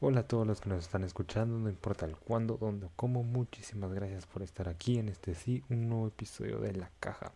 Hola 0.00 0.20
a 0.20 0.28
todos 0.28 0.46
los 0.46 0.60
que 0.60 0.68
nos 0.68 0.84
están 0.84 1.02
escuchando, 1.02 1.58
no 1.58 1.68
importa 1.68 2.06
el 2.06 2.16
cuándo, 2.16 2.56
dónde 2.56 2.86
o 2.86 2.90
cómo, 2.94 3.24
muchísimas 3.24 3.92
gracias 3.92 4.26
por 4.26 4.42
estar 4.42 4.68
aquí 4.68 4.96
en 4.96 5.08
este 5.08 5.34
sí, 5.34 5.64
un 5.70 5.88
nuevo 5.88 6.06
episodio 6.06 6.60
de 6.60 6.72
La 6.72 6.88
Caja. 7.00 7.32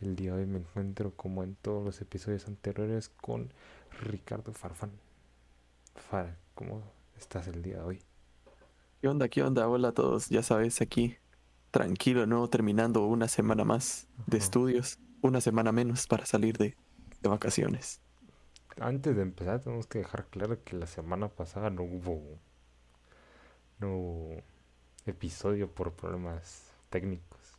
El 0.00 0.14
día 0.14 0.32
de 0.36 0.42
hoy 0.42 0.46
me 0.46 0.58
encuentro 0.60 1.12
como 1.16 1.42
en 1.42 1.56
todos 1.56 1.84
los 1.84 2.00
episodios 2.00 2.46
anteriores 2.46 3.08
con 3.08 3.52
Ricardo 4.00 4.52
Farfán. 4.52 4.92
Far, 5.96 6.36
¿cómo 6.54 6.84
estás 7.16 7.48
el 7.48 7.62
día 7.64 7.78
de 7.78 7.82
hoy? 7.82 8.02
¿Qué 9.00 9.08
onda? 9.08 9.28
¿Qué 9.28 9.42
onda? 9.42 9.68
Hola 9.68 9.88
a 9.88 9.92
todos, 9.92 10.28
ya 10.28 10.44
sabes, 10.44 10.80
aquí 10.80 11.16
tranquilo, 11.72 12.26
¿no? 12.26 12.46
Terminando 12.46 13.04
una 13.06 13.26
semana 13.26 13.64
más 13.64 14.06
de 14.28 14.36
Ajá. 14.36 14.44
estudios, 14.44 15.00
una 15.20 15.40
semana 15.40 15.72
menos 15.72 16.06
para 16.06 16.26
salir 16.26 16.58
de, 16.58 16.76
de 17.20 17.28
vacaciones. 17.28 18.00
Antes 18.80 19.16
de 19.16 19.22
empezar 19.22 19.60
tenemos 19.60 19.86
que 19.86 19.98
dejar 19.98 20.26
claro 20.26 20.62
que 20.64 20.76
la 20.76 20.86
semana 20.86 21.28
pasada 21.28 21.70
no 21.70 21.82
hubo 21.82 22.38
no 23.78 23.96
hubo 23.96 24.42
episodio 25.06 25.72
por 25.72 25.92
problemas 25.94 26.72
técnicos. 26.90 27.58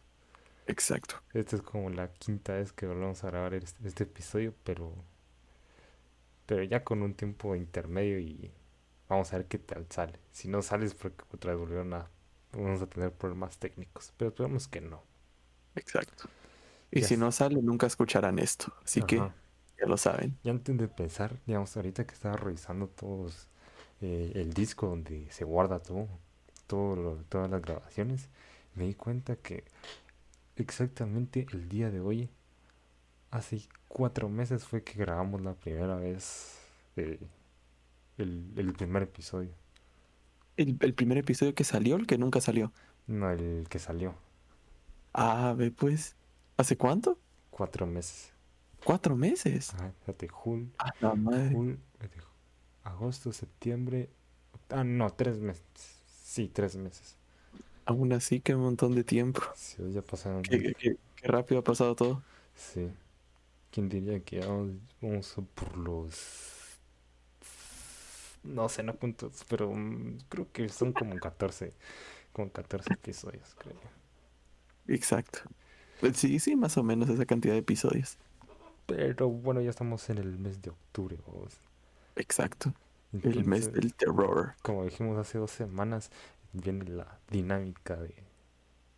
Exacto. 0.67 1.15
Esta 1.33 1.55
es 1.57 1.61
como 1.61 1.89
la 1.89 2.13
quinta 2.13 2.53
vez 2.53 2.71
que 2.73 2.85
volvemos 2.87 3.23
a 3.23 3.27
grabar 3.27 3.53
este, 3.55 3.87
este 3.87 4.03
episodio, 4.03 4.53
pero 4.63 4.93
pero 6.45 6.63
ya 6.63 6.83
con 6.83 7.01
un 7.03 7.13
tiempo 7.13 7.55
intermedio 7.55 8.19
y 8.19 8.51
vamos 9.07 9.31
a 9.33 9.37
ver 9.37 9.47
qué 9.47 9.59
tal 9.59 9.85
sale. 9.89 10.19
Si 10.31 10.47
no 10.47 10.61
sales 10.61 10.95
porque 10.95 11.23
otra 11.31 11.51
vez 11.51 11.59
volvieron 11.59 11.93
a 11.93 12.09
vamos 12.53 12.81
a 12.81 12.87
tener 12.87 13.11
problemas 13.13 13.57
técnicos, 13.59 14.13
pero 14.17 14.29
esperamos 14.29 14.67
que 14.67 14.81
no. 14.81 15.03
Exacto. 15.75 16.29
Y 16.91 17.01
Ya 17.01 17.07
si 17.07 17.17
no 17.17 17.31
sale, 17.31 17.61
nunca 17.61 17.87
escucharán 17.87 18.39
esto. 18.39 18.73
Así 18.83 19.01
que. 19.03 19.31
Ya 19.81 19.87
lo 19.87 19.97
saben. 19.97 20.37
Y 20.43 20.49
antes 20.49 20.77
de 20.77 20.85
empezar, 20.85 21.39
digamos, 21.45 21.75
ahorita 21.77 22.05
que 22.05 22.13
estaba 22.13 22.35
revisando 22.37 22.87
todos 22.87 23.47
eh, 24.01 24.31
el 24.35 24.53
disco 24.53 24.87
donde 24.87 25.29
se 25.31 25.43
guarda 25.45 25.79
todo, 25.79 26.07
todo 26.67 26.95
lo- 26.95 27.15
todas 27.29 27.49
las 27.51 27.61
grabaciones, 27.61 28.29
me 28.75 28.85
di 28.85 28.93
cuenta 28.95 29.35
que 29.37 29.63
exactamente 30.57 31.47
el 31.53 31.69
día 31.69 31.91
de 31.91 32.01
hoy, 32.01 32.29
hace 33.31 33.61
cuatro 33.87 34.29
meses 34.29 34.65
fue 34.65 34.83
que 34.83 34.93
grabamos 34.99 35.41
la 35.41 35.53
primera 35.55 35.95
vez 35.95 36.57
eh, 36.95 37.19
el, 38.19 38.53
el 38.57 38.73
primer 38.73 39.03
episodio. 39.03 39.51
El, 40.57 40.77
el 40.81 40.93
primer 40.93 41.17
episodio 41.17 41.55
que 41.55 41.63
salió, 41.63 41.95
el 41.95 42.05
que 42.05 42.19
nunca 42.19 42.39
salió. 42.39 42.71
No, 43.07 43.29
el 43.31 43.67
que 43.69 43.77
salió, 43.77 44.15
Ah, 45.13 45.53
ve 45.57 45.71
pues. 45.71 46.15
¿Hace 46.57 46.77
cuánto? 46.77 47.19
cuatro 47.51 47.85
meses. 47.85 48.33
Cuatro 48.83 49.15
meses. 49.15 49.73
Fíjate, 50.01 50.27
jul, 50.27 50.71
Ah, 50.79 50.93
la 51.01 51.15
madre. 51.15 51.45
espérate, 51.93 52.19
agosto, 52.83 53.31
septiembre. 53.33 54.09
Ah, 54.69 54.83
no, 54.83 55.09
tres 55.11 55.39
meses. 55.39 55.63
Sí, 56.23 56.47
tres 56.47 56.75
meses. 56.75 57.15
Aún 57.85 58.13
así, 58.13 58.39
qué 58.39 58.55
montón 58.55 58.93
de 58.95 59.03
tiempo. 59.03 59.41
Sí, 59.55 59.77
ya 59.91 60.01
pasaron. 60.01 60.43
Qué, 60.43 60.59
qué- 60.61 60.73
qué- 60.75 60.97
qué 61.15 61.27
rápido 61.27 61.59
ha 61.61 61.63
pasado 61.63 61.95
todo. 61.95 62.23
Sí. 62.55 62.89
¿Quién 63.71 63.89
diría 63.89 64.19
que 64.21 64.39
vamos, 64.39 65.35
por 65.55 65.77
los... 65.77 66.77
No 68.43 68.69
sé, 68.69 68.83
no 68.83 68.95
cuántos, 68.95 69.43
pero 69.49 69.71
mm, 69.71 70.17
creo 70.29 70.47
que 70.51 70.69
son 70.69 70.93
como 70.93 71.19
14, 71.19 71.73
como 72.31 72.51
14 72.51 72.93
episodios, 72.93 73.55
creo. 73.57 73.75
Exacto. 74.87 75.39
Pues 75.99 76.17
Sí, 76.17 76.39
sí, 76.39 76.55
más 76.55 76.77
o 76.77 76.83
menos 76.83 77.09
esa 77.09 77.25
cantidad 77.25 77.53
de 77.53 77.59
episodios. 77.59 78.17
Pero 78.89 79.29
bueno, 79.29 79.61
ya 79.61 79.69
estamos 79.69 80.09
en 80.09 80.17
el 80.17 80.37
mes 80.37 80.61
de 80.61 80.71
octubre, 80.71 81.17
vamos. 81.25 81.61
Exacto. 82.15 82.73
El 83.23 83.45
mes 83.45 83.71
del 83.71 83.93
terror. 83.95 84.55
como 84.61 84.83
dijimos 84.85 85.17
hace 85.17 85.37
dos 85.37 85.51
semanas, 85.51 86.11
viene 86.53 86.85
la 86.85 87.19
dinámica 87.29 87.95
de 87.97 88.13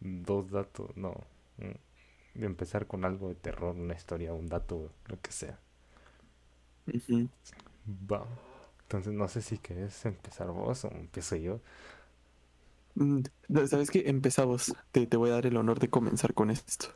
dos 0.02 0.52
datos, 0.52 0.96
no, 0.98 1.14
mm, 1.58 2.40
de 2.40 2.46
empezar 2.48 2.88
con 2.88 3.06
algo 3.06 3.30
de 3.30 3.36
terror, 3.36 3.76
una 3.76 3.96
historia, 3.96 4.34
un 4.34 4.48
dato, 4.48 4.92
lo 5.08 5.22
que 5.22 5.32
sea. 5.32 5.60
Va. 7.88 8.26
Entonces 8.84 9.14
no 9.14 9.28
sé 9.28 9.42
si 9.42 9.58
querés 9.58 10.06
empezar 10.06 10.48
vos 10.52 10.86
o 10.86 10.90
empiezo 10.90 11.36
yo. 11.38 11.62
Mm, 12.96 13.22
no, 13.50 13.68
¿Sabes 13.68 13.90
qué? 13.92 14.04
Empezamos. 14.08 14.74
Te, 14.92 15.08
te 15.08 15.18
voy 15.18 15.30
a 15.30 15.34
dar 15.34 15.46
el 15.46 15.58
honor 15.58 15.80
de 15.80 15.90
comenzar 15.90 16.34
con 16.34 16.50
esto. 16.52 16.88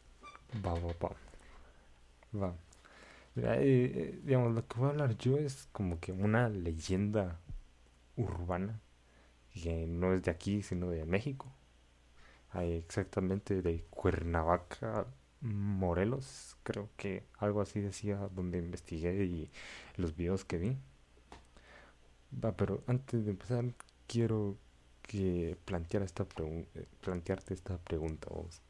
Va, 0.68 0.74
va, 0.86 0.94
va. 1.04 1.16
Va. 2.42 2.56
Eh, 3.38 4.22
digamos, 4.24 4.54
lo 4.54 4.68
que 4.68 4.78
voy 4.80 4.88
a 4.88 4.92
hablar 4.92 5.18
yo 5.18 5.38
es 5.38 5.68
como 5.72 6.00
que 6.00 6.12
una 6.12 6.50
leyenda 6.50 7.40
urbana 8.16 8.82
que 9.54 9.88
no 9.88 10.14
es 10.14 10.24
de 10.24 10.32
aquí, 10.32 10.62
sino 10.64 10.90
de 10.90 11.06
México. 11.06 11.52
Exactamente 12.54 13.62
de 13.62 13.84
Cuernavaca, 13.90 15.08
Morelos, 15.42 16.58
creo 16.64 16.90
que 16.98 17.24
algo 17.40 17.62
así 17.62 17.82
decía 17.82 18.18
donde 18.34 18.60
investigué 18.60 19.26
y 19.26 19.52
los 19.98 20.16
videos 20.16 20.46
que 20.46 20.58
vi. 20.58 20.78
Va, 22.44 22.56
pero 22.56 22.84
antes 22.88 23.26
de 23.26 23.32
empezar, 23.32 23.66
quiero 24.08 24.58
que 25.02 25.58
planteara 25.66 26.06
esta 26.06 26.26
eh, 26.40 26.88
plantearte 27.02 27.54
esta 27.54 27.78
pregunta 27.78 28.30
vos. 28.30 28.62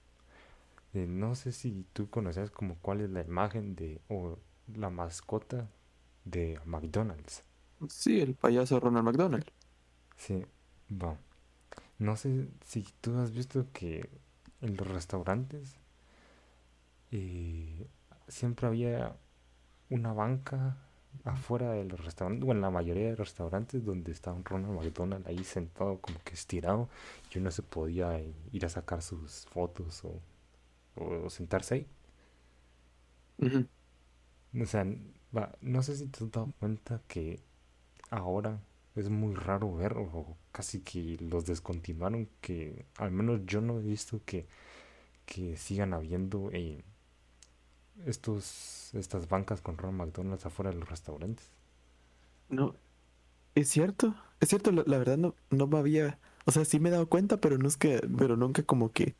Eh, 0.93 1.07
no 1.07 1.35
sé 1.35 1.51
si 1.51 1.85
tú 1.93 2.09
conoces 2.09 2.51
como 2.51 2.75
cuál 2.79 3.01
es 3.01 3.09
la 3.09 3.21
imagen 3.21 3.75
de 3.75 4.01
la 4.73 4.89
mascota 4.89 5.69
de 6.25 6.59
McDonald's. 6.65 7.43
Sí, 7.89 8.19
el 8.21 8.35
payaso 8.35 8.79
Ronald 8.79 9.05
McDonald. 9.05 9.45
Sí, 10.17 10.45
va. 10.91 11.17
No 11.99 12.15
sé 12.17 12.49
si 12.65 12.85
tú 13.01 13.17
has 13.19 13.31
visto 13.31 13.67
que 13.73 14.09
en 14.61 14.77
los 14.77 14.87
restaurantes 14.87 15.79
eh, 17.11 17.87
siempre 18.27 18.67
había 18.67 19.15
una 19.89 20.13
banca 20.13 20.77
afuera 21.25 21.71
de 21.73 21.85
los 21.85 22.03
restaurantes, 22.03 22.47
o 22.49 22.51
en 22.53 22.61
la 22.61 22.71
mayoría 22.71 23.07
de 23.09 23.15
restaurantes 23.15 23.85
donde 23.85 24.11
estaba 24.11 24.37
un 24.37 24.45
Ronald 24.45 24.75
McDonald 24.75 25.27
ahí 25.27 25.43
sentado 25.43 25.99
como 25.99 26.19
que 26.23 26.33
estirado 26.33 26.89
y 27.33 27.39
uno 27.39 27.51
se 27.51 27.63
podía 27.63 28.21
ir 28.53 28.65
a 28.65 28.69
sacar 28.69 29.01
sus 29.01 29.45
fotos 29.47 30.03
o, 30.05 30.21
o 30.95 31.29
sentarse 31.29 31.75
ahí. 31.75 31.87
O 34.59 34.65
sea, 34.65 34.85
va, 35.35 35.51
no 35.61 35.83
sé 35.83 35.95
si 35.97 36.07
te 36.07 36.23
has 36.23 36.31
dado 36.31 36.53
cuenta 36.59 37.01
que 37.07 37.41
ahora 38.09 38.59
es 38.95 39.09
muy 39.09 39.35
raro 39.35 39.75
ver 39.75 39.93
o 39.97 40.37
casi 40.51 40.81
que 40.81 41.17
los 41.19 41.45
descontinuaron, 41.45 42.29
que 42.41 42.85
al 42.97 43.11
menos 43.11 43.41
yo 43.45 43.61
no 43.61 43.79
he 43.79 43.83
visto 43.83 44.21
que, 44.25 44.47
que 45.25 45.57
sigan 45.57 45.93
habiendo 45.93 46.49
eh, 46.53 46.83
estos, 48.05 48.93
estas 48.93 49.27
bancas 49.27 49.61
con 49.61 49.77
Ronald 49.77 49.97
McDonald's 49.99 50.45
afuera 50.45 50.71
de 50.71 50.77
los 50.77 50.89
restaurantes. 50.89 51.51
No, 52.49 52.75
es 53.55 53.69
cierto. 53.69 54.15
Es 54.39 54.49
cierto, 54.49 54.71
la, 54.71 54.97
verdad 54.97 55.17
no, 55.17 55.35
no 55.49 55.67
me 55.67 55.77
había. 55.77 56.19
O 56.45 56.51
sea, 56.51 56.65
sí 56.65 56.79
me 56.79 56.89
he 56.89 56.91
dado 56.91 57.07
cuenta, 57.09 57.37
pero 57.37 57.57
no 57.57 57.67
es 57.67 57.77
que, 57.77 58.01
pero 58.17 58.37
nunca 58.37 58.63
como 58.63 58.91
que, 58.91 59.15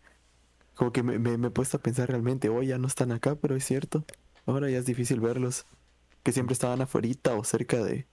como 0.76 0.92
que 0.92 1.04
me, 1.04 1.20
me, 1.20 1.38
me 1.38 1.48
he 1.48 1.52
puesto 1.52 1.78
a 1.78 1.82
pensar 1.82 2.10
realmente, 2.10 2.50
oh, 2.50 2.62
ya 2.64 2.78
no 2.78 2.88
están 2.88 3.12
acá, 3.12 3.36
pero 3.36 3.56
es 3.56 3.66
cierto. 3.66 4.06
Ahora 4.46 4.70
ya 4.70 4.80
es 4.80 4.86
difícil 4.86 5.20
verlos. 5.20 5.66
Que 6.24 6.32
siempre 6.34 6.54
estaban 6.54 6.82
afuerita 6.82 7.36
o 7.36 7.44
cerca 7.46 7.84
de, 7.84 8.08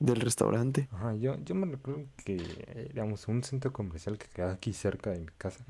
del 0.00 0.20
restaurante. 0.20 0.90
Ajá, 0.90 1.14
yo, 1.16 1.36
yo 1.42 1.54
me 1.54 1.66
recuerdo 1.66 2.06
que, 2.24 2.36
eh, 2.36 2.86
digamos, 2.90 3.26
un 3.28 3.42
centro 3.42 3.72
comercial 3.72 4.18
que 4.18 4.28
queda 4.28 4.52
aquí 4.52 4.72
cerca 4.74 5.10
de 5.10 5.20
mi 5.20 5.26
casa, 5.38 5.64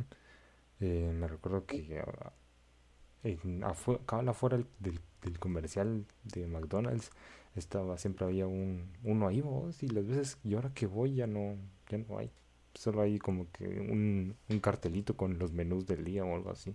eh, 0.80 1.12
me 1.14 1.28
recuerdo 1.28 1.66
que 1.66 2.00
ah, 2.00 2.32
en 3.24 3.62
afu- 3.62 4.00
afuera 4.30 4.58
del, 4.80 5.00
del- 5.22 5.38
comercial 5.40 6.06
de 6.24 6.46
McDonald's 6.48 7.10
estaba, 7.56 7.98
siempre 7.98 8.24
había 8.26 8.46
un, 8.46 8.92
uno 9.04 9.28
ahí, 9.28 9.40
vos, 9.40 9.82
y 9.82 9.88
las 9.88 10.06
veces, 10.06 10.38
y 10.44 10.54
ahora 10.54 10.72
que 10.74 10.86
voy 10.86 11.14
ya 11.16 11.26
no, 11.26 11.56
ya 11.90 11.98
no 11.98 12.18
hay. 12.18 12.30
Solo 12.74 13.02
hay 13.02 13.18
como 13.18 13.50
que 13.52 13.66
un, 13.68 14.36
un 14.48 14.60
cartelito 14.60 15.16
con 15.16 15.38
los 15.38 15.52
menús 15.52 15.86
del 15.86 16.04
día 16.04 16.24
o 16.24 16.34
algo 16.36 16.50
así. 16.50 16.74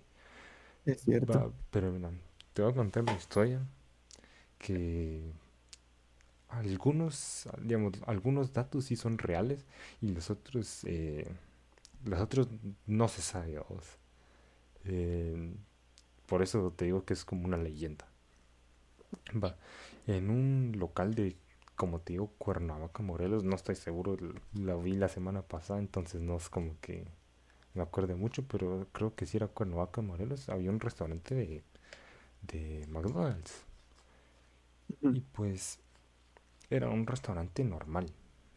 Es 0.84 1.02
cierto. 1.02 1.38
Va, 1.38 1.52
pero 1.70 1.92
te 2.58 2.62
voy 2.62 2.72
a 2.72 2.74
contar 2.74 3.04
la 3.04 3.14
historia 3.14 3.60
que 4.58 5.32
algunos, 6.48 7.48
digamos, 7.62 7.92
algunos 8.04 8.52
datos 8.52 8.86
sí 8.86 8.96
son 8.96 9.16
reales 9.16 9.64
y 10.00 10.08
los 10.08 10.28
otros, 10.28 10.82
eh, 10.82 11.24
los 12.04 12.18
otros 12.18 12.48
no 12.84 13.06
se 13.06 13.22
sabe. 13.22 13.60
Eh, 14.86 15.54
por 16.26 16.42
eso 16.42 16.72
te 16.76 16.86
digo 16.86 17.04
que 17.04 17.12
es 17.14 17.24
como 17.24 17.44
una 17.44 17.58
leyenda. 17.58 18.08
Va, 19.40 19.56
en 20.08 20.28
un 20.28 20.72
local 20.80 21.14
de, 21.14 21.36
como 21.76 22.00
te 22.00 22.14
digo, 22.14 22.32
Cuernavaca, 22.38 23.04
Morelos, 23.04 23.44
no 23.44 23.54
estoy 23.54 23.76
seguro, 23.76 24.16
la 24.52 24.74
vi 24.74 24.94
la 24.94 25.08
semana 25.08 25.42
pasada, 25.42 25.78
entonces 25.78 26.20
no 26.20 26.36
es 26.36 26.48
como 26.48 26.74
que 26.80 27.06
me 27.74 27.82
acuerde 27.82 28.16
mucho, 28.16 28.42
pero 28.48 28.88
creo 28.90 29.14
que 29.14 29.26
sí 29.26 29.36
era 29.36 29.46
Cuernavaca, 29.46 30.02
Morelos, 30.02 30.48
había 30.48 30.70
un 30.70 30.80
restaurante 30.80 31.36
de, 31.36 31.62
de 32.42 32.86
McDonald's. 32.88 33.64
Y 35.02 35.20
pues 35.20 35.78
era 36.70 36.88
un 36.88 37.06
restaurante 37.06 37.64
normal. 37.64 38.10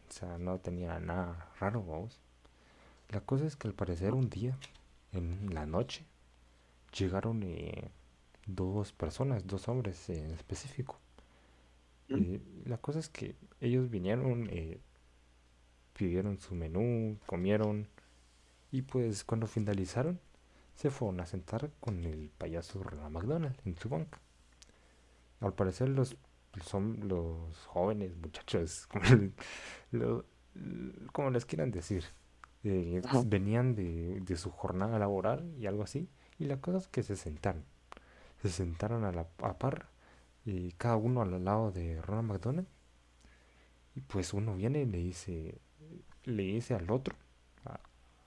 O 0.08 0.12
sea, 0.12 0.38
no 0.38 0.58
tenía 0.58 0.98
nada 1.00 1.50
raro, 1.60 1.82
vamos. 1.82 2.20
La 3.10 3.20
cosa 3.20 3.46
es 3.46 3.56
que 3.56 3.68
al 3.68 3.74
parecer 3.74 4.14
un 4.14 4.28
día, 4.30 4.56
en 5.12 5.54
la 5.54 5.66
noche, 5.66 6.04
llegaron 6.96 7.42
eh, 7.42 7.90
dos 8.46 8.92
personas, 8.92 9.46
dos 9.46 9.68
hombres 9.68 10.08
en 10.10 10.30
específico. 10.32 10.98
Eh, 12.08 12.40
la 12.66 12.78
cosa 12.78 12.98
es 12.98 13.08
que 13.08 13.36
ellos 13.60 13.90
vinieron, 13.90 14.48
eh, 14.50 14.78
pidieron 15.94 16.38
su 16.38 16.54
menú, 16.54 17.18
comieron 17.26 17.88
y 18.70 18.82
pues 18.82 19.24
cuando 19.24 19.46
finalizaron 19.46 20.18
se 20.76 20.90
fueron 20.90 21.20
a 21.20 21.26
sentar 21.26 21.70
con 21.80 22.04
el 22.04 22.30
payaso 22.38 22.82
Ronald 22.82 23.12
McDonald 23.14 23.56
en 23.64 23.76
su 23.78 23.88
banca. 23.88 24.20
Al 25.40 25.54
parecer 25.54 25.88
los 25.88 26.16
son 26.64 27.08
los 27.08 27.66
jóvenes 27.66 28.14
muchachos, 28.16 28.86
como, 28.90 29.04
le- 29.04 29.32
lo- 29.90 30.24
como 31.12 31.30
les 31.30 31.46
quieran 31.46 31.70
decir, 31.70 32.04
eh, 32.64 33.00
venían 33.26 33.74
de, 33.74 34.20
de 34.20 34.36
su 34.36 34.50
jornada 34.50 34.98
laboral 34.98 35.54
y 35.58 35.66
algo 35.66 35.82
así. 35.82 36.08
Y 36.38 36.44
la 36.46 36.60
cosa 36.60 36.78
es 36.78 36.88
que 36.88 37.02
se 37.02 37.16
sentaron. 37.16 37.64
Se 38.42 38.50
sentaron 38.50 39.04
a 39.04 39.12
la 39.12 39.28
a 39.42 39.58
par, 39.58 39.88
y 40.46 40.72
cada 40.74 40.96
uno 40.96 41.22
al 41.22 41.44
lado 41.44 41.72
de 41.72 42.00
Ronald 42.02 42.28
McDonald. 42.30 42.68
Y 43.94 44.00
pues 44.00 44.32
uno 44.32 44.54
viene 44.56 44.82
y 44.82 44.86
le 44.86 44.98
dice, 44.98 45.60
le 46.24 46.42
dice 46.44 46.74
al 46.74 46.90
otro, 46.90 47.16
a, 47.66 47.80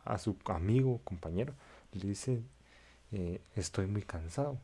a 0.06 0.18
su 0.19 0.38
amigo, 0.48 1.01
compañero, 1.03 1.56
le 2.00 2.09
dice, 2.09 2.44
eh, 3.12 3.42
estoy 3.56 3.88
muy 3.88 4.03
cansado. 4.03 4.59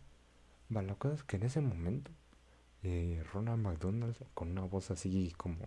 Va, 0.75 0.81
la 0.83 0.95
cosa 0.95 1.15
es 1.15 1.23
que 1.23 1.37
en 1.37 1.43
ese 1.43 1.61
momento, 1.61 2.11
eh, 2.83 3.23
Ronald 3.33 3.61
McDonald, 3.63 4.17
con 4.35 4.51
una 4.51 4.63
voz 4.63 4.91
así 4.91 5.33
como 5.37 5.57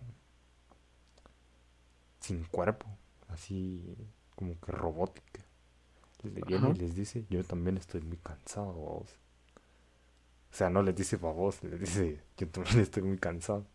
sin 2.19 2.43
cuerpo, 2.45 2.87
así 3.29 3.95
como 4.35 4.59
que 4.59 4.71
robótica, 4.71 5.41
le 6.23 6.41
viene 6.43 6.71
y 6.71 6.73
les 6.75 6.95
dice, 6.95 7.25
yo 7.29 7.43
también 7.45 7.77
estoy 7.77 8.01
muy 8.01 8.17
cansado, 8.17 8.67
babos". 8.73 9.17
O 10.51 10.55
sea, 10.57 10.69
no 10.69 10.81
les 10.81 10.95
dice 10.95 11.17
babos, 11.17 11.63
les 11.63 11.79
dice, 11.79 12.21
yo 12.37 12.47
también 12.49 12.79
estoy 12.79 13.03
muy 13.03 13.17
cansado. 13.17 13.65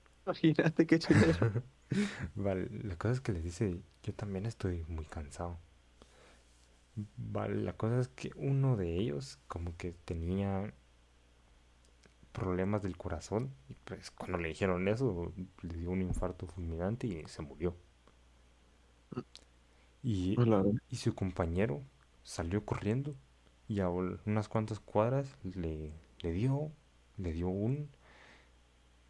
Imagínate 0.26 0.86
qué 0.86 0.98
chilero. 0.98 1.40
Vale, 2.34 2.68
la 2.84 2.96
cosa 2.96 3.14
es 3.14 3.20
que 3.20 3.32
le 3.32 3.40
dice, 3.40 3.80
yo 4.02 4.14
también 4.14 4.46
estoy 4.46 4.84
muy 4.88 5.04
cansado. 5.04 5.58
Vale, 7.16 7.56
la 7.62 7.76
cosa 7.76 7.98
es 8.00 8.08
que 8.08 8.30
uno 8.36 8.76
de 8.76 8.94
ellos 8.96 9.38
como 9.48 9.76
que 9.78 9.92
tenía 9.92 10.72
problemas 12.32 12.82
del 12.82 12.96
corazón 12.96 13.54
y 13.68 13.74
pues 13.84 14.10
cuando 14.10 14.38
le 14.38 14.48
dijeron 14.48 14.88
eso 14.88 15.32
le 15.62 15.74
dio 15.74 15.90
un 15.90 16.02
infarto 16.02 16.46
fulminante 16.46 17.06
y 17.06 17.22
se 17.26 17.42
murió. 17.42 17.76
Y, 20.02 20.40
y 20.90 20.96
su 20.96 21.14
compañero 21.14 21.82
salió 22.22 22.64
corriendo 22.64 23.14
y 23.68 23.80
a 23.80 23.88
unas 23.88 24.48
cuantas 24.48 24.80
cuadras 24.80 25.36
le, 25.42 25.92
le 26.20 26.32
dio, 26.32 26.72
le 27.16 27.32
dio 27.32 27.48
un, 27.48 27.90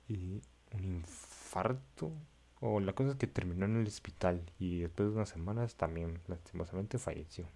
y 0.08 0.42
un 0.72 0.84
infarto. 0.84 2.12
O 2.60 2.80
la 2.80 2.92
cosa 2.94 3.10
es 3.10 3.16
que 3.16 3.26
terminó 3.28 3.66
en 3.66 3.76
el 3.76 3.86
hospital 3.86 4.50
y 4.58 4.80
después 4.80 5.10
de 5.10 5.14
unas 5.16 5.28
semanas 5.28 5.76
también 5.76 6.20
lastimosamente 6.26 6.98
falleció. 6.98 7.46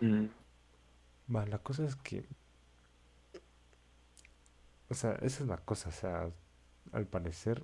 Mm, 0.00 0.26
Va, 1.34 1.46
la 1.46 1.58
cosa 1.58 1.84
es 1.84 1.96
que, 1.96 2.24
o 4.88 4.94
sea, 4.94 5.12
esa 5.22 5.42
es 5.42 5.48
la 5.48 5.58
cosa, 5.58 5.88
o 5.90 5.92
sea, 5.92 6.30
al 6.92 7.06
parecer, 7.06 7.62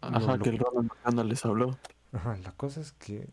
Ajá, 0.00 0.36
lo, 0.36 0.42
que 0.42 0.50
el 0.50 0.58
Ronald 0.58 0.90
McDonald 0.90 1.28
les 1.30 1.44
habló. 1.44 1.78
ajá, 2.12 2.36
la 2.38 2.52
cosa 2.52 2.80
es 2.80 2.92
que 2.92 3.28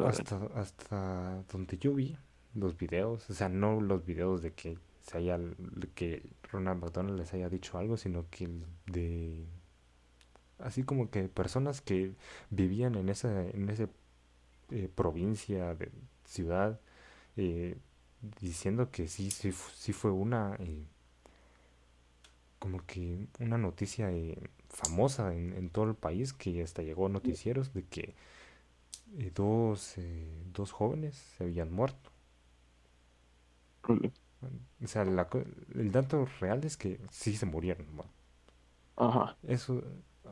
hasta, 0.00 0.36
hasta 0.54 1.44
donde 1.52 1.78
yo 1.78 1.94
vi 1.94 2.18
los 2.54 2.76
videos, 2.76 3.28
o 3.30 3.34
sea, 3.34 3.48
no 3.48 3.80
los 3.80 4.04
videos 4.04 4.42
de 4.42 4.52
que 4.54 4.78
se 5.02 5.18
haya, 5.18 5.38
que 5.94 6.30
Ronald 6.52 6.82
McDonald 6.82 7.18
les 7.18 7.32
haya 7.34 7.48
dicho 7.48 7.78
algo, 7.78 7.96
sino 7.96 8.28
que 8.30 8.48
de, 8.86 9.46
así 10.58 10.82
como 10.84 11.10
que 11.10 11.28
personas 11.28 11.80
que 11.80 12.14
vivían 12.50 12.94
en 12.96 13.08
esa, 13.08 13.42
en 13.48 13.68
esa 13.70 13.88
eh, 14.70 14.88
provincia, 14.94 15.74
de 15.74 15.90
ciudad, 16.24 16.80
eh, 17.36 17.78
diciendo 18.40 18.90
que 18.90 19.08
sí, 19.08 19.30
sí, 19.30 19.52
sí 19.74 19.92
fue 19.92 20.10
una, 20.12 20.56
eh, 20.60 20.84
como 22.58 22.84
que 22.86 23.26
una 23.40 23.58
noticia 23.58 24.10
famosa 24.68 25.34
en, 25.34 25.52
en 25.54 25.70
todo 25.70 25.84
el 25.86 25.94
país, 25.94 26.32
que 26.32 26.62
hasta 26.62 26.82
llegó 26.82 27.06
a 27.06 27.08
noticieros 27.10 27.72
de 27.72 27.84
que 27.84 28.14
dos, 29.34 29.96
dos 30.54 30.72
jóvenes 30.72 31.16
se 31.36 31.44
habían 31.44 31.70
muerto. 31.72 32.10
O 34.82 34.86
sea, 34.86 35.04
la 35.04 35.28
el 35.74 35.90
dato 35.92 36.26
real 36.40 36.64
es 36.64 36.76
que 36.76 37.00
sí 37.10 37.36
se 37.36 37.46
murieron. 37.46 37.86
Ajá. 38.96 39.36
Eso 39.46 39.82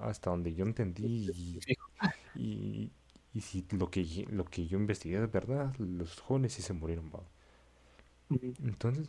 hasta 0.01 0.31
donde 0.31 0.55
yo 0.55 0.65
entendí 0.65 1.31
y, 1.35 1.61
y, 2.35 2.91
y 3.37 3.41
si 3.43 3.67
lo 3.73 3.91
que, 3.91 4.27
lo 4.31 4.45
que 4.47 4.67
yo 4.67 4.79
investigué 4.79 5.23
es 5.23 5.31
verdad, 5.31 5.75
los 5.79 6.21
jóvenes 6.21 6.55
sí 6.55 6.63
se 6.63 6.73
murieron. 6.73 7.11
¿va? 7.15 7.21
Entonces, 8.65 9.09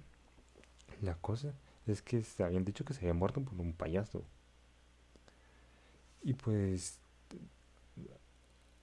la 1.01 1.15
cosa 1.15 1.53
es 1.87 2.01
que 2.03 2.23
se 2.23 2.43
habían 2.43 2.65
dicho 2.65 2.85
que 2.85 2.93
se 2.93 3.01
habían 3.01 3.17
muerto 3.17 3.41
por 3.43 3.59
un 3.59 3.73
payaso. 3.73 4.23
Y 6.23 6.33
pues, 6.33 6.99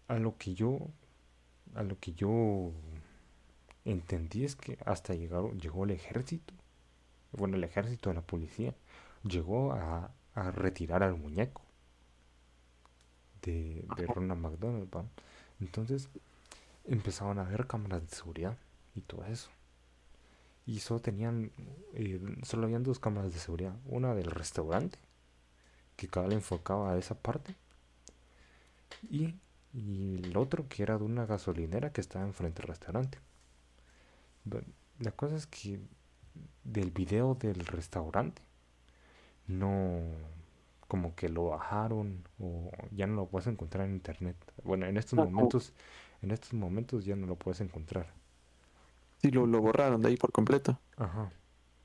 a 0.09 0.19
lo 0.19 0.37
que 0.39 0.55
yo, 0.55 0.79
a 1.75 1.85
lo 1.85 1.99
que 2.01 2.15
yo 2.15 2.73
entendí 3.85 4.45
es 4.45 4.57
que 4.57 4.79
hasta 4.85 5.15
llegaron, 5.15 5.59
llegó 5.61 5.85
el 5.85 5.91
ejército, 5.93 6.53
bueno, 7.33 7.57
el 7.57 7.65
ejército 7.65 8.11
de 8.11 8.17
la 8.17 8.23
policía, 8.23 8.75
llegó 9.25 9.73
a, 9.75 10.13
a 10.35 10.51
retirar 10.53 11.03
al 11.05 11.17
muñeco 11.17 11.63
de, 13.43 13.85
de. 13.97 14.07
Ronald 14.07 14.41
McDonald, 14.41 14.89
¿va? 14.95 15.05
Entonces, 15.61 16.09
empezaban 16.85 17.39
a 17.39 17.43
haber 17.43 17.67
cámaras 17.67 18.03
de 18.09 18.15
seguridad 18.15 18.57
y 18.95 19.01
todo 19.01 19.25
eso. 19.27 19.51
Y 20.67 20.81
solo 20.81 21.01
tenían, 21.01 21.51
eh, 21.95 22.21
solo 22.43 22.65
habían 22.65 22.83
dos 22.83 22.99
cámaras 22.99 23.33
de 23.33 23.39
seguridad. 23.39 23.75
Una 23.87 24.15
del 24.15 24.31
restaurante, 24.31 24.99
que 25.97 26.09
cada 26.09 26.27
vez 26.27 26.37
enfocaba 26.37 26.93
a 26.93 26.99
esa 26.99 27.15
parte. 27.15 27.55
Y, 29.11 29.35
y 29.75 30.23
el 30.25 30.37
otro 30.37 30.69
que 30.69 30.83
era 30.83 30.97
de 30.97 31.05
una 31.05 31.27
gasolinera 31.27 31.93
que 31.93 32.01
estaba 32.01 32.25
enfrente 32.25 32.63
del 32.63 32.69
restaurante. 32.69 33.19
La 35.01 35.11
cosa 35.13 35.37
es 35.37 35.47
que 35.47 35.81
del 36.63 36.91
video 36.91 37.35
del 37.35 37.67
restaurante, 37.67 38.43
no, 39.47 40.01
como 40.95 41.17
que 41.17 41.29
lo 41.29 41.47
bajaron 41.47 42.23
o 42.39 42.71
ya 42.93 43.09
no 43.09 43.17
lo 43.17 43.27
puedes 43.27 43.49
encontrar 43.49 43.85
en 43.89 43.95
internet. 43.95 44.37
Bueno, 44.63 44.87
en 44.87 44.97
estos 44.97 45.15
Ah, 45.19 45.23
como- 45.25 45.35
momentos, 45.35 45.73
en 46.23 46.31
estos 46.31 46.53
momentos 46.55 47.05
ya 47.05 47.17
no 47.17 47.27
lo 47.27 47.35
puedes 47.35 47.61
encontrar. 47.61 48.13
Sí, 49.21 49.33
lo, 49.33 49.45
lo 49.45 49.61
borraron 49.61 50.01
de 50.03 50.07
ahí 50.11 50.17
por 50.17 50.31
completo. 50.31 50.79
Ajá, 50.97 51.33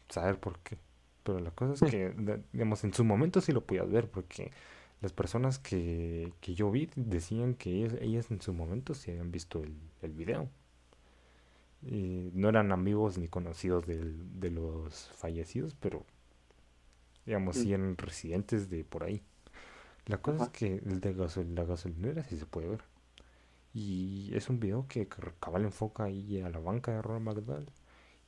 saber 0.10 0.40
por 0.40 0.60
qué. 0.60 0.78
Pero 1.24 1.40
la 1.40 1.50
cosa 1.50 1.74
es 1.74 1.92
que, 1.92 2.14
digamos, 2.54 2.84
en 2.84 2.94
su 2.94 3.04
momento 3.04 3.42
sí 3.42 3.52
lo 3.52 3.66
podías 3.66 3.90
ver, 3.90 4.12
porque 4.12 4.52
las 5.02 5.12
personas 5.12 5.58
que, 5.58 6.32
que 6.40 6.54
yo 6.54 6.70
vi 6.70 6.88
decían 6.96 7.56
que 7.56 7.72
ellas, 7.72 7.96
ellas 8.00 8.30
en 8.30 8.42
su 8.44 8.54
momento 8.54 8.94
sí 8.94 9.10
habían 9.10 9.32
visto 9.32 9.64
el, 9.64 9.76
el 10.04 10.12
video. 10.14 10.50
Y 11.82 12.30
no 12.36 12.48
eran 12.50 12.72
amigos 12.72 13.18
ni 13.18 13.28
conocidos 13.28 13.88
del- 13.88 14.40
de 14.40 14.52
los 14.52 15.10
fallecidos, 15.16 15.74
pero, 15.80 16.06
digamos, 17.30 17.58
sí 17.58 17.74
Mm, 17.74 17.96
residentes 17.98 18.70
de 18.70 18.84
por 18.86 19.04
ahí. 19.06 19.24
La 20.08 20.20
cosa 20.22 20.40
es 20.40 20.50
que 20.50 20.78
el 20.86 21.02
de 21.02 21.16
gasol- 21.16 21.54
la 21.56 21.66
gasolinera 21.66 22.24
sí 22.24 22.38
se 22.38 22.46
puede 22.48 22.70
ver. 22.70 22.84
Y 23.74 24.32
es 24.36 24.50
un 24.50 24.60
video 24.60 24.88
que 24.88 25.08
cabal 25.08 25.64
enfoca 25.66 26.06
ahí 26.06 26.42
a 26.42 26.50
la 26.50 26.60
banca 26.60 26.92
de 26.94 27.02
Ronald 27.04 27.26
McDonald. 27.40 27.72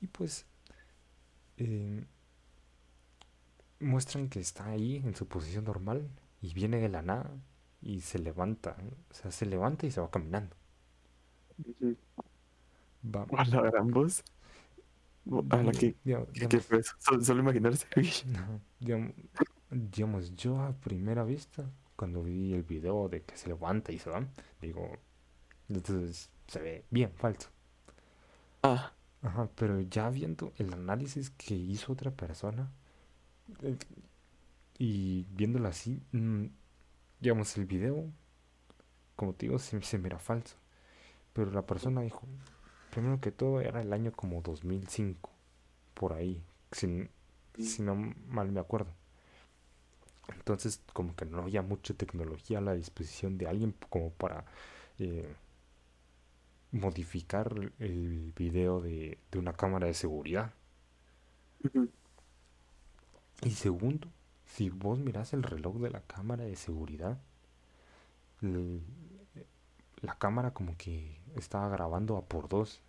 Y 0.01 0.07
pues 0.07 0.45
eh, 1.57 2.03
muestran 3.81 4.29
que 4.29 4.39
está 4.39 4.65
ahí 4.69 4.95
en 4.97 5.13
su 5.15 5.27
posición 5.27 5.65
normal 5.65 6.09
y 6.41 6.53
viene 6.53 6.77
de 6.79 6.87
la 6.89 7.01
nada 7.01 7.31
y 7.81 7.99
se 8.01 8.17
levanta. 8.19 8.77
O 9.09 9.13
sea, 9.13 9.31
se 9.31 9.45
levanta 9.45 9.85
y 9.85 9.91
se 9.91 9.99
va 10.01 10.09
caminando. 10.11 10.55
Ujú. 11.65 11.95
Va, 13.15 13.25
A 13.37 13.45
la 13.45 13.61
gran 13.69 13.91
voz. 13.91 14.23
A 15.49 15.57
la 15.63 15.71
y, 15.71 15.77
que, 15.77 15.95
digamos, 16.03 16.29
que, 16.33 16.47
que 16.47 16.59
digamos, 16.59 16.61
fue 16.61 16.79
eso. 16.79 16.95
Solo, 16.99 17.23
solo 17.23 17.41
imaginarse. 17.41 17.87
Digamos, 18.79 19.13
digamos, 19.69 20.35
yo 20.35 20.59
a 20.59 20.73
primera 20.73 21.23
vista, 21.23 21.69
cuando 21.95 22.23
vi 22.23 22.53
el 22.53 22.63
video 22.63 23.07
de 23.09 23.23
que 23.23 23.37
se 23.37 23.47
levanta 23.49 23.91
y 23.91 23.99
se 23.99 24.09
va, 24.09 24.27
digo, 24.61 24.97
entonces 25.69 26.31
se 26.47 26.61
ve 26.61 26.85
bien 26.89 27.11
falso. 27.13 27.49
Ah, 28.63 28.93
Ajá, 29.23 29.49
pero 29.55 29.79
ya 29.81 30.09
viendo 30.09 30.51
el 30.57 30.73
análisis 30.73 31.29
que 31.31 31.53
hizo 31.55 31.93
otra 31.93 32.09
persona 32.11 32.71
eh, 33.63 33.77
y 34.77 35.25
viéndolo 35.31 35.67
así, 35.67 36.01
mm, 36.11 36.45
digamos, 37.21 37.57
el 37.57 37.65
video, 37.65 38.11
como 39.15 39.33
te 39.33 39.45
digo, 39.47 39.59
se, 39.59 39.81
se 39.81 39.97
mira 39.97 40.19
falso. 40.19 40.57
Pero 41.33 41.51
la 41.51 41.65
persona 41.65 42.01
dijo, 42.01 42.23
primero 42.91 43.19
que 43.21 43.31
todo 43.31 43.61
era 43.61 43.81
el 43.81 43.93
año 43.93 44.11
como 44.13 44.41
2005, 44.41 45.31
por 45.95 46.13
ahí, 46.13 46.43
si, 46.71 47.09
si 47.59 47.81
no 47.83 47.95
mal 48.27 48.51
me 48.51 48.59
acuerdo. 48.59 48.91
Entonces, 50.35 50.81
como 50.93 51.15
que 51.15 51.25
no 51.25 51.39
había 51.41 51.61
mucha 51.61 51.93
tecnología 51.93 52.59
a 52.59 52.61
la 52.61 52.73
disposición 52.73 53.37
de 53.37 53.47
alguien 53.47 53.75
como 53.89 54.11
para 54.11 54.45
eh, 54.99 55.35
modificar 56.71 57.53
el 57.79 58.33
video 58.35 58.81
de, 58.81 59.17
de 59.31 59.39
una 59.39 59.53
cámara 59.53 59.87
de 59.87 59.93
seguridad. 59.93 60.53
Y 63.43 63.51
segundo, 63.51 64.07
si 64.45 64.69
vos 64.69 64.99
mirás 64.99 65.33
el 65.33 65.43
reloj 65.43 65.77
de 65.79 65.89
la 65.91 66.01
cámara 66.01 66.43
de 66.43 66.55
seguridad, 66.55 67.19
la 70.01 70.17
cámara 70.17 70.53
como 70.53 70.75
que 70.77 71.19
estaba 71.35 71.69
grabando 71.69 72.17
a 72.17 72.25
por 72.27 72.49
dos. 72.49 72.81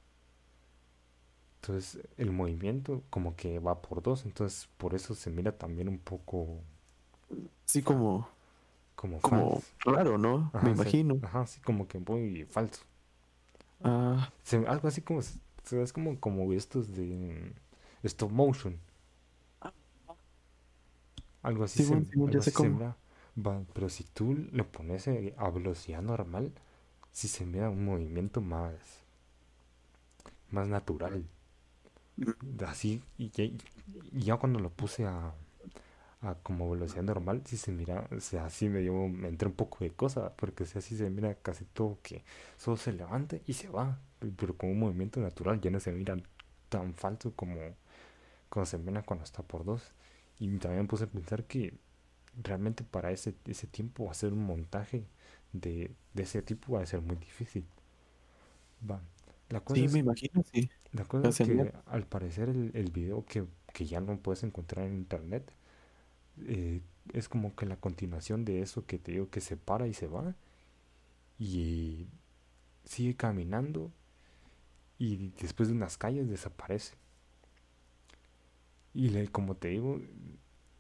Entonces 1.63 1.99
el 2.19 2.31
movimiento 2.31 3.03
como 3.09 3.37
que 3.37 3.59
va 3.59 3.81
por 3.81 4.03
dos. 4.03 4.25
Entonces 4.27 4.69
por 4.77 4.95
eso 4.95 5.15
se 5.15 5.31
mira 5.31 5.57
también 5.57 5.89
un 5.89 5.99
poco 5.99 6.61
Sí, 7.65 7.83
como, 7.83 8.29
como 8.95 9.21
como 9.21 9.63
falso. 9.63 9.75
raro, 9.85 10.19
¿no? 10.19 10.53
Ajá, 10.53 10.71
Me 10.71 10.73
sí, 10.77 10.97
imagino. 10.97 11.23
ajá, 11.23 11.47
sí, 11.47 11.61
como 11.63 11.89
que 11.89 11.99
muy 12.01 12.45
falso. 12.47 12.85
Ah, 13.85 14.33
Se- 14.43 14.67
algo 14.67 14.89
así 14.89 15.03
como, 15.03 15.21
se 15.23 15.77
ve 15.77 15.85
como, 15.93 16.19
como 16.21 16.53
estos 16.53 16.95
de 16.95 17.53
stop 18.05 18.31
motion. 18.33 18.79
Algo 21.43 21.65
así 21.65 21.81
se, 21.81 22.07
algo 22.27 22.27
ya 22.27 22.41
sé 22.41 22.51
así 22.51 22.57
se 22.57 22.69
mira. 22.71 22.97
Va, 23.47 23.63
pero 23.75 23.89
si 23.89 24.05
tú 24.05 24.35
le 24.53 24.65
pones 24.65 25.07
eh, 25.09 25.35
a 25.39 25.51
velocidad 25.51 26.03
normal, 26.03 26.53
sí 27.13 27.29
se 27.29 27.45
mira 27.47 27.71
un 27.71 27.85
movimiento 27.85 28.41
más, 28.41 28.75
más 30.51 30.69
natural. 30.69 31.25
Así, 32.67 33.03
y 33.19 33.31
ya, 33.31 33.45
y 33.45 33.59
ya 34.25 34.37
cuando 34.37 34.59
lo 34.61 34.71
puse 34.71 35.05
a, 35.07 35.33
a 36.23 36.35
como 36.43 36.71
velocidad 36.71 37.03
normal, 37.05 37.43
sí 37.47 37.57
se 37.57 37.73
mira, 37.73 38.09
o 38.17 38.21
sea, 38.21 38.47
así 38.47 38.69
me 38.69 38.81
dio, 38.81 39.09
me 39.09 39.29
entró 39.29 39.49
un 39.51 39.57
poco 39.57 39.79
de 39.85 39.91
cosa, 39.93 40.35
porque 40.37 40.65
o 40.65 40.67
sea, 40.67 40.81
así 40.81 40.97
se 40.97 41.11
mira 41.11 41.35
casi 41.37 41.65
todo 41.67 41.99
que 42.03 42.25
solo 42.59 42.77
se 42.79 42.93
levanta 42.93 43.39
y 43.47 43.55
se 43.55 43.69
va, 43.71 43.99
pe- 44.21 44.33
pero 44.37 44.57
con 44.57 44.71
un 44.71 44.81
movimiento 44.81 45.21
natural, 45.21 45.61
ya 45.61 45.71
no 45.71 45.81
se 45.81 45.93
mira 45.93 46.17
tan 46.71 46.95
falso 46.95 47.33
como, 47.37 47.57
como 48.49 48.67
se 48.67 48.79
mira 48.79 49.03
cuando 49.03 49.25
está 49.25 49.43
por 49.43 49.65
dos. 49.65 49.83
Y 50.41 50.49
también 50.59 50.87
puse 50.89 51.05
a 51.05 51.09
pensar 51.09 51.45
que 51.45 51.75
realmente 52.43 52.85
para 52.85 53.13
ese, 53.13 53.35
ese 53.47 53.67
tiempo 53.69 54.11
hacer 54.11 54.33
un 54.33 54.45
montaje 54.47 55.05
de, 55.53 55.93
de 56.15 56.23
ese 56.25 56.43
tipo 56.43 56.75
va 56.75 56.83
a 56.83 56.87
ser 56.87 57.01
muy 57.03 57.17
difícil. 57.17 57.67
Va. 58.91 59.01
La 59.49 59.61
cosa 59.61 59.85
sí, 59.85 59.87
es 59.87 59.93
me 59.93 60.01
imagino, 60.01 60.43
sí. 60.53 60.71
la 60.93 61.05
cosa 61.07 61.29
es 61.29 61.41
que 61.41 61.73
al 61.87 62.07
parecer 62.07 62.49
el, 62.51 62.73
el 62.75 62.91
video 62.93 63.25
que, 63.27 63.45
que 63.73 63.87
ya 63.87 64.01
no 64.01 64.19
puedes 64.19 64.43
encontrar 64.45 64.87
en 64.87 64.95
internet 64.97 65.53
eh, 66.47 66.83
es 67.15 67.29
como 67.29 67.57
que 67.57 67.67
la 67.67 67.77
continuación 67.77 68.45
de 68.45 68.63
eso 68.63 68.87
que 68.87 68.99
te 68.99 69.13
digo 69.13 69.31
que 69.31 69.41
se 69.43 69.57
para 69.59 69.89
y 69.89 69.95
se 69.95 70.09
va 70.09 70.35
y 71.39 72.07
sigue 72.85 73.17
caminando 73.17 73.93
y 74.99 75.31
después 75.41 75.69
de 75.69 75.75
unas 75.75 75.99
calles 75.99 76.29
desaparece. 76.31 76.95
Y 78.95 79.09
le- 79.11 79.29
como 79.29 79.57
te 79.57 79.69
digo, 79.69 80.01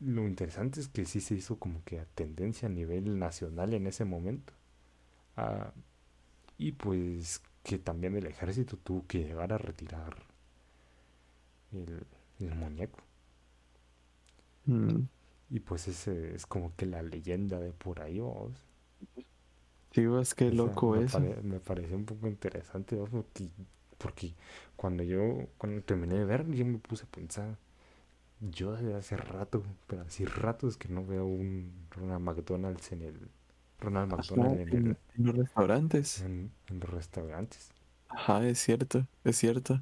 lo 0.00 0.26
interesante 0.29 0.81
es 0.81 0.88
que 0.88 1.05
sí 1.07 1.21
se 1.21 1.35
hizo 1.35 1.59
como 1.59 1.83
que 1.85 2.00
a 2.00 2.07
tendencia 2.07 2.69
a 2.69 2.71
nivel 2.71 3.19
nacional 3.19 3.75
en 3.75 3.87
ese 3.87 4.05
momento. 4.05 4.52
Ah, 5.37 5.73
y 6.59 6.73
pues 6.73 7.43
que 7.65 7.79
también 7.79 8.17
el 8.17 8.27
ejército 8.27 8.77
tuvo 8.79 9.07
que 9.09 9.21
llegar 9.25 9.53
a 9.53 9.59
retirar 9.59 10.17
el, 11.73 12.07
el 12.39 12.55
muñeco. 12.55 13.01
Mm, 14.69 15.07
Y 15.51 15.61
pues 15.61 15.87
ese 15.87 16.35
es 16.35 16.47
como 16.47 16.75
que 16.75 16.85
la 16.87 17.01
leyenda 17.03 17.61
de 17.61 17.73
por 17.73 18.01
ahí, 18.01 18.19
vamos. 18.19 18.67
Sí, 19.93 20.07
vos, 20.07 20.35
qué 20.35 20.51
O 20.51 20.57
sea, 20.57 20.75
loco 20.75 20.97
me, 20.97 21.01
eso. 21.01 21.23
pare- 21.23 21.41
me 21.43 21.61
pareció 21.61 21.97
un 21.97 22.05
poco 22.05 22.27
interesante, 22.29 22.97
¿no? 22.97 23.05
Porque, 23.07 23.49
porque 23.99 24.35
cuando 24.77 25.03
yo, 25.03 25.47
cuando 25.59 25.83
terminé 25.83 26.17
de 26.17 26.25
ver, 26.25 26.47
yo 26.53 26.65
me 26.67 26.79
puse 26.79 27.05
a 27.05 27.11
pensar, 27.11 27.57
yo 28.41 28.73
desde 28.75 28.95
hace 28.95 29.17
rato, 29.19 29.65
pero 29.89 30.03
así 30.03 30.25
ratos 30.27 30.77
que 30.79 30.89
no 30.89 31.05
veo 31.07 31.27
un 31.27 31.87
Ronald 31.91 32.23
McDonald's 32.25 32.93
en 32.93 33.03
el, 33.03 33.31
Ronald 33.83 34.11
McDonald 34.12 34.61
en 34.61 34.69
en, 34.69 34.87
el, 34.89 34.97
en 35.15 35.27
los 35.27 35.37
restaurantes. 35.37 36.21
en, 36.21 36.51
en 36.69 36.81
los 36.81 36.91
restaurantes. 36.91 37.71
Ajá, 38.09 38.47
es 38.47 38.59
cierto, 38.59 39.07
es 39.25 39.37
cierto. 39.37 39.81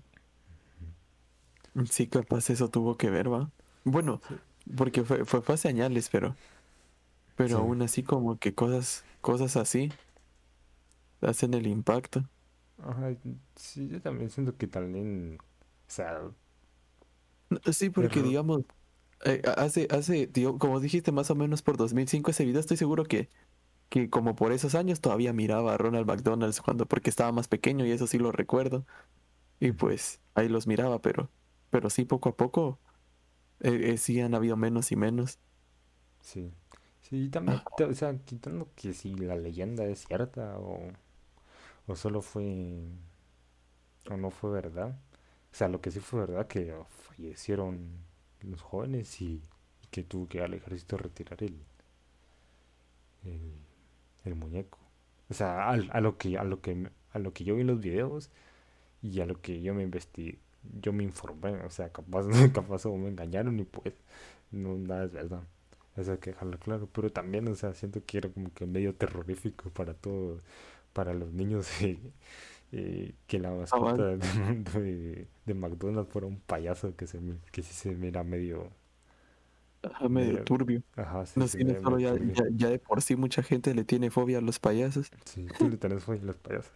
Sí, 1.90 2.06
capaz 2.08 2.50
eso 2.50 2.68
tuvo 2.68 2.96
que 2.96 3.10
ver, 3.10 3.32
¿va? 3.32 3.50
Bueno, 3.84 4.20
Sí. 4.28 4.34
porque 4.76 5.04
fue, 5.04 5.24
fue, 5.24 5.40
fue 5.42 5.54
hace 5.54 5.68
años, 5.68 6.08
pero, 6.10 6.34
pero 7.36 7.48
Sí. 7.48 7.54
aún 7.54 7.82
así 7.82 8.02
como 8.02 8.38
que 8.38 8.54
cosas, 8.54 9.04
cosas 9.20 9.56
así 9.56 9.92
hacen 11.20 11.54
el 11.54 11.66
impacto. 11.66 12.24
Ajá, 12.82 13.14
sí, 13.56 13.88
yo 13.88 14.00
también 14.00 14.30
siento 14.30 14.56
que 14.56 14.66
también, 14.66 15.38
o 15.40 15.90
sea, 15.90 16.22
Sí, 17.72 17.90
porque 17.90 18.22
digamos, 18.22 18.62
eh, 19.24 19.42
hace, 19.56 19.88
hace, 19.90 20.26
digo, 20.28 20.58
como 20.58 20.80
dijiste, 20.80 21.12
más 21.12 21.30
o 21.30 21.34
menos 21.34 21.62
por 21.62 21.76
2005 21.76 22.30
ese 22.30 22.44
video, 22.44 22.60
estoy 22.60 22.76
seguro 22.76 23.04
que, 23.04 23.28
que 23.90 24.10
como 24.10 24.36
por 24.36 24.52
esos 24.52 24.76
años 24.76 25.02
todavía 25.02 25.34
miraba 25.34 25.74
a 25.74 25.78
Ronald 25.78 26.06
McDonald's 26.08 26.62
cuando, 26.62 26.86
porque 26.88 27.10
estaba 27.10 27.32
más 27.32 27.48
pequeño 27.48 27.86
y 27.86 27.92
eso 27.92 28.08
sí 28.08 28.18
lo 28.18 28.32
recuerdo. 28.32 28.86
Y 29.60 29.72
pues 29.72 30.20
ahí 30.34 30.48
los 30.48 30.66
miraba, 30.68 31.00
pero, 31.02 31.32
pero 31.70 31.90
sí, 31.90 32.04
poco 32.06 32.30
a 32.30 32.36
poco, 32.36 32.80
eh, 33.60 33.92
eh, 33.94 33.98
sí 33.98 34.20
han 34.20 34.34
habido 34.34 34.56
menos 34.56 34.92
y 34.92 34.96
menos. 34.96 35.40
sí, 36.20 36.52
sí, 37.00 37.24
y 37.24 37.28
también, 37.30 37.62
te- 37.74 37.84
o 37.84 37.94
sea, 37.94 38.16
quitando 38.24 38.68
que 38.74 38.92
si 38.94 39.14
la 39.14 39.36
leyenda 39.36 39.84
es 39.86 40.06
cierta 40.06 40.58
o, 40.58 40.80
o 41.86 41.96
solo 41.96 42.22
fue, 42.22 42.88
o 44.10 44.16
no 44.16 44.30
fue 44.30 44.50
verdad, 44.50 44.98
o 45.52 45.54
sea, 45.56 45.68
lo 45.68 45.80
que 45.80 45.90
sí 45.90 46.00
fue 46.00 46.20
verdad 46.20 46.46
que 46.46 46.74
fallecieron 47.08 47.88
los 48.42 48.60
jóvenes 48.62 49.20
y, 49.22 49.42
y 49.82 49.86
que 49.90 50.04
tuvo 50.04 50.28
que 50.28 50.38
ir 50.38 50.44
al 50.44 50.54
ejército 50.54 50.96
a 50.96 50.98
retirar 51.00 51.42
el, 51.42 51.60
el, 53.24 53.52
el 54.24 54.34
muñeco. 54.36 54.78
O 55.30 55.34
sea, 55.34 55.68
al- 55.70 55.90
a, 55.92 56.00
lo 56.00 56.18
que, 56.18 56.38
a 56.38 56.44
lo 56.44 56.60
que, 56.60 56.90
a 57.12 57.18
lo 57.18 57.32
que 57.32 57.44
yo 57.44 57.54
vi 57.56 57.62
en 57.62 57.68
los 57.68 57.80
videos 57.80 58.30
y 59.02 59.20
a 59.20 59.26
lo 59.26 59.40
que 59.40 59.62
yo 59.62 59.74
me 59.74 59.82
investigué, 59.82 60.38
yo 60.80 60.92
me 60.92 61.04
informé, 61.04 61.52
o 61.64 61.70
sea, 61.70 61.90
capaz, 61.92 62.26
capaz 62.54 62.86
o 62.86 62.96
me 62.96 63.08
engañaron 63.08 63.58
y 63.60 63.64
pues 63.64 63.94
no 64.50 64.76
nada 64.78 65.04
es 65.04 65.12
verdad. 65.12 65.42
Eso 65.96 66.12
hay 66.12 66.18
que 66.18 66.30
dejarlo 66.32 66.58
claro, 66.58 66.88
pero 66.92 67.10
también, 67.10 67.48
o 67.48 67.54
sea, 67.54 67.74
siento 67.74 68.04
que 68.06 68.18
era 68.18 68.28
como 68.30 68.52
que 68.54 68.66
medio 68.66 68.94
terrorífico 68.94 69.70
para 69.70 69.94
todos, 69.94 70.42
para 70.92 71.14
los 71.14 71.32
niños 71.32 71.68
eh, 71.82 71.98
eh, 72.72 73.14
que 73.26 73.38
la 73.38 73.50
mascota 73.52 74.02
Cabal. 74.02 74.10
de, 74.16 74.18
de- 74.80 75.28
de 75.46 75.54
McDonald's 75.54 76.12
fuera 76.12 76.26
un 76.26 76.40
payaso 76.40 76.94
que 76.96 77.06
se 77.06 77.20
que 77.52 77.62
sí 77.62 77.74
se 77.74 77.94
mira 77.94 78.22
medio, 78.24 78.70
Ajá, 79.82 80.08
medio 80.08 80.44
turbio. 80.44 80.82
ajá, 80.96 81.24
sí 81.26 81.38
No 81.38 81.46
mira 81.56 81.80
solo 81.80 81.98
ya, 81.98 82.14
ya, 82.14 82.44
ya 82.52 82.68
de 82.68 82.78
por 82.78 83.00
sí 83.02 83.16
mucha 83.16 83.42
gente 83.42 83.74
le 83.74 83.84
tiene 83.84 84.10
fobia 84.10 84.38
a 84.38 84.40
los 84.40 84.58
payasos. 84.58 85.10
Sí, 85.24 85.46
tú 85.58 85.68
le 85.68 85.76
tenés 85.76 86.04
fobia 86.04 86.20
a 86.22 86.24
los 86.24 86.36
payasos. 86.36 86.72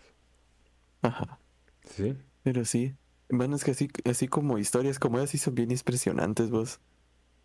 Ajá, 1.02 1.38
Sí, 1.84 2.16
pero 2.42 2.64
sí. 2.64 2.94
Bueno, 3.28 3.56
es 3.56 3.64
que 3.64 3.73
así, 3.73 3.88
así 4.04 4.28
como 4.28 4.58
historias 4.58 4.99
como 4.99 5.18
esas 5.18 5.30
sí 5.30 5.38
son 5.38 5.54
bien 5.54 5.70
impresionantes, 5.70 6.50
vos. 6.50 6.80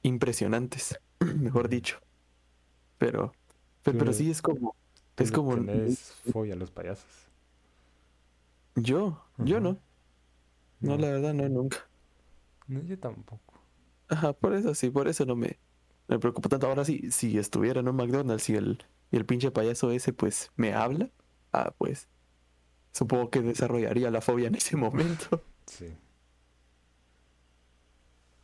Impresionantes, 0.02 1.00
mejor 1.20 1.70
dicho. 1.70 2.00
Pero, 2.98 3.34
pero, 3.84 4.14
sí 4.14 4.30
es 4.30 4.42
como, 4.42 4.76
tú 5.16 5.24
es 5.24 5.32
como, 5.32 5.56
tenés 5.56 6.14
fobia 6.32 6.54
a 6.54 6.58
los 6.58 6.72
payasos. 6.72 7.10
yo, 8.76 9.24
yo 9.38 9.60
no. 9.60 9.80
No, 10.82 10.98
la 10.98 11.10
verdad, 11.10 11.34
no, 11.34 11.48
nunca. 11.50 11.78
no, 12.68 12.82
yo 12.84 12.98
tampoco. 13.00 13.59
Ajá, 14.10 14.34
por 14.34 14.54
eso 14.56 14.74
sí, 14.76 14.90
por 14.90 15.08
eso 15.08 15.26
no 15.26 15.36
me, 15.36 15.60
me 16.08 16.20
preocupo 16.20 16.50
tanto. 16.50 16.68
Ahora 16.68 16.86
sí, 16.86 17.12
si 17.12 17.38
estuviera 17.38 17.80
en 17.82 17.88
un 17.90 17.96
McDonald's 17.96 18.50
y 18.50 18.56
el, 18.56 18.84
y 19.12 19.18
el 19.18 19.26
pinche 19.26 19.52
payaso 19.52 19.92
ese, 19.92 20.14
pues, 20.14 20.52
me 20.56 20.74
habla, 20.74 21.12
ah, 21.54 21.74
pues, 21.78 22.10
supongo 22.94 23.30
que 23.32 23.42
desarrollaría 23.42 24.12
la 24.12 24.22
fobia 24.22 24.48
en 24.48 24.56
ese 24.56 24.78
momento. 24.78 25.44
Sí, 25.68 25.88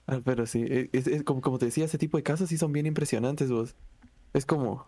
Ah, 0.07 0.19
pero 0.23 0.45
sí, 0.45 0.63
e- 0.67 0.89
es, 0.93 1.07
es 1.07 1.23
como, 1.23 1.41
como 1.41 1.57
te 1.57 1.65
decía, 1.65 1.85
ese 1.85 1.97
tipo 1.97 2.17
de 2.17 2.23
casos 2.23 2.49
sí 2.49 2.57
son 2.57 2.71
bien 2.71 2.85
impresionantes, 2.85 3.49
vos. 3.51 3.75
Es 4.33 4.45
como, 4.45 4.87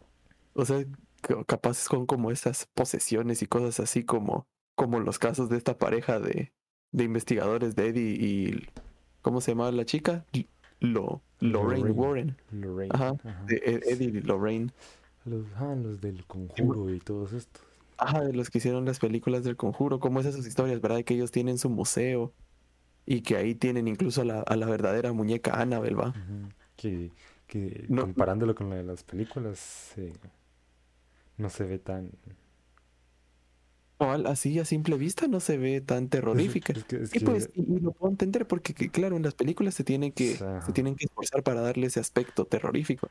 o 0.54 0.66
sea, 0.66 0.86
ca- 1.22 1.44
capaz 1.46 1.76
son 1.76 2.06
como 2.06 2.32
esas 2.32 2.68
posesiones 2.76 3.42
y 3.42 3.48
cosas 3.48 3.80
así 3.80 4.04
como, 4.06 4.48
como 4.76 5.00
los 5.00 5.20
casos 5.20 5.50
de 5.50 5.58
esta 5.58 5.78
pareja 5.78 6.20
de, 6.20 6.54
de 6.92 7.04
investigadores 7.04 7.76
de 7.76 7.88
Eddie 7.90 8.18
y, 8.20 8.68
¿cómo 9.22 9.42
se 9.42 9.52
llamaba 9.52 9.72
la 9.72 9.86
chica? 9.86 10.26
Lo, 10.80 11.22
Lorraine 11.40 11.90
Lorraine, 11.90 11.92
Warren. 11.92 12.38
Lorraine, 12.52 12.92
Ajá, 12.94 13.10
ajá, 13.24 13.44
de 13.46 13.58
sí. 13.58 13.90
Eddie 13.90 14.22
Lorraine. 14.22 14.72
Los, 15.26 15.46
ah, 15.56 15.76
los 15.76 16.00
del 16.02 16.24
conjuro 16.26 16.94
y 16.94 17.00
todos 17.00 17.34
estos. 17.34 17.64
Ajá, 17.98 18.22
de 18.24 18.34
los 18.34 18.50
que 18.50 18.60
hicieron 18.60 18.86
las 18.86 19.00
películas 19.00 19.44
del 19.44 19.58
conjuro, 19.58 20.00
como 20.00 20.20
esas 20.20 20.36
sus 20.36 20.46
historias, 20.46 20.80
¿verdad? 20.82 21.04
Que 21.04 21.16
ellos 21.16 21.32
tienen 21.32 21.58
su 21.58 21.70
museo 21.70 22.32
y 23.06 23.22
que 23.22 23.38
ahí 23.38 23.56
tienen 23.56 23.88
incluso 23.88 24.22
a 24.22 24.26
la, 24.26 24.42
a 24.42 24.56
la 24.56 24.68
verdadera 24.68 25.14
muñeca 25.14 25.60
Annabelle, 25.60 25.96
¿va? 25.96 26.10
Ujú. 26.10 26.50
Que, 26.76 27.12
que 27.48 27.86
No. 27.90 28.04
comparándolo 28.04 28.54
con 28.54 28.70
la 28.70 28.76
de 28.76 28.84
las 28.84 29.04
películas, 29.04 29.94
eh, 29.98 30.14
no 31.38 31.50
se 31.50 31.64
ve 31.64 31.80
tan... 31.80 32.12
Así 34.00 34.60
a 34.60 34.66
simple 34.66 34.96
vista 34.98 35.28
no 35.28 35.40
se 35.40 35.58
ve 35.58 35.82
tan 35.82 36.08
terrorífica. 36.10 36.74
Es 36.74 36.84
que, 36.84 36.98
es 36.98 37.16
Y 37.16 37.20
pues, 37.22 37.50
y, 37.56 37.80
lo 37.80 37.92
puedo 37.94 38.12
entender 38.12 38.48
porque, 38.48 38.74
que, 38.76 38.92
claro, 38.92 39.16
en 39.18 39.24
las 39.24 39.34
películas 39.34 39.74
se 39.74 39.84
tienen 39.84 40.12
que, 40.12 40.36
Ajá. 40.36 40.62
se 40.62 40.72
tienen 40.72 40.96
que 40.96 41.06
esforzar 41.06 41.42
para 41.44 41.62
darle 41.62 41.88
ese 41.88 42.00
aspecto 42.00 42.46
terrorífico. 42.46 43.10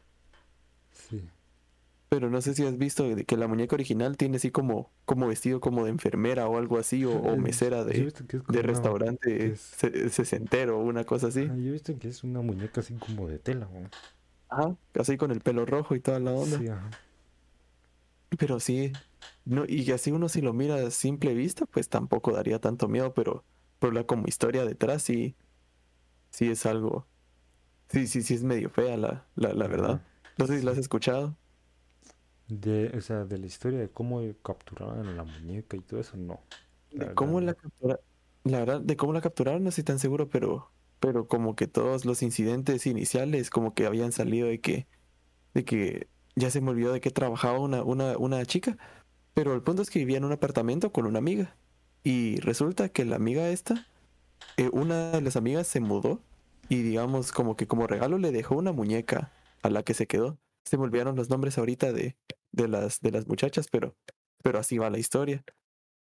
sí. 0.92 1.22
Pero 2.08 2.30
no 2.30 2.40
sé 2.40 2.54
si 2.54 2.64
has 2.64 2.78
visto 2.78 3.04
que 3.26 3.36
la 3.36 3.48
muñeca 3.48 3.74
original 3.74 4.16
tiene 4.16 4.36
así 4.36 4.52
como, 4.52 4.92
como 5.04 5.26
vestido 5.26 5.60
como 5.60 5.84
de 5.84 5.90
enfermera 5.90 6.46
o 6.48 6.56
algo 6.56 6.78
así, 6.78 7.04
o, 7.04 7.10
o 7.12 7.36
mesera 7.36 7.84
de, 7.84 8.12
de 8.48 8.62
restaurante 8.62 9.46
es- 9.52 9.74
sesentero 10.12 10.78
o 10.78 10.84
una 10.84 11.04
cosa 11.04 11.26
así. 11.28 11.48
Ah, 11.50 11.56
yo 11.56 11.68
he 11.68 11.72
visto 11.72 11.98
que 11.98 12.08
es 12.08 12.22
una 12.22 12.42
muñeca 12.42 12.80
así 12.80 12.94
como 12.94 13.28
de 13.28 13.38
tela, 13.40 13.66
güey. 13.66 13.86
Ajá, 14.48 14.76
así 14.98 15.16
con 15.16 15.30
el 15.32 15.40
pelo 15.40 15.66
rojo 15.66 15.94
y 15.96 16.00
toda 16.00 16.20
la 16.20 16.32
onda. 16.32 16.58
Sí, 16.58 16.68
ajá. 16.68 16.90
Pero 18.38 18.60
sí, 18.60 18.92
no, 19.44 19.64
y 19.66 19.90
así 19.92 20.10
uno 20.12 20.28
si 20.28 20.40
lo 20.40 20.52
mira 20.52 20.76
a 20.76 20.90
simple 20.90 21.34
vista, 21.34 21.66
pues 21.66 21.88
tampoco 21.88 22.32
daría 22.32 22.60
tanto 22.60 22.88
miedo, 22.88 23.14
pero, 23.14 23.44
pero 23.78 23.92
la 23.92 24.04
como 24.04 24.26
historia 24.26 24.64
detrás 24.64 25.02
sí, 25.02 25.36
sí 26.30 26.50
es 26.50 26.66
algo, 26.66 27.08
sí, 27.90 28.06
sí, 28.06 28.22
sí 28.22 28.34
es 28.34 28.44
medio 28.44 28.70
fea 28.70 28.96
la, 28.96 29.28
la, 29.36 29.54
la 29.54 29.68
verdad. 29.68 30.02
No 30.38 30.46
sé 30.46 30.58
si 30.60 30.64
la 30.64 30.72
has 30.72 30.78
escuchado. 30.78 31.36
De, 32.48 32.92
o 32.96 33.00
sea, 33.00 33.24
de 33.24 33.38
la 33.38 33.46
historia 33.46 33.80
de 33.80 33.90
cómo 33.90 34.20
capturaban 34.42 35.08
a 35.08 35.12
la 35.12 35.24
muñeca 35.24 35.76
y 35.76 35.80
todo 35.80 36.00
eso, 36.00 36.16
no. 36.16 36.40
La 36.90 37.08
De 37.08 37.14
cómo 37.14 37.40
la 37.40 37.54
captura, 37.54 37.98
la 38.44 38.58
verdad, 38.60 38.80
de 38.80 38.96
cómo 38.96 39.12
la 39.12 39.20
capturaron 39.20 39.64
no 39.64 39.70
estoy 39.70 39.82
tan 39.84 39.98
seguro, 39.98 40.28
pero, 40.28 40.70
pero 41.00 41.26
como 41.26 41.56
que 41.56 41.66
todos 41.66 42.04
los 42.04 42.22
incidentes 42.22 42.86
iniciales 42.86 43.50
como 43.50 43.74
que 43.74 43.86
habían 43.86 44.12
salido 44.12 44.46
de 44.48 44.60
que, 44.60 44.86
de 45.54 45.64
que 45.64 46.08
ya 46.36 46.50
se 46.50 46.60
me 46.60 46.70
olvidó 46.70 46.92
de 46.92 47.00
que 47.00 47.10
trabajaba 47.10 47.58
una, 47.58 47.82
una, 47.82 48.16
una 48.18 48.44
chica, 48.46 48.78
pero 49.34 49.54
el 49.54 49.62
punto 49.62 49.82
es 49.82 49.90
que 49.90 49.98
vivía 49.98 50.18
en 50.18 50.24
un 50.24 50.32
apartamento 50.32 50.92
con 50.92 51.06
una 51.06 51.18
amiga 51.18 51.56
y 52.04 52.38
resulta 52.40 52.88
que 52.88 53.04
la 53.04 53.16
amiga 53.16 53.48
esta, 53.48 53.86
eh, 54.56 54.70
una 54.72 55.12
de 55.12 55.20
las 55.20 55.36
amigas 55.36 55.66
se 55.66 55.80
mudó 55.80 56.20
y 56.68 56.82
digamos 56.82 57.32
como 57.32 57.56
que 57.56 57.66
como 57.66 57.86
regalo 57.86 58.18
le 58.18 58.32
dejó 58.32 58.56
una 58.56 58.72
muñeca 58.72 59.32
a 59.62 59.70
la 59.70 59.82
que 59.82 59.94
se 59.94 60.06
quedó. 60.06 60.38
Se 60.64 60.76
me 60.78 60.84
olvidaron 60.84 61.16
los 61.16 61.30
nombres 61.30 61.58
ahorita 61.58 61.92
de, 61.92 62.16
de 62.52 62.68
las, 62.68 63.00
de 63.00 63.10
las 63.12 63.26
muchachas, 63.26 63.68
pero, 63.70 63.96
pero 64.42 64.58
así 64.58 64.78
va 64.78 64.90
la 64.90 64.98
historia. 64.98 65.44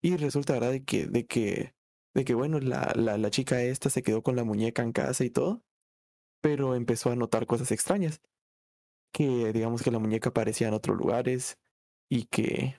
Y 0.01 0.17
resulta, 0.17 0.53
¿verdad? 0.53 0.71
De 0.71 0.83
que, 0.83 1.07
de 1.07 1.25
que, 1.25 1.75
de 2.13 2.25
que 2.25 2.35
bueno, 2.35 2.59
la, 2.59 2.93
la, 2.95 3.17
la 3.17 3.29
chica 3.31 3.61
esta 3.63 3.89
se 3.89 4.03
quedó 4.03 4.23
con 4.23 4.35
la 4.35 4.43
muñeca 4.43 4.83
en 4.83 4.91
casa 4.91 5.23
y 5.25 5.29
todo, 5.29 5.63
pero 6.41 6.75
empezó 6.75 7.11
a 7.11 7.15
notar 7.15 7.45
cosas 7.47 7.71
extrañas. 7.71 8.21
Que 9.15 9.53
digamos 9.53 9.81
que 9.81 9.91
la 9.91 9.99
muñeca 9.99 10.27
aparecía 10.27 10.67
en 10.67 10.73
otros 10.73 10.97
lugares 10.97 11.57
y 12.09 12.25
que, 12.25 12.75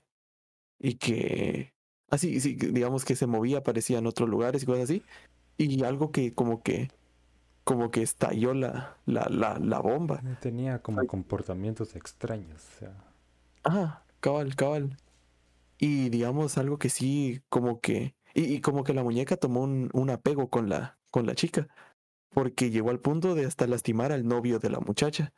y 0.78 0.96
que, 0.96 1.72
así, 2.10 2.40
sí, 2.40 2.58
que 2.58 2.66
digamos 2.66 3.06
que 3.06 3.16
se 3.16 3.26
movía, 3.26 3.58
aparecía 3.58 3.96
en 3.96 4.06
otros 4.06 4.28
lugares 4.28 4.62
y 4.62 4.66
cosas 4.66 4.84
así. 4.84 5.02
Y 5.56 5.82
algo 5.82 6.12
que 6.12 6.34
como 6.34 6.62
que, 6.62 6.90
como 7.64 7.90
que 7.90 8.02
estalló 8.02 8.52
la, 8.52 8.98
la, 9.06 9.28
la, 9.30 9.58
la 9.58 9.80
bomba. 9.80 10.20
Tenía 10.42 10.82
como 10.82 11.06
comportamientos 11.06 11.96
extraños, 11.96 12.62
o 12.62 12.78
sea. 12.80 13.04
Ah, 13.64 14.02
cabal, 14.20 14.56
cabal. 14.56 14.98
Y 15.78 16.10
digamos 16.10 16.58
algo 16.58 16.76
que 16.76 16.90
sí, 16.90 17.40
como 17.48 17.80
que, 17.80 18.14
y, 18.34 18.56
y 18.56 18.60
como 18.60 18.84
que 18.84 18.92
la 18.92 19.02
muñeca 19.02 19.38
tomó 19.38 19.62
un, 19.62 19.88
un 19.94 20.10
apego 20.10 20.50
con 20.50 20.68
la, 20.68 20.98
con 21.10 21.24
la 21.24 21.34
chica, 21.34 21.66
porque 22.28 22.68
llegó 22.68 22.90
al 22.90 23.00
punto 23.00 23.34
de 23.34 23.46
hasta 23.46 23.66
lastimar 23.66 24.12
al 24.12 24.28
novio 24.28 24.58
de 24.58 24.68
la 24.68 24.80
muchacha. 24.80 25.32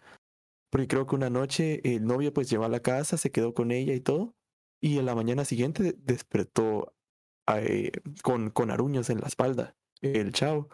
Porque 0.70 0.88
creo 0.88 1.07
que 1.07 1.14
una 1.16 1.31
noche 1.31 1.81
el 1.94 2.04
novio 2.04 2.33
pues 2.33 2.50
llegó 2.50 2.64
a 2.64 2.68
la 2.68 2.81
casa, 2.81 3.16
se 3.16 3.31
quedó 3.31 3.54
con 3.54 3.70
ella 3.70 3.94
y 3.94 4.00
todo, 4.00 4.35
y 4.81 4.98
en 4.98 5.07
la 5.07 5.14
mañana 5.14 5.44
siguiente 5.44 5.94
despertó 5.98 6.92
eh, 7.46 7.92
con, 8.22 8.50
con 8.50 8.70
aruños 8.70 9.11
en 9.11 9.20
la 9.20 9.26
espalda, 9.28 9.76
el 10.02 10.33
chavo. 10.33 10.68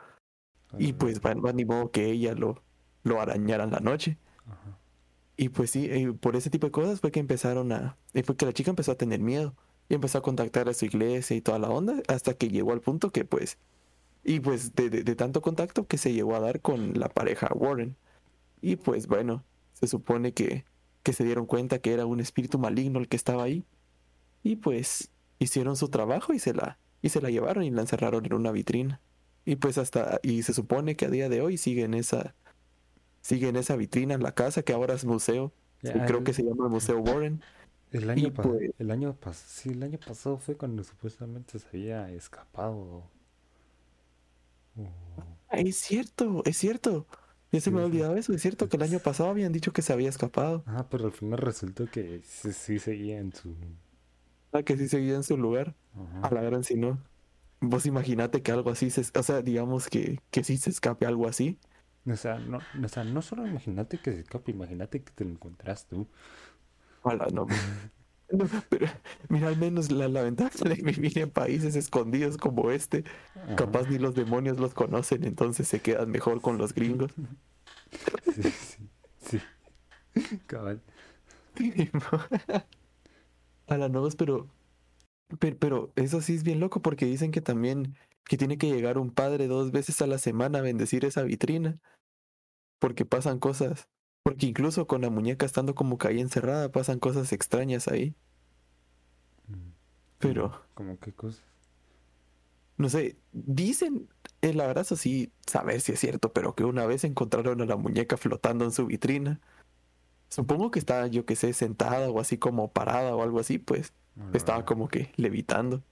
Y 0.78 0.94
pues 0.94 1.20
va 1.20 1.34
ni 1.52 1.64
modo 1.64 1.90
que 1.92 2.06
ella 2.10 2.34
lo, 2.34 2.62
lo 3.04 3.20
arañara 3.20 3.64
en 3.64 3.70
la 3.70 3.80
noche. 3.80 4.18
ajá. 4.46 4.78
Y 5.36 5.48
pues 5.50 5.70
sí, 5.70 5.86
eh, 5.90 6.12
por 6.12 6.36
ese 6.36 6.50
tipo 6.50 6.66
de 6.66 6.72
cosas 6.72 7.00
fue 7.00 7.10
que 7.10 7.20
empezaron 7.20 7.72
a... 7.72 7.96
eh, 8.12 8.22
Fue 8.22 8.36
que 8.36 8.46
la 8.46 8.52
chica 8.52 8.70
empezó 8.70 8.92
a 8.92 8.96
tener 8.96 9.20
miedo. 9.20 9.54
Y 9.88 9.94
empezó 9.94 10.18
a 10.18 10.22
contactar 10.22 10.68
a 10.68 10.74
su 10.74 10.84
iglesia 10.86 11.36
y 11.36 11.40
toda 11.42 11.58
la 11.58 11.68
onda, 11.70 12.02
hasta 12.08 12.34
que 12.34 12.48
llegó 12.48 12.72
al 12.72 12.80
punto 12.80 13.10
que 13.10 13.24
pues... 13.24 13.58
Y 14.24 14.40
pues 14.40 14.74
de, 14.74 14.90
de- 14.90 15.04
de 15.04 15.14
tanto 15.16 15.42
contacto 15.42 15.86
que 15.86 15.98
se 15.98 16.12
llegó 16.12 16.34
a 16.34 16.40
dar 16.40 16.60
con 16.60 16.94
la 16.98 17.08
pareja 17.08 17.48
Warren. 17.54 17.96
Y 18.62 18.76
pues 18.76 19.06
bueno, 19.06 19.44
se 19.86 19.92
supone 19.92 20.32
que, 20.32 20.64
que 21.02 21.12
se 21.12 21.24
dieron 21.24 21.46
cuenta 21.46 21.78
que 21.78 21.92
era 21.92 22.06
un 22.06 22.20
espíritu 22.20 22.58
maligno 22.58 22.98
el 22.98 23.08
que 23.08 23.16
estaba 23.16 23.42
ahí. 23.44 23.64
Y 24.42 24.56
pues 24.56 25.10
hicieron 25.38 25.76
su 25.76 25.88
trabajo 25.88 26.32
y 26.32 26.38
se 26.38 26.52
la, 26.54 26.78
y 27.02 27.08
se 27.10 27.20
la 27.20 27.30
llevaron 27.30 27.64
y 27.64 27.70
la 27.70 27.82
encerraron 27.82 28.24
en 28.26 28.34
una 28.34 28.52
vitrina. 28.52 29.00
Y 29.44 29.56
pues 29.56 29.78
hasta... 29.78 30.20
Y 30.22 30.42
se 30.42 30.54
supone 30.54 30.96
que 30.96 31.06
a 31.06 31.10
día 31.10 31.28
de 31.28 31.40
hoy 31.42 31.56
sigue 31.56 31.82
en 31.84 31.94
esa... 31.94 32.34
Sigue 33.20 33.48
en 33.48 33.56
esa 33.56 33.76
vitrina 33.76 34.14
en 34.14 34.22
la 34.22 34.32
casa 34.32 34.62
que 34.62 34.72
ahora 34.74 34.94
es 34.94 35.04
museo. 35.04 35.52
Ya, 35.82 36.04
Creo 36.06 36.18
el- 36.18 36.24
que 36.24 36.32
se 36.34 36.42
llama 36.42 36.68
Museo 36.68 36.98
Warren. 37.00 37.42
El 37.90 38.10
año, 38.10 38.32
pues- 38.34 38.72
el 38.78 38.90
año 38.90 39.16
pas- 39.20 39.34
sí, 39.34 39.70
el 39.70 39.82
año 39.82 39.98
pasado 39.98 40.36
fue 40.38 40.56
cuando 40.56 40.82
supuestamente 40.84 41.58
se 41.58 41.68
había 41.68 42.10
escapado. 42.10 43.04
Ah, 45.48 45.58
Es 45.58 45.76
cierto, 45.76 46.42
es 46.44 46.56
cierto. 46.58 47.06
Ya 47.54 47.60
se 47.60 47.70
me 47.70 47.80
ha 47.80 47.84
olvidado 47.84 48.16
eso. 48.16 48.32
Es 48.32 48.42
cierto 48.42 48.68
que 48.68 48.76
el 48.76 48.82
año 48.82 48.98
pasado 48.98 49.30
habían 49.30 49.52
dicho 49.52 49.72
que 49.72 49.80
se 49.80 49.92
había 49.92 50.08
escapado. 50.08 50.64
Ah, 50.66 50.86
pero 50.90 51.04
al 51.04 51.12
final 51.12 51.38
resultó 51.38 51.86
que 51.86 52.20
sí, 52.24 52.52
sí 52.52 52.80
seguía 52.80 53.20
en 53.20 53.32
su... 53.32 53.54
Ah, 54.52 54.64
que 54.64 54.76
sí 54.76 54.88
seguía 54.88 55.14
en 55.14 55.22
su 55.22 55.36
lugar. 55.36 55.76
Ajá. 55.94 56.26
A 56.26 56.34
la 56.34 56.42
gran 56.42 56.64
si 56.64 56.74
no. 56.74 56.98
Vos 57.60 57.86
imaginate 57.86 58.42
que 58.42 58.50
algo 58.50 58.70
así 58.70 58.90
se... 58.90 59.02
O 59.16 59.22
sea, 59.22 59.40
digamos 59.40 59.88
que, 59.88 60.18
que 60.32 60.42
sí 60.42 60.56
se 60.56 60.70
escape 60.70 61.06
algo 61.06 61.28
así. 61.28 61.60
O 62.10 62.16
sea, 62.16 62.40
no, 62.40 62.58
o 62.82 62.88
sea, 62.88 63.04
no 63.04 63.22
solo 63.22 63.46
imagínate 63.46 63.98
que 63.98 64.10
se 64.10 64.20
escape, 64.20 64.50
imagínate 64.50 65.04
que 65.04 65.12
te 65.12 65.24
lo 65.24 65.30
encontrás 65.30 65.86
tú. 65.86 66.08
Ojalá, 67.02 67.28
no. 67.32 67.46
No, 68.30 68.46
pero 68.68 68.86
mira, 69.28 69.48
al 69.48 69.56
menos 69.56 69.90
la, 69.92 70.08
la 70.08 70.22
ventaja 70.22 70.64
de 70.68 70.74
vivir 70.76 71.18
en 71.18 71.30
países 71.30 71.76
escondidos 71.76 72.36
como 72.36 72.70
este, 72.70 73.04
capaz 73.54 73.88
ni 73.88 73.98
los 73.98 74.14
demonios 74.14 74.58
los 74.58 74.74
conocen, 74.74 75.24
entonces 75.24 75.68
se 75.68 75.80
quedan 75.80 76.10
mejor 76.10 76.40
con 76.40 76.58
los 76.58 76.74
gringos. 76.74 77.12
Sí, 78.34 78.42
sí, 78.50 78.88
sí. 79.20 79.40
Cabal. 80.46 80.80
A 83.66 83.76
la 83.78 83.88
nuevas, 83.88 84.16
pero, 84.16 84.48
pero, 85.40 85.58
pero 85.58 85.92
eso 85.96 86.20
sí 86.22 86.34
es 86.34 86.44
bien 86.44 86.60
loco 86.60 86.82
porque 86.82 87.06
dicen 87.06 87.30
que 87.32 87.40
también 87.42 87.96
que 88.26 88.36
tiene 88.38 88.58
que 88.58 88.68
llegar 88.70 88.98
un 88.98 89.12
padre 89.12 89.48
dos 89.48 89.72
veces 89.72 90.02
a 90.02 90.06
la 90.06 90.18
semana 90.18 90.60
a 90.60 90.62
bendecir 90.62 91.04
esa 91.04 91.22
vitrina. 91.24 91.78
Porque 92.78 93.04
pasan 93.04 93.38
cosas. 93.40 93.88
Porque 94.24 94.46
incluso 94.46 94.86
con 94.86 95.02
la 95.02 95.10
muñeca 95.10 95.44
estando 95.46 95.74
como 95.74 95.98
que 95.98 96.08
ahí 96.08 96.18
encerrada, 96.20 96.72
pasan 96.72 96.98
cosas 96.98 97.30
extrañas 97.32 97.86
ahí. 97.88 98.14
Mm. 99.48 99.70
Pero, 100.18 100.62
Como 100.74 100.98
qué 100.98 101.12
cosa. 101.12 101.42
no 102.78 102.88
sé, 102.88 103.16
dicen, 103.32 104.08
el 104.40 104.60
abrazo 104.62 104.96
sí, 104.96 105.30
saber 105.46 105.80
si 105.82 105.92
es 105.92 106.00
cierto, 106.00 106.32
pero 106.32 106.54
que 106.54 106.64
una 106.64 106.86
vez 106.86 107.04
encontraron 107.04 107.60
a 107.60 107.66
la 107.66 107.76
muñeca 107.76 108.16
flotando 108.16 108.64
en 108.64 108.72
su 108.72 108.86
vitrina. 108.86 109.40
Supongo 110.30 110.70
que 110.70 110.78
estaba, 110.78 111.06
yo 111.06 111.26
que 111.26 111.36
sé, 111.36 111.52
sentada 111.52 112.10
o 112.10 112.18
así 112.18 112.38
como 112.38 112.72
parada 112.72 113.14
o 113.14 113.22
algo 113.22 113.38
así, 113.40 113.58
pues. 113.58 113.92
No, 114.16 114.30
estaba 114.32 114.58
verdad. 114.58 114.68
como 114.68 114.88
que 114.88 115.12
levitando. 115.16 115.82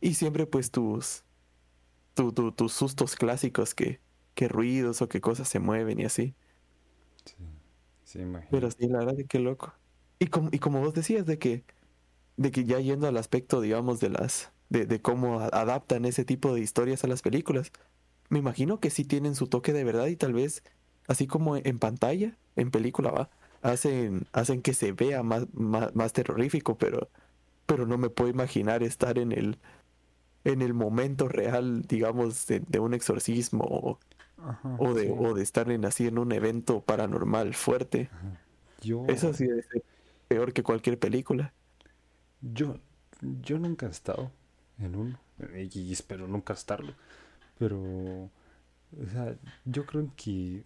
Y 0.00 0.14
siempre 0.14 0.46
pues 0.46 0.70
tus, 0.70 1.22
tu- 2.14 2.32
tu- 2.32 2.52
tus 2.52 2.72
sustos 2.72 3.14
clásicos 3.14 3.74
que, 3.74 4.00
que 4.34 4.48
ruidos 4.48 5.02
o 5.02 5.08
qué 5.08 5.20
cosas 5.20 5.48
se 5.48 5.58
mueven 5.58 6.00
y 6.00 6.04
así. 6.06 6.34
Sí, 7.26 7.34
sí. 8.04 8.20
Pero 8.50 8.70
sí, 8.70 8.88
la 8.88 8.98
verdad, 9.00 9.14
qué 9.28 9.38
loco. 9.38 9.74
Y 10.18 10.28
como, 10.28 10.48
y 10.52 10.58
como 10.58 10.80
vos 10.80 10.94
decías, 10.94 11.26
de 11.26 11.38
que, 11.38 11.64
de 12.36 12.50
que 12.52 12.64
ya 12.64 12.80
yendo 12.80 13.08
al 13.08 13.16
aspecto, 13.18 13.60
digamos, 13.60 14.00
de 14.00 14.10
las, 14.10 14.52
de, 14.70 14.86
de 14.86 15.00
cómo 15.02 15.40
adaptan 15.40 16.04
ese 16.06 16.24
tipo 16.24 16.54
de 16.54 16.60
historias 16.60 17.04
a 17.04 17.08
las 17.08 17.22
películas, 17.22 17.72
me 18.30 18.40
imagino 18.40 18.80
que 18.80 18.90
sí 18.90 19.04
tienen 19.04 19.34
su 19.36 19.48
toque 19.48 19.72
de 19.72 19.84
verdad 19.84 20.06
y 20.08 20.16
tal 20.16 20.34
vez, 20.34 20.64
así 21.08 21.26
como 21.26 21.56
en 21.56 21.78
pantalla, 21.78 22.36
en 22.56 22.70
película, 22.72 23.10
va, 23.12 23.30
hacen, 23.62 24.26
hacen 24.32 24.62
que 24.62 24.74
se 24.74 24.92
vea 24.92 25.22
más, 25.22 25.46
más, 25.54 25.94
más 25.96 26.12
terrorífico, 26.14 26.78
pero, 26.78 27.10
pero 27.66 27.86
no 27.86 27.98
me 27.98 28.10
puedo 28.10 28.30
imaginar 28.30 28.82
estar 28.84 29.18
en 29.18 29.32
el, 29.32 29.58
en 30.44 30.62
el 30.62 30.74
momento 30.74 31.28
real, 31.28 31.82
digamos, 31.82 32.46
de, 32.46 32.60
de 32.60 32.78
un 32.78 32.94
exorcismo 32.94 33.98
Ajá, 34.38 34.76
o 34.78 34.94
de, 34.94 35.04
sí. 35.04 35.12
o 35.16 35.34
de 35.34 35.42
estar 35.42 35.70
en 35.70 35.84
así 35.84 36.06
en 36.06 36.18
un 36.18 36.32
evento 36.32 36.82
paranormal 36.82 37.54
fuerte. 37.54 38.10
Yo, 38.82 39.04
Eso 39.06 39.32
sí 39.34 39.46
debe 39.46 39.62
ser 39.62 39.82
peor 40.28 40.52
que 40.52 40.62
cualquier 40.62 40.98
película. 40.98 41.54
yo, 42.40 42.78
yo 43.20 43.58
nunca 43.58 43.86
he 43.86 43.90
estado 43.90 44.30
en 44.78 44.94
uno 44.96 45.18
y 45.60 45.92
espero 45.92 46.26
nunca 46.28 46.54
estarlo. 46.54 46.94
Pero, 47.58 47.78
o 47.80 49.06
sea, 49.12 49.36
yo 49.64 49.86
creo 49.86 50.10
que 50.16 50.64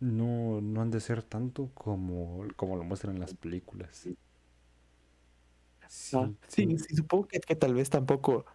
no, 0.00 0.60
no 0.60 0.82
han 0.82 0.90
de 0.90 1.00
ser 1.00 1.22
tanto 1.22 1.70
como, 1.74 2.44
como 2.56 2.76
lo 2.76 2.84
muestran 2.84 3.14
en 3.16 3.20
las 3.20 3.34
películas. 3.34 3.90
Sí, 3.96 4.16
sí, 5.88 6.38
sí, 6.48 6.78
sí, 6.78 6.96
supongo 6.96 7.26
que, 7.28 7.40
que 7.40 7.56
tal 7.56 7.74
vez 7.74 7.90
tampoco 7.90 8.46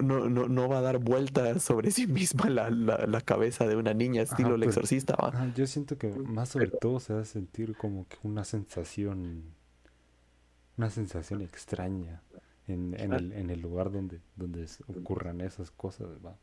no, 0.00 0.28
no, 0.28 0.48
no, 0.48 0.68
va 0.68 0.78
a 0.78 0.80
dar 0.80 0.98
vueltas 0.98 1.62
sobre 1.62 1.90
sí 1.90 2.06
misma 2.06 2.48
la, 2.50 2.70
la, 2.70 3.06
la 3.06 3.20
cabeza 3.20 3.66
de 3.66 3.76
una 3.76 3.94
niña 3.94 4.22
estilo 4.22 4.54
el 4.54 4.60
pero- 4.60 4.70
exorcista, 4.70 5.14
¿va? 5.16 5.52
Yo 5.54 5.66
siento 5.66 5.98
que 5.98 6.08
más 6.10 6.48
sobre 6.50 6.68
todo 6.68 7.00
se 7.00 7.12
va 7.14 7.20
a 7.20 7.24
sentir 7.24 7.76
como 7.76 8.06
que 8.08 8.16
una 8.22 8.44
sensación, 8.44 9.42
una 10.76 10.90
sensación 10.90 11.42
extraña 11.42 12.22
en, 12.68 12.98
en 12.98 13.12
el, 13.12 13.32
en 13.32 13.50
el 13.50 13.60
lugar 13.60 13.90
donde, 13.92 14.20
donde 14.36 14.66
ocurran 14.88 15.40
esas 15.40 15.70
cosas, 15.70 16.08
¿va? 16.24 16.36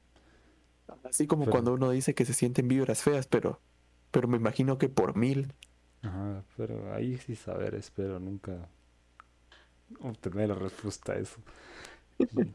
Así 1.04 1.28
como 1.28 1.44
pero- 1.44 1.52
cuando 1.52 1.74
uno 1.74 1.90
dice 1.92 2.14
que 2.14 2.26
se 2.26 2.34
sienten 2.34 2.68
vibras 2.68 3.02
feas, 3.02 3.28
pero, 3.28 3.60
pero 4.12 4.28
me 4.28 4.38
imagino 4.38 4.78
que 4.78 4.90
por 4.90 5.16
mil. 5.16 5.54
Ajá, 6.02 6.44
pero 6.58 6.94
ahí 6.94 7.18
sí 7.18 7.36
saber, 7.36 7.76
espero 7.76 8.20
nunca 8.20 8.68
obtener 10.02 10.50
la 10.50 10.56
respuesta 10.56 11.14
a 11.14 11.18
eso. 11.18 11.38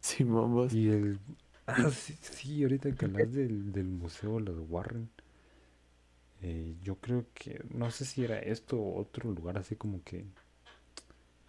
Sí, 0.00 0.24
vamos. 0.24 0.72
Y 0.72 0.88
el... 0.88 1.18
Ah, 1.66 1.88
sí, 1.90 2.16
sí, 2.20 2.62
ahorita 2.64 2.90
que 2.96 3.04
hablas 3.04 3.32
del, 3.32 3.70
del 3.70 3.86
museo 3.86 4.36
de 4.36 4.40
los 4.40 4.58
Warren, 4.68 5.08
eh, 6.42 6.74
yo 6.82 6.96
creo 6.96 7.26
que, 7.34 7.62
no 7.70 7.90
sé 7.90 8.04
si 8.04 8.24
era 8.24 8.38
esto 8.38 8.78
o 8.78 9.00
otro 9.00 9.30
lugar 9.30 9.58
así 9.58 9.76
como 9.76 10.02
que 10.02 10.24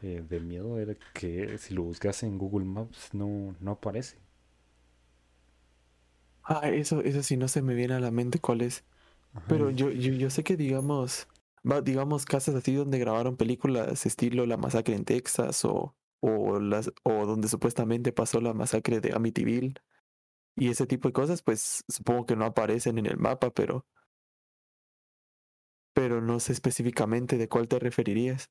eh, 0.01 0.23
de 0.27 0.39
miedo, 0.39 0.79
era 0.79 0.95
que 1.13 1.57
si 1.57 1.73
lo 1.73 1.83
buscas 1.83 2.23
en 2.23 2.37
Google 2.37 2.65
Maps 2.65 3.09
no, 3.13 3.55
no 3.59 3.71
aparece. 3.71 4.17
Ah, 6.43 6.69
eso, 6.69 7.01
eso 7.01 7.23
sí 7.23 7.37
no 7.37 7.47
se 7.47 7.61
me 7.61 7.73
viene 7.75 7.93
a 7.95 7.99
la 7.99 8.11
mente 8.11 8.39
cuál 8.39 8.61
es. 8.61 8.83
Ajá, 9.33 9.47
Pero 9.47 9.71
yo, 9.71 9.91
yo, 9.91 10.13
yo 10.13 10.29
sé 10.31 10.43
que 10.43 10.57
digamos, 10.57 11.27
digamos 11.83 12.25
casas 12.25 12.55
así 12.55 12.75
donde 12.75 12.99
grabaron 12.99 13.37
películas 13.37 14.05
estilo 14.05 14.45
La 14.47 14.57
Masacre 14.57 14.95
en 14.95 15.05
Texas 15.05 15.65
o, 15.65 15.95
o 16.21 16.60
las, 16.62 16.91
o 17.03 17.25
donde 17.27 17.49
supuestamente 17.49 18.13
pasó 18.13 18.41
la 18.41 18.53
masacre 18.55 19.01
de 19.01 19.13
Amityville 19.15 19.75
y 20.55 20.69
ese 20.69 20.88
tipo 20.88 21.10
de 21.10 21.13
cosas, 21.13 21.43
pues 21.43 21.84
supongo 21.89 22.25
que 22.27 22.36
no 22.38 22.45
aparecen 22.45 22.97
en 22.99 23.07
el 23.07 23.17
mapa, 23.17 23.51
pero, 23.51 23.88
pero 25.93 26.19
no 26.21 26.41
sé 26.41 26.51
específicamente 26.51 27.38
de 27.38 27.47
cuál 27.47 27.69
te 27.69 27.79
referirías. 27.79 28.49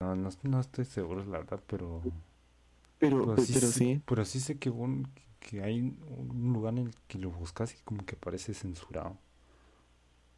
no, 0.00 0.14
no, 0.16 0.30
no 0.44 0.60
estoy 0.60 0.84
seguro, 0.86 1.22
la 1.24 1.38
verdad, 1.38 1.62
pero, 1.66 2.02
Pero, 2.98 3.26
pero 3.26 3.34
pe- 3.34 3.46
sí, 3.46 3.54
pero 3.54 3.72
sé- 3.72 3.72
sí. 3.72 4.02
pero 4.06 4.24
sí 4.24 4.40
sé 4.40 4.58
que, 4.58 4.70
un- 4.70 5.12
que 5.40 5.62
hay 5.62 5.80
un 5.80 6.52
lugar 6.52 6.74
en 6.78 6.88
el 6.88 6.94
que 7.08 7.18
lo 7.18 7.30
buscas 7.30 7.74
y 7.74 7.82
como 7.84 8.04
que 8.06 8.16
aparece 8.16 8.54
censurado. 8.54 9.18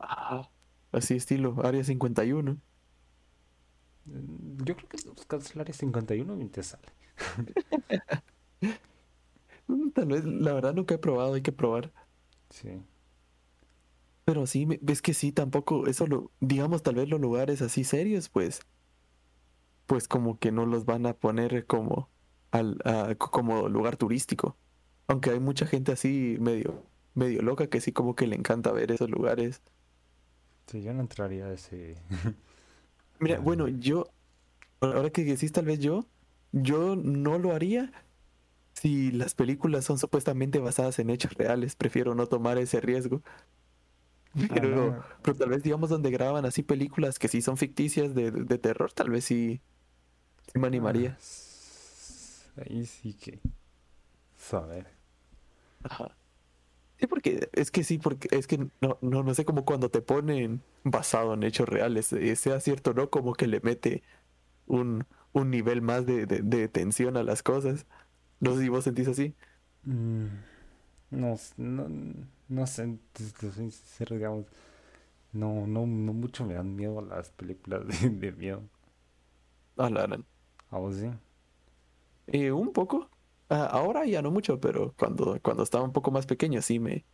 Ah, 0.01 0.51
así 0.93 1.15
estilo, 1.17 1.57
Área 1.65 1.85
51. 1.85 2.61
Yo 4.65 4.77
creo 4.77 4.89
que 4.89 4.97
el 5.55 5.61
área 5.61 5.75
51 5.75 6.41
y 6.41 6.47
te 6.49 6.63
sale. 6.63 6.89
Tal 9.95 10.07
vez, 10.07 10.25
la 10.25 10.53
verdad 10.55 10.75
nunca 10.75 10.95
he 10.95 10.99
probado, 10.99 11.35
hay 11.35 11.43
que 11.43 11.53
probar. 11.53 11.93
Sí. 12.51 12.71
Pero 14.25 14.47
sí, 14.47 14.67
ves 14.81 15.03
que 15.03 15.15
sí, 15.15 15.33
tampoco, 15.33 15.87
eso 15.87 16.07
lo, 16.07 16.31
digamos, 16.41 16.83
tal 16.83 16.97
vez 16.97 17.09
los 17.09 17.21
lugares 17.21 17.63
así 17.63 17.85
serios, 17.85 18.29
pues, 18.29 18.61
pues 19.87 20.09
como 20.09 20.39
que 20.39 20.53
no 20.53 20.67
los 20.67 20.85
van 20.85 21.07
a 21.07 21.15
poner 21.15 21.67
como 21.67 22.09
al, 22.51 22.79
a- 22.85 23.15
como 23.17 23.69
lugar 23.69 23.97
turístico. 23.97 24.57
Aunque 25.07 25.31
hay 25.31 25.41
mucha 25.41 25.67
gente 25.67 25.93
así 25.93 26.37
medio, 26.41 26.83
medio 27.15 27.43
loca 27.43 27.69
que 27.69 27.81
sí 27.81 27.93
como 27.93 28.15
que 28.15 28.27
le 28.27 28.37
encanta 28.37 28.73
ver 28.73 28.93
esos 28.93 29.09
lugares. 29.11 29.63
Sí, 30.67 30.83
yo 30.83 30.93
no 30.93 31.01
entraría 31.01 31.47
a 31.47 31.53
ese. 31.53 31.97
Mira, 33.21 33.37
Ah. 33.37 33.41
bueno, 33.41 33.69
yo, 33.69 34.07
ahora 34.81 35.11
que 35.11 35.25
decís 35.25 35.53
tal 35.53 35.65
vez 35.67 35.79
yo, 35.81 36.07
yo 36.53 36.97
no 36.97 37.39
lo 37.39 37.53
haría 37.53 37.93
si 38.75 39.11
las 39.11 39.35
películas 39.35 39.85
son 39.85 39.99
supuestamente 39.99 40.59
basadas 40.61 40.99
en 41.01 41.11
hechos 41.11 41.35
reales. 41.35 41.75
Prefiero 41.77 42.15
no 42.15 42.27
tomar 42.27 42.59
ese 42.59 42.81
riesgo. 42.81 43.23
Pero, 44.55 44.93
Ajá. 44.93 45.19
pero 45.23 45.37
tal 45.37 45.49
vez, 45.49 45.63
digamos, 45.63 45.91
donde 45.91 46.11
graban 46.11 46.45
así 46.45 46.63
películas 46.63 47.19
que 47.19 47.29
sí 47.29 47.43
son 47.43 47.57
ficticias 47.57 48.15
de, 48.15 48.31
de- 48.31 48.59
terror, 48.59 48.93
tal 48.93 49.11
vez 49.11 49.25
sí, 49.25 49.61
sí 50.53 50.59
me 50.59 50.67
animaría. 50.69 51.17
Ah, 52.57 52.63
Ahí 52.69 52.85
sí 52.87 53.15
que. 53.15 53.41
Saber. 54.37 54.87
Ajá. 55.83 56.15
Sí, 56.99 57.07
porque 57.07 57.49
es 57.53 57.71
que 57.71 57.85
sí, 57.85 57.99
porque 57.99 58.29
es 58.33 58.47
que 58.49 58.59
no, 58.81 58.99
no, 59.01 59.23
no 59.23 59.35
sé 59.35 59.45
cómo 59.45 59.65
cuando 59.65 59.89
te 59.91 60.03
ponen 60.03 60.63
basado 60.83 61.35
en 61.35 61.45
hechos 61.45 61.69
reales, 61.69 62.13
eh, 62.13 62.35
sea 62.37 62.59
cierto 62.61 62.91
o 62.91 62.95
no, 62.95 63.09
como 63.11 63.35
que 63.35 63.47
le 63.47 63.61
mete 63.61 64.03
un, 64.67 65.07
un 65.33 65.51
nivel 65.51 65.83
más 65.83 66.07
de, 66.07 66.27
de, 66.27 66.43
de 66.43 66.69
tensión 66.69 67.17
a 67.17 67.25
las 67.25 67.43
cosas. 67.43 67.87
No 68.41 68.55
sé 68.57 68.63
si 68.63 68.69
vos 68.71 68.85
sentís 68.85 69.09
así. 69.09 69.37
Mm, 69.85 70.27
no, 71.11 71.37
no, 71.59 71.89
no 72.49 72.67
sé, 72.67 72.99
soy 73.41 73.51
sincero, 73.53 74.17
digamos. 74.17 74.47
No, 75.33 75.67
no, 75.67 75.87
no 75.87 76.13
mucho 76.15 76.47
me 76.47 76.55
dan 76.55 76.77
miedo 76.77 77.03
las 77.03 77.31
películas 77.31 77.87
de, 78.03 78.11
de 78.11 78.33
miedo. 78.33 78.63
Ah, 79.79 79.89
la. 79.91 80.07
¿A 80.71 80.79
vos 80.79 80.97
sí? 80.97 81.09
Eh, 82.27 82.53
un 82.53 82.73
poco. 82.73 83.11
Ah, 83.51 83.67
ahora 83.67 84.05
ya 84.07 84.23
no 84.23 84.31
mucho, 84.31 84.61
pero 84.61 84.95
cuando, 84.99 85.41
cuando 85.43 85.63
estaba 85.63 85.85
un 85.85 85.93
poco 85.93 86.11
más 86.11 86.27
pequeño 86.27 86.61
sí 86.63 86.79
me, 86.81 87.05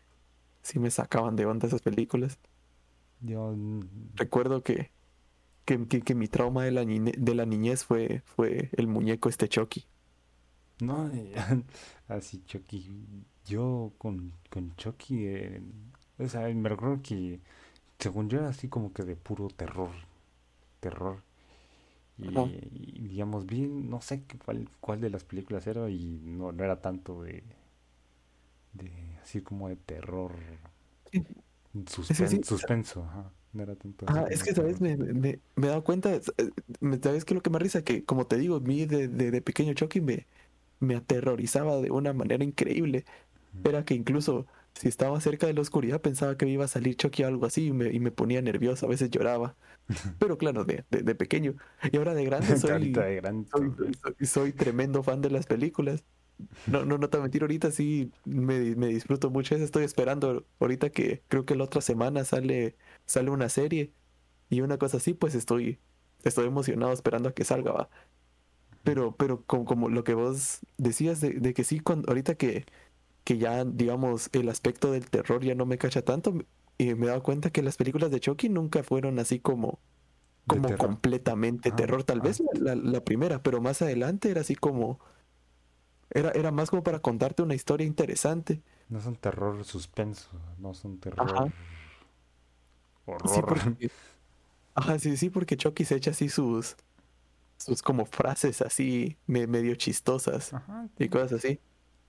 sí 0.63 0.79
me 0.81 0.91
sacaban 0.91 1.37
de 1.37 1.47
onda 1.47 1.69
esas 1.69 1.83
películas. 1.83 2.41
Yo. 3.21 3.53
mm, 3.57 3.81
Recuerdo 4.15 4.63
que, 4.63 4.93
que, 5.67 5.87
que, 5.89 6.03
que 6.03 6.15
mi 6.17 6.29
trauma 6.29 6.65
de 6.65 6.73
la, 6.73 6.85
niñe- 6.85 7.17
de 7.19 7.35
la 7.37 7.47
niñez 7.47 7.85
fue, 7.85 8.23
fue 8.27 8.71
el 8.75 8.89
muñeco 8.89 9.29
este 9.31 9.49
Chucky. 9.49 9.87
No, 10.81 11.11
así 12.09 12.43
Chucky. 12.47 12.91
Yo 13.47 13.93
con, 13.99 14.33
con 14.51 14.75
Chucky. 14.77 15.27
eh, 15.27 15.63
o 16.19 16.29
sea, 16.29 16.49
me 16.49 16.69
recuerdo 16.69 17.01
que. 17.03 17.41
Según 17.99 18.29
yo 18.31 18.39
era 18.41 18.49
así 18.51 18.69
como 18.69 18.93
que 18.93 19.05
de 19.05 19.17
puro 19.17 19.49
terror. 19.49 19.93
Terror. 20.81 21.23
Y, 22.19 22.61
digamos, 23.09 23.47
vi, 23.47 23.63
no 23.69 24.01
sé 24.01 24.25
qué- 24.27 24.39
cuál, 24.39 24.69
cuál 24.81 25.01
de 25.01 25.11
las 25.11 25.25
películas 25.25 25.67
era 25.67 25.91
y 25.91 26.21
no, 26.25 26.53
no 26.53 26.65
era 26.65 26.81
tanto 26.81 27.23
de, 27.23 27.45
de 28.75 28.91
así 29.23 29.41
como 29.41 29.69
de 29.71 29.77
terror, 29.77 30.33
Sí. 31.13 31.25
suspen- 31.87 32.29
sí. 32.29 32.43
suspenso, 32.43 33.03
ajá, 33.05 33.33
no 33.53 33.63
era 33.63 33.75
tanto 33.77 34.07
Ah, 34.07 34.27
es 34.31 34.43
que, 34.43 34.53
¿sabes? 34.55 34.81
Me, 34.81 34.97
me, 34.97 35.41
me 35.57 35.67
he 35.67 35.71
dado 35.71 35.83
cuenta, 35.83 36.15
eh, 36.15 36.21
¿sabes 37.03 37.25
qué 37.25 37.33
es 37.33 37.35
lo 37.35 37.43
que 37.43 37.49
me 37.51 37.59
risa? 37.59 37.83
Que, 37.83 38.05
como 38.05 38.27
te 38.27 38.37
digo, 38.37 38.57
a 38.57 38.61
mí 38.61 38.85
de, 38.85 39.09
de, 39.09 39.31
de 39.31 39.41
pequeño 39.43 39.73
Chucky 39.73 40.01
me, 40.03 40.27
me 40.81 40.97
aterrorizaba 40.97 41.77
de 41.79 41.91
una 41.91 42.13
manera 42.15 42.45
increíble. 42.45 43.05
Era 43.65 43.85
que 43.85 43.95
incluso 43.95 44.47
si 44.75 44.89
estaba 44.89 45.21
cerca 45.21 45.47
de 45.47 45.55
la 45.55 45.61
oscuridad 45.63 46.01
pensaba 46.01 46.37
que 46.37 46.47
me 46.47 46.53
iba 46.53 46.65
a 46.65 46.69
salir 46.69 46.97
Chucky 46.97 47.25
o 47.25 47.29
algo 47.29 47.47
así 47.47 47.67
y 47.69 47.73
me, 47.73 47.93
y 47.93 48.01
me 48.01 48.11
ponía 48.13 48.43
nervioso, 48.43 48.87
a 48.87 48.89
veces 48.89 49.11
lloraba. 49.11 49.57
Pero 50.19 50.39
claro, 50.39 50.65
de, 50.65 50.85
de, 50.91 51.03
de 51.03 51.15
pequeño. 51.15 51.57
Y 51.93 51.97
ahora 51.99 52.15
de 52.15 52.25
grande 52.25 52.57
soy, 52.57 53.07
de 53.07 53.17
grande, 53.17 53.51
soy, 53.53 53.73
sí. 53.77 53.93
soy- 54.03 54.27
soy 54.27 54.53
tremendo 54.53 55.03
fan 55.03 55.21
de 55.23 55.31
las 55.31 55.47
películas. 55.47 56.05
No, 56.67 56.85
no, 56.85 56.99
no 56.99 57.11
te 57.11 57.19
mentir, 57.19 57.43
ahorita 57.43 57.71
sí 57.71 58.13
me, 58.25 58.77
me 58.77 58.89
disfruto 58.89 59.31
mucho 59.31 59.55
eso. 59.55 59.65
Estoy 59.65 59.85
esperando 59.85 60.47
ahorita 60.61 60.91
que 60.91 61.23
creo 61.29 61.45
que 61.47 61.57
la 61.57 61.65
otra 61.65 61.81
semana 61.81 62.25
sale, 62.25 62.77
sale 63.07 63.31
una 63.31 63.49
serie 63.51 63.93
y 64.51 64.61
una 64.63 64.79
cosa 64.79 64.99
así, 64.99 65.15
pues 65.15 65.35
estoy, 65.35 65.81
estoy 66.25 66.47
emocionado 66.47 66.93
esperando 66.93 67.29
a 67.31 67.35
que 67.35 67.45
salga, 67.45 67.73
va. 67.73 67.91
Pero, 68.83 69.17
pero 69.17 69.45
como, 69.47 69.65
como 69.65 69.89
lo 69.89 70.05
que 70.05 70.15
vos 70.15 70.61
decías 70.77 71.21
de, 71.21 71.31
de 71.41 71.55
que 71.55 71.65
sí, 71.65 71.81
cuando, 71.81 72.09
ahorita 72.11 72.35
que, 72.37 72.67
que 73.25 73.39
ya, 73.39 73.65
digamos, 73.65 74.29
el 74.33 74.49
aspecto 74.49 74.93
del 74.93 75.09
terror 75.11 75.43
ya 75.43 75.55
no 75.55 75.67
me 75.67 75.79
cacha 75.79 76.03
tanto, 76.03 76.35
y 76.79 76.95
me 76.95 77.07
he 77.07 77.09
dado 77.09 77.23
cuenta 77.23 77.51
que 77.51 77.63
las 77.63 77.77
películas 77.77 78.11
de 78.11 78.21
Chucky 78.21 78.49
nunca 78.49 78.83
fueron 78.83 79.19
así 79.19 79.41
como, 79.41 79.79
como 80.47 80.69
terror. 80.69 80.87
completamente 80.87 81.71
Ah, 81.73 81.77
terror. 81.77 82.05
Tal 82.05 82.21
ah. 82.21 82.25
vez 82.25 82.43
la, 82.55 82.75
la- 82.75 83.03
primera, 83.05 83.43
pero 83.43 83.61
más 83.61 83.81
adelante 83.83 84.31
era 84.31 84.41
así 84.43 84.55
como. 84.55 85.01
Era, 86.11 86.31
era 86.33 86.51
más 86.51 86.69
como 86.71 86.83
para 86.85 86.99
contarte 87.01 87.43
una 87.43 87.55
historia 87.55 87.87
interesante. 87.87 88.63
No 88.91 89.01
son 89.01 89.17
terror 89.17 89.65
suspenso, 89.65 90.29
no 90.59 90.75
son 90.75 90.99
terror 90.99 91.29
Ajá. 91.31 91.47
horror. 93.07 93.29
Sí, 93.29 93.41
porque. 93.47 93.91
Ajá, 94.75 94.99
sí, 94.99 95.17
sí, 95.17 95.31
porque 95.31 95.57
Chucky 95.57 95.85
se 95.85 95.95
echa 95.95 96.11
así 96.11 96.29
sus. 96.29 96.77
sus 97.57 97.81
como 97.83 98.05
frases 98.05 98.61
así 98.61 99.17
me- 99.27 99.47
medio 99.47 99.75
chistosas 99.77 100.53
Ajá, 100.53 100.89
y 100.99 101.09
cosas 101.09 101.33
así. 101.45 101.61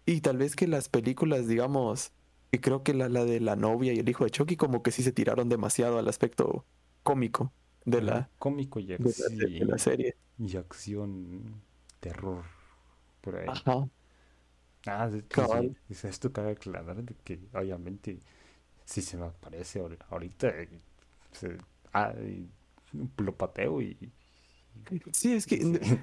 Y 0.05 0.21
tal 0.21 0.37
vez 0.37 0.55
que 0.55 0.67
las 0.67 0.89
películas, 0.89 1.47
digamos, 1.47 2.11
y 2.51 2.59
creo 2.59 2.83
que 2.83 2.93
la, 2.93 3.09
la 3.09 3.25
de 3.25 3.39
la 3.39 3.55
novia 3.55 3.93
y 3.93 3.99
el 3.99 4.09
hijo 4.09 4.23
de 4.23 4.31
Chucky, 4.31 4.55
como 4.57 4.83
que 4.83 4.91
sí 4.91 5.03
se 5.03 5.11
tiraron 5.11 5.49
demasiado 5.49 5.97
al 5.99 6.07
aspecto 6.07 6.65
cómico 7.03 7.51
de 7.85 8.01
la, 8.01 8.29
Cómico 8.39 8.79
y, 8.79 8.93
de 8.97 9.15
la, 9.17 9.29
acci- 9.29 9.59
de 9.59 9.65
la 9.65 9.77
serie. 9.77 10.17
y 10.37 10.57
acción, 10.57 11.61
terror, 11.99 12.43
por 13.21 13.37
ahí. 13.37 13.53
Ajá. 13.53 13.87
Ah, 14.87 15.09
sí, 15.11 15.75
sí, 15.91 16.07
esto 16.07 16.31
cabe 16.31 16.51
aclarar 16.51 17.03
de 17.03 17.15
que 17.23 17.39
obviamente 17.53 18.19
si 18.85 19.01
se 19.01 19.17
me 19.17 19.25
aparece 19.27 19.81
ahor- 19.81 19.99
ahorita, 20.09 20.49
eh, 20.49 20.69
se- 21.33 21.57
ah, 21.93 22.13
y 22.19 22.49
lo 23.17 23.35
pateo 23.37 23.81
y... 23.81 23.97
Sí, 25.11 25.33
es 25.33 25.45
que 25.47 25.57
sí. 25.61 25.97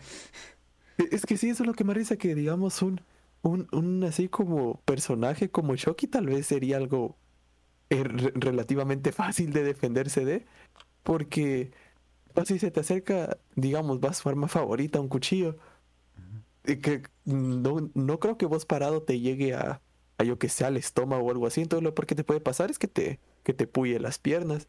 es 1.11 1.27
que 1.27 1.37
sí, 1.37 1.51
eso 1.51 1.62
es 1.62 1.67
lo 1.67 1.75
que 1.75 1.85
me 1.85 1.95
risa 1.95 2.17
que 2.17 2.35
digamos 2.35 2.83
un, 2.83 3.01
un, 3.43 3.69
un 3.73 4.05
así 4.05 4.29
como 4.29 4.81
personaje 4.83 5.51
como 5.51 5.75
Shoki 5.77 6.07
tal 6.07 6.27
vez 6.27 6.47
sería 6.47 6.77
algo 6.77 7.17
eh, 7.91 8.05
re- 8.05 8.33
relativamente 8.35 9.13
fácil 9.13 9.53
de 9.53 9.65
defenderse 9.65 10.25
de, 10.25 10.47
porque 11.03 11.73
pues, 12.35 12.49
si 12.49 12.59
se 12.59 12.71
te 12.71 12.81
acerca, 12.81 13.39
digamos, 13.57 14.01
va 14.01 14.13
su 14.15 14.29
arma 14.29 14.49
favorita, 14.49 15.01
un 15.01 15.09
cuchillo, 15.09 15.57
y 16.67 16.77
que 16.77 17.03
no, 17.25 17.91
no 17.95 18.21
creo 18.21 18.39
que 18.39 18.47
vos 18.47 18.67
parado 18.67 19.03
te 19.03 19.19
llegue 19.21 19.55
a, 19.55 19.81
a 20.19 20.25
yo 20.25 20.39
que 20.39 20.49
sea 20.49 20.69
al 20.69 20.77
estómago 20.77 21.25
o 21.27 21.31
algo 21.31 21.47
así, 21.47 21.61
entonces 21.61 21.85
lo 21.85 21.95
que 21.95 22.15
te 22.15 22.25
puede 22.25 22.41
pasar 22.41 22.71
es 22.71 22.79
que 22.79 22.89
te, 22.89 23.19
que 23.43 23.55
te 23.55 23.67
puye 23.67 23.99
las 24.01 24.19
piernas. 24.19 24.69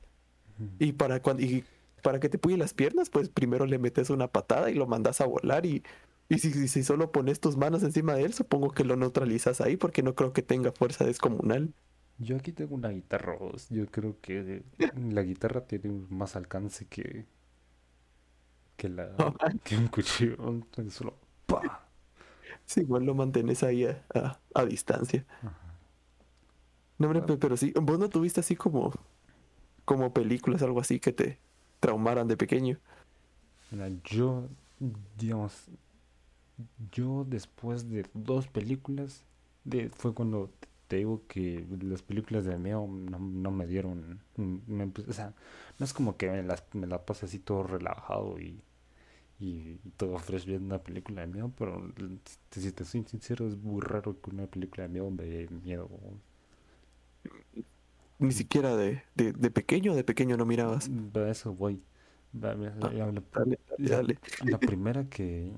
Y 0.80 0.94
para 0.94 1.22
cuando 1.22 1.44
y 1.44 1.64
para 2.04 2.20
que 2.20 2.30
te 2.30 2.38
puye 2.38 2.58
las 2.58 2.74
piernas, 2.74 3.10
pues 3.10 3.30
primero 3.30 3.66
le 3.66 3.80
metes 3.80 4.10
una 4.10 4.28
patada 4.28 4.70
y 4.70 4.76
lo 4.76 4.88
mandas 4.88 5.22
a 5.22 5.26
volar 5.26 5.66
y, 5.66 5.84
y 6.30 6.40
si, 6.40 6.68
si- 6.68 6.84
solo 6.84 7.12
pones 7.12 7.40
tus 7.40 7.58
manos 7.58 7.84
encima 7.84 8.16
de 8.16 8.24
él, 8.26 8.34
supongo 8.34 8.72
que 8.72 8.84
lo 8.86 8.96
neutralizas 8.96 9.62
ahí 9.62 9.78
porque 9.78 10.04
no 10.04 10.16
creo 10.16 10.34
que 10.34 10.42
tenga 10.42 10.72
fuerza 10.72 11.06
descomunal. 11.06 11.74
Yo 12.18 12.38
aquí 12.38 12.52
tengo 12.54 12.76
una 12.76 12.90
guitarra. 12.90 13.38
Yo 13.70 13.86
creo 13.88 14.20
que 14.22 14.64
la 14.96 15.22
guitarra 15.24 15.66
tiene 15.68 15.90
más 16.10 16.36
alcance 16.36 16.88
que 16.88 17.26
que 18.78 18.90
la 18.90 19.08
que 19.64 19.78
un 19.78 19.88
cuchillo. 19.88 20.36
Entonces 20.50 20.94
solo 20.94 21.16
¡pa! 21.46 21.88
Sí, 22.66 22.82
igual 22.82 23.06
lo 23.06 23.16
mantienes 23.16 23.64
ahí 23.64 23.86
a, 23.86 24.04
a- 24.16 24.40
a 24.56 24.66
distancia. 24.66 25.26
Ajá. 25.42 25.74
No, 26.98 27.08
hombre, 27.08 27.22
pe- 27.22 27.38
pero 27.38 27.58
sí, 27.58 27.74
vos 27.82 28.00
no 28.00 28.10
tuviste 28.10 28.40
así 28.40 28.56
como, 28.56 28.92
como 29.86 30.14
películas, 30.14 30.62
algo 30.64 30.82
así 30.82 31.00
que 31.00 31.14
te 31.14 31.40
traumaran 31.80 32.28
de 32.28 32.38
pequeño. 32.38 32.80
Mira, 33.72 33.90
yo, 34.04 34.50
digamos, 35.18 35.70
yo 36.92 37.26
después 37.28 37.89
de 37.89 38.06
dos 38.13 38.48
películas, 38.48 39.24
de, 39.63 39.89
fue 39.89 40.13
cuando 40.13 40.52
te 40.88 40.98
digo 40.98 41.24
que 41.28 41.66
las 41.82 42.02
películas 42.02 42.46
de 42.46 42.58
miedo 42.58 42.88
no, 42.88 43.20
no 43.20 43.52
me 43.52 43.68
dieron, 43.68 44.22
mm, 44.38 44.58
me 44.68 44.92
o 45.08 45.13
sea, 45.13 45.34
no 45.80 45.86
es 45.86 45.94
como 45.94 46.18
que 46.18 46.30
me 46.32 46.44
las, 46.44 46.63
me 46.74 46.88
la 46.88 47.06
pase 47.06 47.26
así 47.26 47.39
todo 47.39 47.63
relajado 47.63 48.39
y, 48.39 48.62
y, 49.39 49.80
y 49.86 49.92
todo 49.98 50.18
fresh 50.20 50.46
viendo 50.46 50.68
una 50.68 50.84
película 50.84 51.22
de 51.22 51.28
miedo, 51.28 51.52
pero 51.58 51.94
si 52.52 52.72
te 52.74 52.86
soy 52.86 53.04
sincero 53.06 53.48
es 53.48 53.58
muy 53.58 53.82
raro 53.82 54.20
que 54.22 54.32
una 54.32 54.48
película 54.48 54.84
de 54.86 54.89
miedo 54.89 55.12
me 55.12 55.26
dé 55.26 55.48
miedo. 55.50 55.89
Ni 58.20 58.32
siquiera 58.32 58.76
de, 58.78 59.04
de, 59.16 59.34
de 59.34 59.52
pequeño, 59.52 59.96
de 59.96 60.04
pequeño 60.04 60.38
no 60.38 60.46
mirabas. 60.46 60.92
A 61.16 61.30
eso 61.30 61.54
voy. 61.54 61.84
La- 62.34 62.56
la- 62.56 62.76
la- 62.76 62.96
Dale, 63.34 63.60
dale. 63.80 64.20
la 64.42 64.60
primera 64.63 65.10
que, 65.10 65.52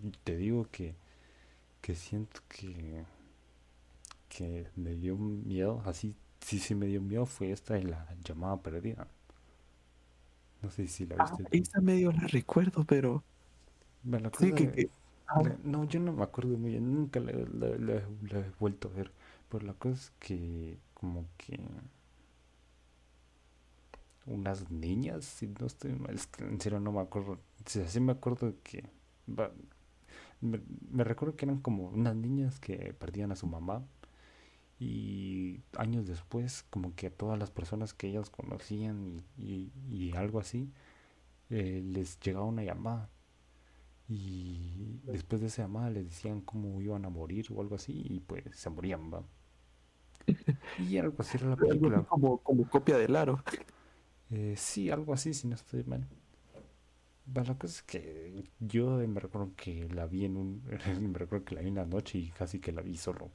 que 0.00 0.10
te 0.24 0.36
digo 0.36 0.68
que, 0.70 0.94
que 1.82 1.94
siento 1.96 2.42
que, 2.48 3.04
que 4.28 4.66
me 4.76 4.94
dio 4.96 5.16
miedo, 5.16 5.80
así 5.86 6.14
sí, 6.40 6.58
sí 6.58 6.74
me 6.74 6.86
dio 6.86 7.00
miedo, 7.00 7.24
fue 7.26 7.52
esta 7.52 7.74
de 7.74 7.84
la 7.84 8.06
llamada 8.24 8.60
perdida. 8.62 9.06
No 10.62 10.70
sé 10.70 10.86
si 10.88 11.04
la 11.06 11.16
Ah, 11.16 11.26
viste 11.26 11.46
esa 11.50 11.80
medio 11.80 12.12
la 12.12 12.26
recuerdo, 12.26 12.84
pero 12.84 13.24
Bueno, 14.02 14.30
la 14.38 14.38
sí 14.38 14.52
que, 14.52 14.70
que- 14.72 14.90
ah, 15.28 15.42
no, 15.64 15.84
yo 15.84 16.00
no 16.00 16.12
me 16.12 16.22
acuerdo 16.24 16.56
muy 16.58 16.70
bien, 16.72 16.92
nunca 16.94 17.20
la, 17.20 17.32
la- 17.32 17.76
la- 17.78 18.08
la 18.30 18.38
he 18.40 18.50
vuelto 18.58 18.88
a 18.88 18.92
ver, 18.92 19.12
pero 19.48 19.64
la 19.66 19.74
cosa 19.74 19.94
es 19.94 20.12
que 20.20 20.78
como 20.94 21.26
que 21.38 21.58
unas 24.26 24.70
niñas, 24.70 25.24
si 25.24 25.46
no 25.48 25.66
estoy 25.66 25.92
mal, 25.94 26.14
es 26.14 26.26
que 26.26 26.44
en 26.44 26.60
serio 26.60 26.80
no 26.80 26.92
me 26.92 27.00
acuerdo, 27.00 27.32
o 27.32 27.38
sea, 27.70 27.86
sí 27.88 28.00
me 28.00 28.12
acuerdo 28.12 28.54
que, 28.62 28.84
me, 30.42 31.04
recuerdo 31.04 31.36
que 31.36 31.46
eran 31.46 31.60
como 31.60 31.84
unas 31.88 32.16
niñas 32.16 32.60
que 32.60 32.94
perdían 32.94 33.32
a 33.32 33.36
su 33.36 33.46
mamá 33.46 33.86
y 34.80 35.60
años 35.78 36.06
después 36.08 36.64
como 36.70 36.94
que 36.96 37.08
a 37.08 37.10
todas 37.16 37.38
las 37.38 37.50
personas 37.50 37.94
que 37.94 38.08
ellas 38.08 38.30
conocían 38.30 39.24
y, 39.38 39.72
y- 39.90 40.10
y 40.10 40.16
algo 40.16 40.40
así, 40.40 40.72
eh, 41.50 41.82
les 41.84 42.20
llegaba 42.20 42.46
una 42.46 42.64
llamada 42.64 43.10
y 44.08 45.00
después 45.10 45.40
de 45.42 45.48
esa 45.48 45.62
llamada 45.62 45.90
les 45.90 46.06
decían 46.06 46.40
cómo 46.42 46.80
iban 46.82 47.04
a 47.06 47.10
morir 47.10 47.46
o 47.54 47.60
algo 47.62 47.76
así 47.76 47.92
y 48.08 48.20
pues 48.20 48.44
se 48.52 48.70
morían, 48.70 49.12
¿va? 49.12 49.24
Y 50.76 50.98
algo 50.98 51.16
así 51.20 51.38
era 51.38 51.48
la 51.48 51.56
película. 51.58 52.06
como, 52.08 52.38
como 52.42 52.68
copia 52.68 52.96
del 52.98 53.16
aro. 53.16 53.42
Eh, 54.30 54.54
sí, 54.56 54.90
algo 54.90 55.12
así, 55.14 55.34
si 55.34 55.46
no 55.48 55.54
estoy 55.54 55.84
mal. 55.84 56.08
Cosa 57.34 57.56
es 57.62 57.82
que 57.82 58.44
yo 58.58 58.90
me 59.08 59.20
recuerdo 59.20 59.52
que 59.56 59.88
la 59.88 60.06
vi 60.06 60.24
en 60.24 60.36
un... 60.36 60.62
Me 61.12 61.18
recuerdo 61.18 61.44
que 61.44 61.54
la 61.54 61.62
vi 61.62 61.68
en 61.68 61.76
la 61.76 61.86
noche 61.86 62.18
y 62.18 62.30
casi 62.30 62.58
que 62.60 62.72
la 62.72 62.82
vi 62.82 62.96
solo. 62.96 63.30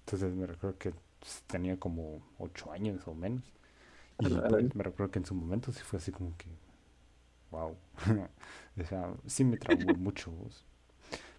Entonces 0.00 0.34
me 0.34 0.46
recuerdo 0.46 0.78
que 0.78 0.92
pues, 1.20 1.42
tenía 1.46 1.78
como 1.78 2.22
ocho 2.38 2.72
años 2.72 3.06
o 3.08 3.14
menos. 3.14 3.44
Y 4.20 4.44
pues, 4.56 4.74
me 4.74 4.84
recuerdo 4.84 5.10
que 5.12 5.18
en 5.20 5.26
su 5.26 5.34
momento 5.34 5.72
sí 5.72 5.80
fue 5.82 5.98
así 5.98 6.12
como 6.12 6.36
que... 6.36 6.46
Wow. 7.50 7.76
O 8.80 8.84
sea, 8.86 9.14
sí 9.26 9.44
me 9.44 9.56
traumó 9.58 9.94
mucho. 9.96 10.30
vos. 10.30 10.64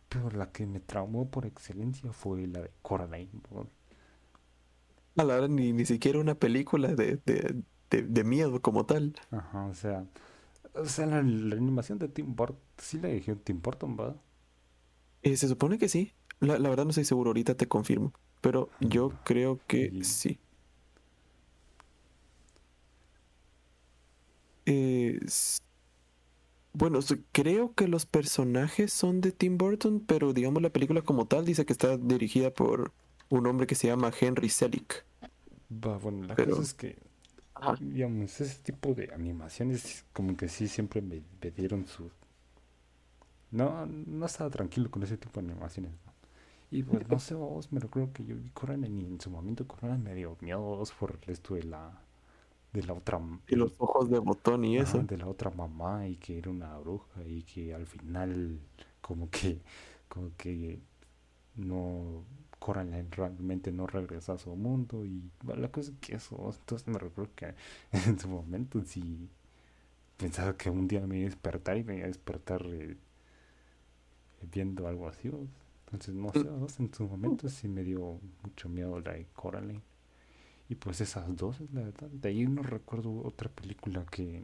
Pero 0.09 0.29
la 0.31 0.51
que 0.51 0.65
me 0.67 0.79
traumó 0.81 1.29
por 1.31 1.45
excelencia 1.45 2.11
fue 2.13 2.47
la 2.47 2.61
de 2.61 2.71
Coraline. 2.83 3.41
vos. 3.51 3.67
A 5.17 5.23
la 5.23 5.35
hora 5.37 5.47
ni, 5.47 5.73
ni 5.73 5.85
siquiera 5.85 6.19
una 6.19 6.35
película 6.35 6.89
de, 6.95 7.17
de, 7.25 7.63
de, 7.89 8.01
de 8.03 8.23
miedo 8.23 8.61
como 8.61 8.85
tal. 8.85 9.15
Ajá, 9.31 9.65
o 9.65 9.73
sea... 9.73 10.05
O 10.73 10.85
sea, 10.85 11.05
la, 11.05 11.21
la 11.21 11.55
animación 11.55 11.99
de 11.99 12.07
Tim 12.07 12.35
Burton, 12.35 12.57
sí 12.77 12.99
la 12.99 13.09
dirigió 13.09 13.37
Tim 13.37 13.61
Burton, 13.61 13.97
¿va? 13.99 14.15
Eh, 15.21 15.35
se 15.37 15.47
supone 15.47 15.77
que 15.77 15.89
sí. 15.89 16.13
La, 16.39 16.57
la 16.57 16.69
verdad 16.69 16.85
no 16.85 16.89
estoy 16.91 17.05
seguro, 17.05 17.29
ahorita 17.29 17.55
te 17.55 17.67
confirmo. 17.67 18.13
Pero 18.41 18.69
yo 18.79 19.11
creo 19.23 19.59
que 19.67 20.03
sí. 20.03 20.39
Eh, 24.65 25.19
bueno, 26.73 26.99
creo 27.31 27.73
que 27.73 27.87
los 27.87 28.05
personajes 28.05 28.93
son 28.93 29.21
de 29.21 29.31
Tim 29.31 29.57
Burton, 29.57 29.99
pero 30.05 30.33
digamos 30.33 30.61
la 30.61 30.69
película 30.69 31.01
como 31.01 31.25
tal 31.27 31.45
dice 31.45 31.65
que 31.65 31.73
está 31.73 31.97
dirigida 31.97 32.51
por 32.53 32.93
un 33.29 33.45
hombre 33.47 33.67
que 33.67 33.75
se 33.75 33.87
llama 33.87 34.11
Henry 34.19 34.49
Selick. 34.49 35.05
Va, 35.71 35.97
bueno, 35.97 36.27
la 36.27 36.35
Pero- 36.35 36.51
cosa 36.51 36.61
es 36.63 36.73
que, 36.73 36.97
digamos, 37.79 38.39
ese 38.41 38.61
tipo 38.63 38.93
de 38.93 39.11
animaciones 39.13 40.05
como 40.13 40.35
que 40.37 40.47
sí 40.49 40.67
siempre 40.67 41.01
me, 41.01 41.21
me 41.41 41.51
dieron 41.51 41.85
su... 41.87 42.11
No, 43.51 43.85
no 43.85 44.25
estaba 44.25 44.49
tranquilo 44.49 44.89
con 44.89 45.03
ese 45.03 45.17
tipo 45.17 45.41
de 45.41 45.47
animaciones, 45.47 45.91
¿no? 46.05 46.11
Y 46.71 46.83
pues 46.83 47.07
no 47.09 47.19
sé, 47.19 47.35
vos 47.35 47.71
me 47.71 47.79
recuerdo 47.81 48.13
que 48.13 48.25
yo 48.25 48.35
vi 48.37 48.49
Coraline 48.51 49.03
y 49.03 49.05
en 49.05 49.21
su 49.21 49.29
momento 49.29 49.67
Coraline 49.67 50.03
me 50.03 50.15
dio 50.15 50.37
miedo 50.41 50.83
por 50.99 51.19
esto 51.27 51.55
de 51.55 51.63
la... 51.63 52.01
De 52.73 52.83
la 52.83 52.93
otra... 52.93 53.19
Y 53.47 53.55
los 53.55 53.73
ojos 53.77 54.09
de 54.09 54.19
botón 54.19 54.65
y 54.65 54.77
eso. 54.77 54.99
de 55.03 55.17
la 55.17 55.27
otra 55.27 55.51
mamá 55.51 56.07
y 56.07 56.15
que 56.17 56.37
era 56.39 56.49
una 56.51 56.77
bruja 56.79 57.23
y 57.25 57.43
que 57.43 57.73
al 57.73 57.85
final 57.87 58.59
como 59.01 59.29
que 59.29 59.61
como 60.07 60.31
que 60.37 60.79
no 61.55 62.25
Coraline 62.61 63.07
realmente 63.11 63.71
no 63.71 63.87
regresa 63.87 64.33
a 64.33 64.37
su 64.37 64.55
mundo 64.55 65.05
y 65.05 65.31
la 65.43 65.71
cosa 65.71 65.91
es 65.91 65.97
que 65.99 66.15
eso 66.15 66.53
entonces 66.59 66.87
me 66.87 66.99
recuerdo 66.99 67.31
que 67.35 67.55
en 67.91 68.19
su 68.19 68.29
momento 68.29 68.81
sí 68.85 69.29
pensaba 70.17 70.55
que 70.55 70.69
un 70.69 70.87
día 70.87 71.01
me 71.07 71.17
iba 71.17 71.27
a 71.27 71.29
despertar 71.29 71.77
y 71.77 71.83
me 71.83 71.97
iba 71.97 72.05
a 72.05 72.07
despertar 72.07 72.61
eh, 72.67 72.95
viendo 74.51 74.87
algo 74.87 75.07
así 75.07 75.31
entonces 75.85 76.13
no 76.13 76.31
sé 76.69 76.83
en 76.83 76.93
su 76.93 77.07
momento 77.07 77.49
sí 77.49 77.67
me 77.67 77.83
dio 77.83 78.19
mucho 78.43 78.69
miedo 78.69 78.99
la 78.99 79.13
de 79.13 79.25
Coraline 79.33 79.81
y 80.71 80.75
pues 80.75 81.01
esas 81.01 81.35
dos, 81.35 81.59
la 81.73 81.81
verdad. 81.81 82.09
De 82.11 82.29
ahí 82.29 82.47
no 82.47 82.63
recuerdo 82.63 83.11
otra 83.25 83.49
película 83.49 84.05
que 84.05 84.41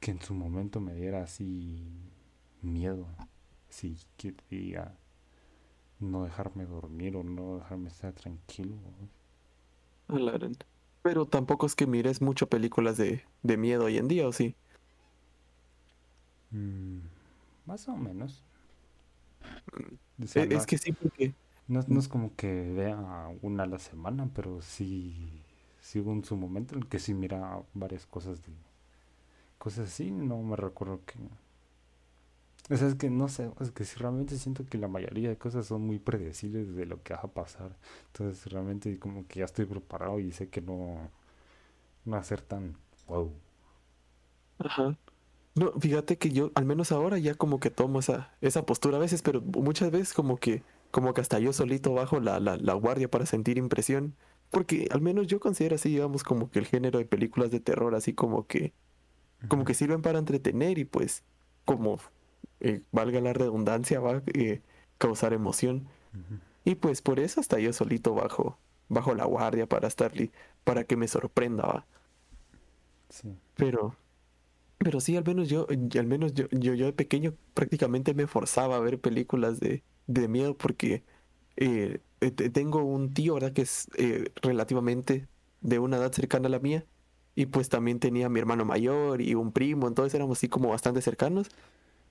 que 0.00 0.10
en 0.10 0.20
su 0.20 0.34
momento 0.34 0.80
me 0.80 0.92
diera 0.92 1.22
así 1.22 1.86
miedo. 2.62 3.06
Así 3.70 3.96
que 4.16 4.34
diga 4.50 4.98
no 6.00 6.24
dejarme 6.24 6.66
dormir 6.66 7.16
o 7.16 7.22
no 7.22 7.58
dejarme 7.58 7.88
estar 7.90 8.12
tranquilo. 8.14 8.76
Pero 11.02 11.24
tampoco 11.26 11.64
es 11.66 11.74
que 11.74 11.86
mires 11.86 12.20
mucho 12.20 12.48
películas 12.48 12.96
de, 12.98 13.24
de 13.42 13.56
miedo 13.56 13.84
hoy 13.84 13.96
en 13.98 14.08
día, 14.08 14.28
¿o 14.28 14.32
sí? 14.32 14.56
Mm, 16.52 17.00
más 17.66 17.88
o 17.88 17.96
menos. 17.96 18.44
O 20.22 20.26
sea, 20.26 20.44
Eh, 20.44 20.48
no, 20.48 20.58
es 20.58 20.66
que 20.66 20.78
sí, 20.78 20.92
porque 20.92 21.34
no- 21.68 21.84
no 21.88 22.00
es 22.00 22.08
como 22.08 22.34
que 22.36 22.72
vea 22.72 23.28
una 23.42 23.64
a 23.64 23.66
la 23.66 23.78
semana, 23.78 24.30
pero 24.34 24.60
sí, 24.62 25.42
sí 25.80 26.00
hubo 26.00 26.12
en 26.12 26.24
su 26.24 26.36
momento 26.36 26.74
en 26.74 26.82
el 26.82 26.88
que 26.88 26.98
sí 26.98 27.14
mira 27.14 27.62
varias 27.74 28.06
cosas 28.06 28.42
de 28.42 28.52
cosas 29.58 29.88
así, 29.88 30.10
no 30.10 30.38
me 30.42 30.56
recuerdo 30.56 31.00
que 31.04 31.14
o 32.70 32.76
sea, 32.76 32.88
es 32.88 32.94
que 32.96 33.10
no 33.10 33.28
sé, 33.28 33.50
es 33.60 33.70
que 33.70 33.84
si 33.84 33.96
realmente 33.98 34.36
siento 34.38 34.66
que 34.66 34.78
la 34.78 34.88
mayoría 34.88 35.28
de 35.28 35.38
cosas 35.38 35.66
son 35.66 35.82
muy 35.82 35.98
predecibles 35.98 36.74
de 36.74 36.86
lo 36.86 37.02
que 37.02 37.14
va 37.14 37.20
a 37.20 37.28
pasar. 37.28 37.76
Entonces 38.08 38.46
realmente 38.52 38.98
como 38.98 39.26
que 39.26 39.40
ya 39.40 39.44
estoy 39.46 39.66
preparado 39.66 40.18
y 40.20 40.32
sé 40.32 40.48
que 40.48 40.60
no, 40.60 41.10
no 42.04 42.12
va 42.12 42.18
a 42.18 42.24
ser 42.24 42.42
tan 42.42 42.76
wow. 43.08 43.32
Ajá. 44.58 44.96
No, 45.54 45.72
fíjate 45.80 46.18
que 46.18 46.30
yo, 46.30 46.50
al 46.54 46.66
menos 46.66 46.92
ahora, 46.92 47.18
ya 47.18 47.34
como 47.34 47.60
que 47.60 47.70
tomo 47.70 48.00
esa, 48.00 48.36
esa 48.42 48.66
postura 48.66 48.98
a 48.98 49.00
veces, 49.00 49.22
pero 49.22 49.40
muchas 49.40 49.90
veces 49.90 50.12
como 50.12 50.36
que, 50.36 50.62
como 50.90 51.14
que 51.14 51.22
hasta 51.22 51.38
yo 51.38 51.52
solito 51.52 51.94
bajo 51.94 52.20
la, 52.20 52.40
la, 52.40 52.56
la 52.58 52.74
guardia 52.74 53.10
para 53.10 53.26
sentir 53.26 53.58
impresión. 53.58 54.16
Porque 54.50 54.88
al 54.90 55.00
menos 55.00 55.26
yo 55.26 55.40
considero 55.40 55.76
así, 55.76 55.90
digamos, 55.90 56.24
como 56.24 56.50
que 56.50 56.58
el 56.60 56.66
género 56.66 56.98
de 56.98 57.06
películas 57.06 57.50
de 57.50 57.60
terror, 57.60 57.94
así 57.94 58.12
como 58.14 58.46
que, 58.46 58.74
como 59.48 59.64
que 59.64 59.74
sirven 59.74 60.02
para 60.02 60.18
entretener 60.18 60.78
y 60.78 60.84
pues, 60.84 61.24
como 61.64 61.98
eh, 62.60 62.82
valga 62.92 63.20
la 63.20 63.32
redundancia, 63.32 64.00
va 64.00 64.16
a 64.18 64.22
eh, 64.34 64.62
causar 64.98 65.32
emoción. 65.32 65.88
Y 66.64 66.76
pues 66.76 67.02
por 67.02 67.20
eso 67.20 67.40
hasta 67.40 67.58
yo 67.60 67.72
solito 67.72 68.14
bajo, 68.14 68.58
bajo 68.88 69.14
la 69.14 69.24
guardia 69.24 69.66
para 69.68 69.88
estar 69.88 70.12
para 70.64 70.84
que 70.84 70.96
me 70.96 71.08
sorprenda, 71.08 71.64
va. 71.66 71.86
Sí. 73.08 73.36
Pero, 73.54 73.96
pero 74.78 75.00
sí, 75.00 75.16
al 75.16 75.24
menos 75.24 75.48
yo, 75.48 75.66
al 75.70 76.06
menos 76.06 76.34
yo, 76.34 76.46
yo, 76.50 76.74
yo 76.74 76.86
de 76.86 76.92
pequeño 76.92 77.34
prácticamente 77.54 78.14
me 78.14 78.26
forzaba 78.26 78.76
a 78.76 78.80
ver 78.80 79.00
películas 79.00 79.60
de, 79.60 79.84
de 80.06 80.28
miedo 80.28 80.56
porque 80.56 81.04
eh, 81.56 82.00
te- 82.20 82.50
tengo 82.50 82.84
un 82.84 83.14
tío, 83.14 83.34
¿verdad? 83.34 83.52
Que 83.52 83.62
es 83.62 83.88
relativamente 84.42 85.28
de 85.60 85.78
una 85.78 85.96
edad 85.98 86.12
cercana 86.12 86.48
a 86.48 86.50
la 86.50 86.60
mía. 86.60 86.86
Y 87.34 87.46
pues 87.46 87.68
también 87.68 88.00
tenía 88.00 88.26
a 88.26 88.28
mi 88.30 88.40
hermano 88.40 88.64
mayor 88.64 89.20
y 89.22 89.34
un 89.34 89.52
primo, 89.52 89.88
entonces 89.88 90.14
éramos 90.14 90.38
así 90.38 90.48
como 90.48 90.70
bastante 90.70 91.02
cercanos. 91.02 91.48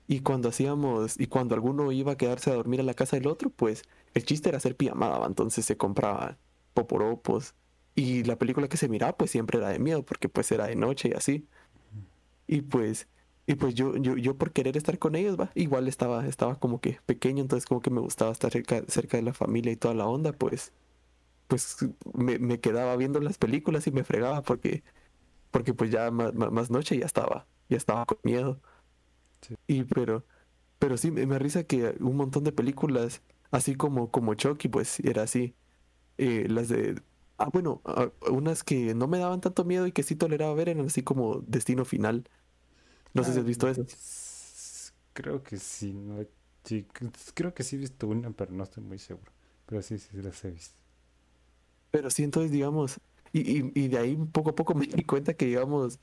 Y 0.08 0.20
cuando 0.20 0.48
hacíamos, 0.50 1.18
y 1.18 1.26
cuando 1.26 1.54
alguno 1.54 1.90
iba 1.92 2.12
a 2.12 2.16
quedarse 2.16 2.50
a 2.50 2.54
dormir 2.54 2.80
a 2.80 2.84
la 2.84 2.94
casa 2.94 3.16
del 3.16 3.26
otro, 3.26 3.50
pues 3.50 3.82
el 4.14 4.24
chiste 4.24 4.48
era 4.48 4.58
hacer 4.58 4.76
pijamada, 4.76 5.26
entonces 5.26 5.64
se 5.64 5.76
compraba 5.76 6.38
poporopos. 6.74 7.54
Y 7.96 8.24
la 8.24 8.38
película 8.38 8.68
que 8.68 8.76
se 8.76 8.88
miraba, 8.88 9.16
pues 9.16 9.30
siempre 9.32 9.58
era 9.58 9.68
de 9.70 9.78
miedo, 9.80 10.04
porque 10.04 10.28
pues 10.28 10.52
era 10.52 10.66
de 10.66 10.76
noche 10.76 11.08
y 11.10 11.12
así. 11.14 11.48
Y 12.46 12.62
pues, 12.62 13.08
y 13.46 13.54
pues 13.56 13.74
yo, 13.74 13.96
yo, 13.96 14.16
yo 14.16 14.36
por 14.36 14.52
querer 14.52 14.76
estar 14.76 14.98
con 14.98 15.14
ellos, 15.16 15.38
va, 15.38 15.50
igual 15.54 15.88
estaba, 15.88 16.26
estaba 16.26 16.58
como 16.58 16.80
que 16.80 17.00
pequeño, 17.06 17.42
entonces 17.42 17.66
como 17.66 17.80
que 17.82 17.90
me 17.90 18.00
gustaba 18.00 18.32
estar 18.32 18.52
cerca, 18.52 18.82
cerca 18.88 19.16
de 19.16 19.22
la 19.24 19.34
familia 19.34 19.72
y 19.72 19.76
toda 19.76 19.94
la 19.94 20.06
onda, 20.06 20.32
pues, 20.32 20.72
pues 21.48 21.78
me, 22.14 22.38
me 22.38 22.60
quedaba 22.60 22.96
viendo 22.96 23.20
las 23.20 23.38
películas 23.38 23.86
y 23.86 23.92
me 23.92 24.04
fregaba 24.04 24.42
porque, 24.42 24.84
porque 25.50 25.74
pues 25.74 25.90
ya 25.90 26.10
ma- 26.10 26.32
más, 26.32 26.70
noche 26.70 26.98
ya 26.98 27.06
estaba, 27.06 27.46
ya 27.68 27.76
estaba 27.78 28.06
con 28.06 28.18
miedo. 28.24 28.60
Sí. 29.40 29.56
Y 29.66 29.84
pero, 29.84 30.24
pero 30.78 30.96
sí, 30.98 31.10
me, 31.10 31.26
me 31.26 31.38
risa 31.38 31.64
que 31.64 31.96
un 32.00 32.16
montón 32.16 32.44
de 32.44 32.52
películas, 32.52 33.22
así 33.50 33.76
como, 33.76 34.10
como 34.10 34.34
Chucky, 34.34 34.68
pues 34.68 35.00
era 35.00 35.22
así. 35.24 35.56
Eh, 36.18 36.46
las 36.50 36.68
de, 36.68 37.02
ah, 37.38 37.50
bueno, 37.52 37.82
ah, 37.86 38.10
unas 38.30 38.64
que 38.64 38.94
no 38.94 39.08
me 39.08 39.18
daban 39.18 39.40
tanto 39.42 39.64
miedo 39.64 39.86
y 39.86 39.92
que 39.92 40.02
sí 40.04 40.16
toleraba 40.16 40.54
ver 40.54 40.70
eran 40.70 40.86
así 40.86 41.02
como 41.02 41.40
Destino 41.42 41.84
Final. 41.84 42.28
No 43.14 43.24
sé 43.24 43.32
si 43.34 43.40
has 43.40 43.46
visto 43.46 43.68
eso. 43.68 43.86
Creo 45.12 45.42
que 45.42 45.56
sí, 45.58 45.92
no, 45.94 46.24
sí, 46.64 46.86
creo 47.34 47.54
que 47.54 47.62
sí 47.64 47.76
he 47.76 47.78
visto 47.78 48.06
una, 48.08 48.30
pero 48.32 48.52
no 48.52 48.64
estoy 48.64 48.82
muy 48.84 48.98
seguro. 48.98 49.32
Pero 49.66 49.82
sí, 49.82 49.98
sí 49.98 50.16
las 50.22 50.44
he 50.44 50.50
visto. 50.50 50.82
Pero 51.90 52.10
sí, 52.10 52.24
entonces, 52.24 52.50
digamos, 52.52 53.00
y, 53.32 53.40
y, 53.60 53.72
y 53.74 53.88
de 53.88 53.98
ahí 53.98 54.16
poco 54.32 54.50
a 54.50 54.54
poco 54.54 54.74
me 54.74 54.86
di 54.86 55.04
cuenta 55.04 55.34
que, 55.34 55.46
digamos, 55.46 56.00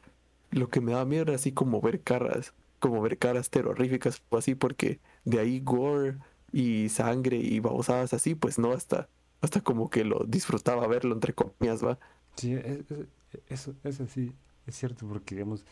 lo 0.51 0.69
que 0.69 0.81
me 0.81 0.93
daba 0.93 1.05
miedo 1.05 1.23
era 1.23 1.35
así 1.35 1.53
como 1.53 1.81
ver 1.81 2.03
caras, 2.03 2.53
como 2.83 3.01
ver 3.01 3.17
caras 3.19 3.49
terroríficas 3.51 4.23
o 4.29 4.37
así, 4.37 4.55
porque 4.55 5.01
de 5.25 5.39
ahí 5.39 5.61
gore 5.61 6.19
y 6.51 6.89
sangre 6.89 7.37
y 7.37 7.59
babosadas 7.61 8.13
así, 8.13 8.35
pues 8.35 8.59
no, 8.59 8.73
hasta, 8.73 9.09
hasta 9.41 9.61
como 9.61 9.89
que 9.91 10.05
lo 10.05 10.25
disfrutaba 10.27 10.87
verlo, 10.87 11.13
entre 11.15 11.33
comillas, 11.35 11.83
va. 11.85 11.99
Sí, 12.35 12.53
e- 12.53 12.85
e- 12.89 13.07
eso, 13.49 13.75
eso 13.83 14.07
sí, 14.07 14.33
es 14.65 14.75
cierto, 14.75 15.07
porque 15.07 15.35
digamos, 15.35 15.65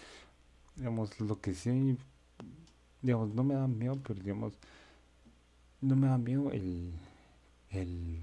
digamos, 0.75 1.19
lo 1.21 1.41
que 1.41 1.53
sí, 1.55 1.97
digamos, 3.01 3.29
no 3.33 3.43
me 3.43 3.55
da 3.55 3.67
miedo, 3.67 3.99
pero 4.03 4.19
digamos, 4.21 4.57
no 5.81 5.95
me 5.95 6.07
da 6.07 6.17
miedo 6.17 6.51
el, 6.51 6.93
el 7.69 8.21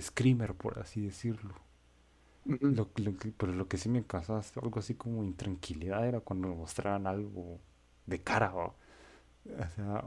screamer, 0.00 0.54
por 0.54 0.78
así 0.78 1.00
decirlo. 1.02 1.54
Lo, 2.68 2.88
lo 2.96 3.16
que, 3.18 3.32
pero 3.32 3.52
lo 3.52 3.68
que 3.68 3.76
sí 3.78 3.88
me 3.88 4.04
causaba 4.06 4.42
algo 4.62 4.78
así 4.80 4.94
como 4.94 5.24
intranquilidad 5.24 6.06
era 6.08 6.20
cuando 6.20 6.48
me 6.48 6.54
mostraban 6.54 7.06
algo 7.06 7.60
de 8.10 8.22
cara. 8.22 8.54
O 8.54 8.74
sea, 9.74 10.06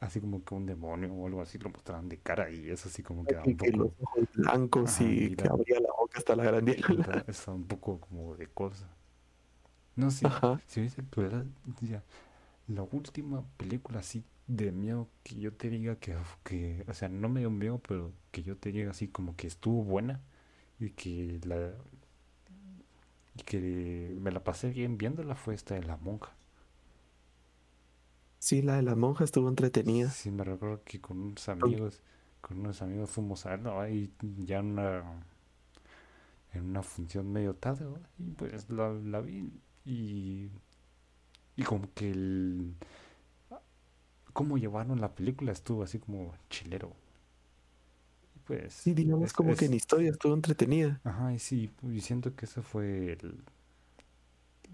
así 0.00 0.20
como 0.20 0.44
que 0.44 0.54
un 0.54 0.66
demonio 0.66 1.12
o 1.12 1.26
algo 1.26 1.42
así 1.42 1.58
lo 1.58 1.70
mostraban 1.70 2.08
de 2.08 2.18
cara 2.18 2.50
y 2.50 2.70
eso 2.70 2.88
sí 2.88 3.02
como 3.02 3.26
que 3.26 3.34
da 3.36 3.44
Y 3.44 3.50
un 3.50 3.56
que 3.56 3.70
los 3.72 3.90
poco, 3.90 3.94
ojos 4.00 4.28
blancos 4.34 5.00
y 5.00 5.30
que 5.36 5.48
abría 5.48 5.80
la 5.80 5.92
boca 5.98 6.18
hasta 6.18 6.36
la 6.36 6.44
grandiola. 6.44 7.24
está 7.28 7.52
un 7.52 7.66
poco 7.66 8.00
como 8.00 8.34
de 8.36 8.46
cosa. 8.48 8.88
No 9.96 10.10
sé, 10.10 10.26
si 10.66 10.80
hubiese 10.80 11.02
pero 11.02 11.44
ya, 11.82 12.02
la 12.68 12.82
última 12.84 13.44
película 13.58 14.00
así 14.00 14.24
de 14.48 14.72
miedo 14.72 15.08
que 15.24 15.36
yo 15.36 15.52
te 15.54 15.70
diga 15.70 15.96
que, 15.96 16.16
que, 16.44 16.84
o 16.88 16.94
sea, 16.94 17.08
no 17.08 17.28
me 17.28 17.40
dio 17.40 17.50
miedo, 17.50 17.80
pero 17.86 18.12
que 18.32 18.42
yo 18.42 18.56
te 18.56 18.72
diga 18.72 18.90
así 18.92 19.08
como 19.08 19.36
que 19.36 19.46
estuvo 19.48 19.84
buena 19.84 20.20
y 20.80 20.90
que 20.90 21.40
la 21.46 21.72
y 23.34 23.42
que 23.42 24.16
me 24.20 24.30
la 24.30 24.42
pasé 24.44 24.70
bien 24.70 24.98
viéndola 24.98 25.34
fue 25.36 25.54
esta 25.54 25.74
de 25.74 25.82
la 25.82 25.96
monja. 25.96 26.32
Sí, 28.42 28.60
la 28.60 28.74
de 28.74 28.82
la 28.82 28.96
monja 28.96 29.22
estuvo 29.22 29.48
entretenida. 29.48 30.10
Sí, 30.10 30.32
me 30.32 30.42
recuerdo 30.42 30.82
que 30.84 31.00
con 31.00 31.20
unos 31.20 31.48
amigos, 31.48 32.00
con 32.40 32.58
unos 32.58 32.82
amigos 32.82 33.08
fuimos 33.08 33.46
a 33.46 33.56
¿va? 33.56 33.88
y 33.88 34.12
ya 34.44 34.58
en 34.58 34.72
una, 34.72 35.24
en 36.52 36.64
una 36.64 36.82
función 36.82 37.32
medio 37.32 37.54
tarde, 37.54 37.86
y 38.18 38.30
pues 38.32 38.68
la, 38.70 38.90
la 38.92 39.20
vi 39.20 39.50
y, 39.84 40.48
y 41.56 41.62
como 41.64 41.88
que 41.94 42.10
el, 42.10 42.74
cómo 44.32 44.58
llevaron 44.58 45.00
la 45.00 45.14
película 45.14 45.52
estuvo 45.52 45.82
así 45.82 45.98
como 45.98 46.34
chilero. 46.50 46.92
Y 48.36 48.38
pues, 48.40 48.72
Sí, 48.74 48.94
digamos 48.94 49.26
es- 49.26 49.32
como 49.32 49.54
que 49.56 49.66
en 49.66 49.74
historia 49.74 50.10
estuvo 50.10 50.34
entretenida. 50.34 51.00
Ajá, 51.04 51.32
y 51.32 51.38
sí, 51.38 51.70
y 51.82 52.00
siento 52.00 52.34
que 52.34 52.44
esa 52.46 52.62
fue 52.62 53.12
el- 53.12 53.44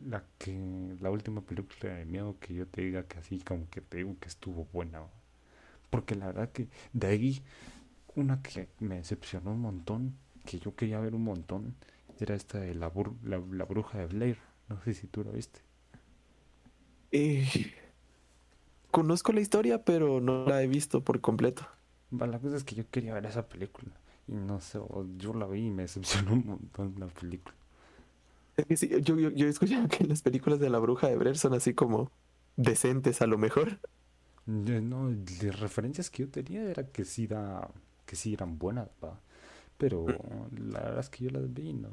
la 0.06 0.24
que 0.38 0.96
la 1.00 1.10
última 1.10 1.40
película 1.42 1.94
de 1.94 2.04
miedo 2.04 2.36
que 2.40 2.54
yo 2.54 2.66
te 2.66 2.82
diga 2.82 3.04
que 3.04 3.18
así 3.18 3.38
como 3.40 3.68
que 3.70 3.80
te 3.80 3.98
digo 3.98 4.16
que 4.20 4.28
estuvo 4.28 4.66
buena. 4.72 5.02
Porque 5.90 6.14
la 6.16 6.26
verdad 6.28 6.52
que 6.52 6.68
de 6.92 7.06
ahí 7.08 7.42
una 8.16 8.42
que 8.42 8.68
me 8.80 8.96
decepcionó 8.96 9.52
un 9.52 9.60
montón, 9.62 10.16
que 10.46 10.58
yo 10.60 10.74
quería 10.76 11.00
ver 11.00 11.14
un 11.14 11.24
montón, 11.24 11.76
era 12.20 12.34
esta 12.36 12.58
de 12.60 12.74
la, 12.74 12.92
bur- 12.92 13.16
la, 13.24 13.38
la 13.52 13.64
bruja 13.66 13.98
de 13.98 14.06
Blair. 14.06 14.38
No 14.68 14.80
sé 14.84 14.94
si 14.94 15.06
tú 15.08 15.24
la 15.24 15.32
viste. 15.32 15.60
Eh, 17.12 17.46
conozco 18.90 19.32
la 19.32 19.40
historia, 19.40 19.82
pero 19.84 20.20
no 20.20 20.44
la 20.46 20.62
he 20.62 20.66
visto 20.66 21.02
por 21.02 21.20
completo. 21.20 21.66
La 22.10 22.38
cosa 22.38 22.56
es 22.56 22.64
que 22.64 22.74
yo 22.74 22.88
quería 22.90 23.14
ver 23.14 23.24
esa 23.26 23.48
película 23.48 23.92
y 24.26 24.32
no 24.32 24.60
sé, 24.60 24.78
yo 25.16 25.32
la 25.34 25.46
vi 25.46 25.66
y 25.66 25.70
me 25.70 25.82
decepcionó 25.82 26.32
un 26.34 26.46
montón 26.46 26.94
la 26.98 27.06
película. 27.06 27.54
Es 28.58 28.66
que 28.66 28.76
sí, 28.76 28.90
yo, 29.02 29.18
yo, 29.18 29.30
yo 29.30 29.46
he 29.46 29.48
escuchado 29.48 29.88
que 29.88 30.04
las 30.04 30.20
películas 30.22 30.60
de 30.60 30.68
la 30.68 30.78
bruja 30.78 31.08
de 31.08 31.16
Blair 31.16 31.38
son 31.38 31.54
así 31.54 31.72
como 31.74 32.12
decentes 32.56 33.22
a 33.22 33.26
lo 33.26 33.38
mejor. 33.38 33.80
No, 34.46 35.10
de 35.10 35.52
referencias 35.52 36.10
que 36.10 36.24
yo 36.24 36.30
tenía 36.30 36.62
era 36.70 36.84
que 36.90 37.04
sí 37.04 37.26
da, 37.26 37.70
que 38.06 38.16
sí 38.16 38.32
eran 38.34 38.58
buenas, 38.58 38.88
va. 39.04 39.20
Pero 39.78 40.06
la 40.50 40.80
verdad 40.80 41.00
es 41.00 41.10
que 41.10 41.24
yo 41.24 41.30
las 41.30 41.52
vi, 41.52 41.72
no. 41.74 41.90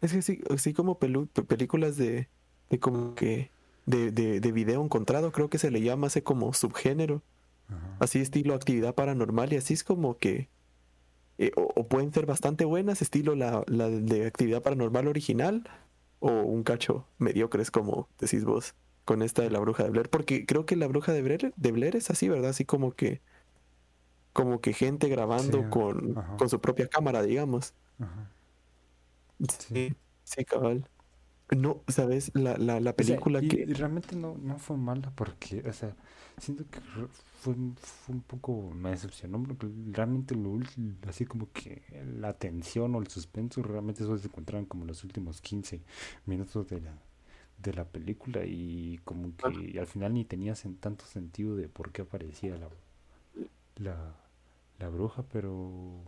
Es 0.00 0.12
que 0.12 0.22
sí, 0.22 0.40
así 0.50 0.72
como 0.72 0.98
pelu- 0.98 1.28
pe- 1.28 1.44
películas 1.44 1.96
de, 1.96 2.28
de 2.70 2.78
como 2.80 3.14
que 3.14 3.50
de, 3.86 4.10
de, 4.10 4.40
de 4.40 4.52
video 4.52 4.82
encontrado, 4.84 5.32
creo 5.32 5.48
que 5.50 5.58
se 5.58 5.70
le 5.70 5.80
llama 5.82 6.08
así 6.08 6.22
como 6.22 6.52
subgénero, 6.52 7.22
Ajá. 7.68 7.96
así 8.00 8.20
estilo 8.20 8.54
actividad 8.54 8.94
paranormal 8.94 9.52
y 9.52 9.56
así 9.56 9.74
es 9.74 9.84
como 9.84 10.18
que 10.18 10.48
eh, 11.46 11.52
o, 11.56 11.62
o 11.76 11.88
pueden 11.88 12.12
ser 12.12 12.26
bastante 12.26 12.64
buenas, 12.64 13.02
estilo 13.02 13.34
la, 13.34 13.64
la 13.66 13.88
de 13.90 14.26
actividad 14.26 14.62
paranormal 14.62 15.08
original, 15.08 15.68
o 16.20 16.30
un 16.42 16.62
cacho 16.64 17.06
mediocres 17.18 17.70
como 17.70 18.08
decís 18.18 18.44
vos 18.44 18.74
con 19.04 19.22
esta 19.22 19.42
de 19.42 19.50
la 19.50 19.58
bruja 19.60 19.84
de 19.84 19.90
Blair, 19.90 20.08
porque 20.10 20.46
creo 20.46 20.66
que 20.66 20.76
la 20.76 20.86
bruja 20.88 21.12
de 21.12 21.22
Blair, 21.22 21.52
de 21.56 21.72
Blair 21.72 21.96
es 21.96 22.10
así, 22.10 22.28
¿verdad? 22.28 22.50
Así 22.50 22.64
como 22.64 22.92
que 22.92 23.20
como 24.32 24.60
que 24.60 24.72
gente 24.72 25.08
grabando 25.08 25.62
Sí, 25.62 25.68
con, 25.70 26.16
ajá. 26.18 26.36
con 26.36 26.48
su 26.48 26.60
propia 26.60 26.88
cámara, 26.88 27.22
digamos. 27.22 27.74
Ajá. 27.98 28.30
Sí, 29.48 29.94
sí, 30.24 30.44
cabal. 30.44 30.88
No, 31.56 31.84
¿sabes? 31.88 32.30
La, 32.34 32.56
la, 32.58 32.80
la 32.80 32.94
O 32.96 33.02
sea, 33.02 33.20
película 33.20 33.40
y, 33.40 33.48
que... 33.48 33.56
y 33.68 33.72
realmente 33.74 34.16
no, 34.16 34.36
no 34.38 34.58
fue 34.58 34.76
mala 34.76 35.12
porque, 35.14 35.62
o 35.68 35.72
sea, 35.72 35.96
siento 36.42 36.64
que 36.70 36.80
fue, 37.40 37.54
fue 37.80 38.14
un 38.14 38.22
poco, 38.22 38.70
me 38.74 38.90
decepcionó 38.90 39.42
porque 39.42 39.68
realmente 39.92 40.34
lo 40.34 40.58
así 41.08 41.24
como 41.26 41.50
que 41.52 41.82
la 42.20 42.34
tensión 42.34 42.94
o 42.94 43.00
el 43.00 43.08
suspenso 43.08 43.62
realmente 43.62 44.04
solo 44.04 44.18
se 44.18 44.28
encontraban 44.28 44.66
como 44.66 44.84
los 44.84 45.04
últimos 45.04 45.40
15 45.40 45.82
minutos 46.26 46.68
de 46.68 46.80
la, 46.80 46.94
de 47.62 47.74
la 47.74 47.84
película 47.86 48.44
y 48.46 49.00
como 49.04 49.36
que 49.36 49.78
al 49.80 49.86
final 49.86 50.14
ni 50.14 50.24
tenía 50.24 50.54
sen- 50.54 50.78
tanto 50.80 51.06
sentido 51.06 51.56
de 51.56 51.68
por 51.68 51.92
qué 51.92 52.02
aparecía 52.02 52.56
la, 52.58 52.68
la, 53.76 54.14
la 54.78 54.88
bruja, 54.88 55.22
pero, 55.32 56.02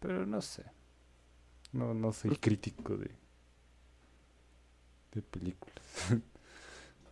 pero 0.00 0.26
no 0.26 0.40
sé, 0.40 0.64
no, 1.72 1.92
no 1.94 2.12
soy 2.12 2.36
crítico 2.36 2.96
de, 2.96 3.10
de 5.12 5.22
películas. 5.22 5.84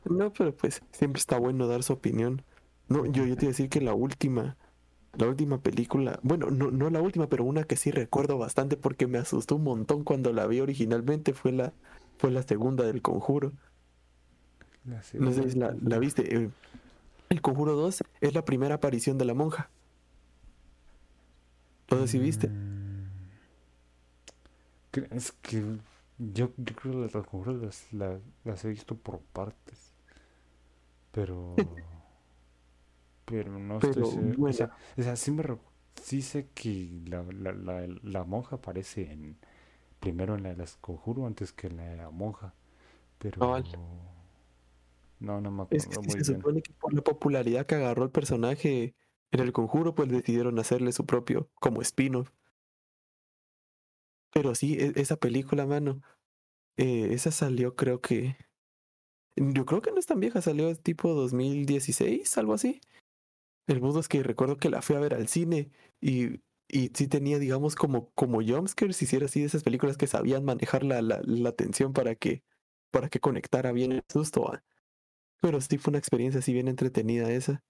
No, 0.05 0.33
pero 0.33 0.55
pues 0.57 0.83
siempre 0.93 1.21
está 1.21 1.39
bueno 1.39 1.67
dar 1.69 1.83
su 1.83 1.93
opinión. 1.93 2.43
No, 2.89 3.07
yo, 3.07 3.25
yo 3.25 3.37
te 3.37 3.47
iba 3.47 3.51
a 3.51 3.53
decir 3.55 3.69
que 3.71 3.81
la 3.81 3.95
última, 3.95 4.57
la 5.15 5.29
última 5.29 5.61
película, 5.63 6.21
bueno, 6.23 6.51
no, 6.51 6.71
no 6.71 6.91
la 6.91 7.01
última, 7.03 7.29
pero 7.29 7.45
una 7.45 7.65
que 7.65 7.77
sí 7.77 7.91
recuerdo 7.91 8.39
bastante 8.39 8.77
porque 8.77 9.07
me 9.07 9.19
asustó 9.19 9.57
un 9.57 9.65
montón 9.65 10.05
cuando 10.05 10.33
la 10.33 10.47
vi 10.47 10.61
originalmente 10.61 11.35
fue 11.35 11.53
la, 11.53 11.73
fue 12.19 12.31
la 12.31 12.43
segunda 12.43 12.85
del 12.85 13.03
Conjuro. 13.03 13.53
La 14.85 15.01
No 15.19 15.33
sé 15.33 15.51
si 15.51 15.59
la, 15.59 15.99
viste. 15.99 16.35
eh, 16.37 16.51
El 17.31 17.41
Conjuro 17.43 17.75
2 17.75 18.03
es 18.21 18.35
la 18.35 18.45
primera 18.45 18.77
aparición 18.77 19.19
de 19.19 19.25
la 19.25 19.35
monja. 19.35 19.71
No 21.91 21.99
sé 22.01 22.09
si 22.09 22.19
viste. 22.19 22.49
Mm, 22.49 23.07
Es 25.11 25.33
que 25.33 25.61
yo, 26.19 26.53
yo 26.57 26.75
creo 26.77 26.93
que 27.07 27.13
las 27.15 27.27
conjuras 27.27 27.57
las, 27.57 27.93
la- 27.93 28.21
las 28.45 28.65
he 28.65 28.69
visto 28.69 28.97
por 28.97 29.21
partes. 29.21 29.92
Pero. 31.13 31.79
Pero 33.25 33.59
no 33.59 33.79
estoy 33.79 34.05
Pero 34.05 34.05
seguro. 34.05 34.39
O 34.49 34.53
sea, 34.53 34.71
o 34.97 35.03
sea, 35.03 35.17
sí, 35.17 35.31
me, 35.31 35.45
sí 36.01 36.23
sé 36.23 36.49
que 36.55 36.89
la, 37.07 37.23
la, 37.25 37.53
la, 37.53 37.87
la 38.03 38.25
monja 38.25 38.57
aparece 38.57 39.11
en, 39.13 39.39
primero 40.01 40.37
en 40.37 40.45
la 40.45 40.51
de 40.51 40.57
las 40.57 40.77
conjuro 40.79 41.27
antes 41.27 41.53
que 41.53 41.69
en 41.69 41.79
la 41.79 41.85
de 41.87 41.97
la 41.97 42.11
monja. 42.11 42.55
Pero. 43.19 43.69
No, 45.21 45.41
no 45.41 45.51
me 45.51 45.63
Es 45.71 45.89
que 45.89 45.97
acuerdo 45.97 46.03
sí 46.03 46.11
muy 46.11 46.21
se 46.21 46.23
bien. 46.23 46.37
supone 46.37 46.63
que 46.63 46.73
por 46.75 46.95
la 46.95 47.03
popularidad 47.03 47.67
que 47.67 47.75
agarró 47.75 48.05
el 48.05 48.13
personaje 48.13 48.95
en 49.33 49.41
el 49.41 49.53
conjuro, 49.53 49.95
pues 49.97 50.09
decidieron 50.09 50.59
hacerle 50.61 50.93
su 50.93 51.05
propio 51.05 51.51
como 51.55 51.83
spin-off. 51.83 52.31
Pero 54.33 54.55
sí, 54.55 54.77
e- 54.79 54.93
esa 54.97 55.17
película, 55.17 55.67
mano, 55.67 56.01
eh, 56.77 57.09
esa 57.13 57.31
salió 57.33 57.77
creo 57.77 58.01
que... 58.03 58.37
Yo 59.37 59.65
creo 59.65 59.81
que 59.81 59.93
no 59.93 59.99
es 59.99 60.07
tan 60.07 60.21
vieja, 60.21 60.43
salió 60.43 60.75
tipo 60.77 61.15
2016, 61.15 62.37
algo 62.39 62.55
así. 62.55 62.81
El 63.67 63.81
mundo 63.81 64.01
es 64.01 64.09
que 64.09 64.23
recuerdo 64.23 64.59
que 64.59 64.71
la 64.71 64.83
fui 64.83 64.97
a 64.97 65.01
ver 65.01 65.15
al 65.15 65.29
cine 65.29 65.71
y, 66.01 66.41
y 66.69 66.91
sí 66.95 67.09
tenía, 67.09 67.39
digamos, 67.39 67.75
como, 67.75 68.11
como 68.15 68.43
jumpscares, 68.43 69.01
hiciera 69.03 69.27
así 69.27 69.41
de 69.41 69.47
esas 69.47 69.63
películas 69.63 69.97
que 69.97 70.07
sabían 70.07 70.45
manejar 70.45 70.85
la, 70.85 71.01
la, 71.03 71.21
la 71.25 71.49
atención 71.51 71.93
para 71.93 72.15
que, 72.15 72.43
para 72.91 73.09
que 73.09 73.21
conectara 73.21 73.73
bien 73.73 73.93
el 73.93 74.05
susto. 74.13 74.53
Pero 75.41 75.61
sí 75.61 75.79
fue 75.79 75.93
una 75.93 75.99
experiencia 75.99 76.41
así 76.41 76.53
bien 76.53 76.69
entretenida 76.69 77.31
esa. 77.33 77.63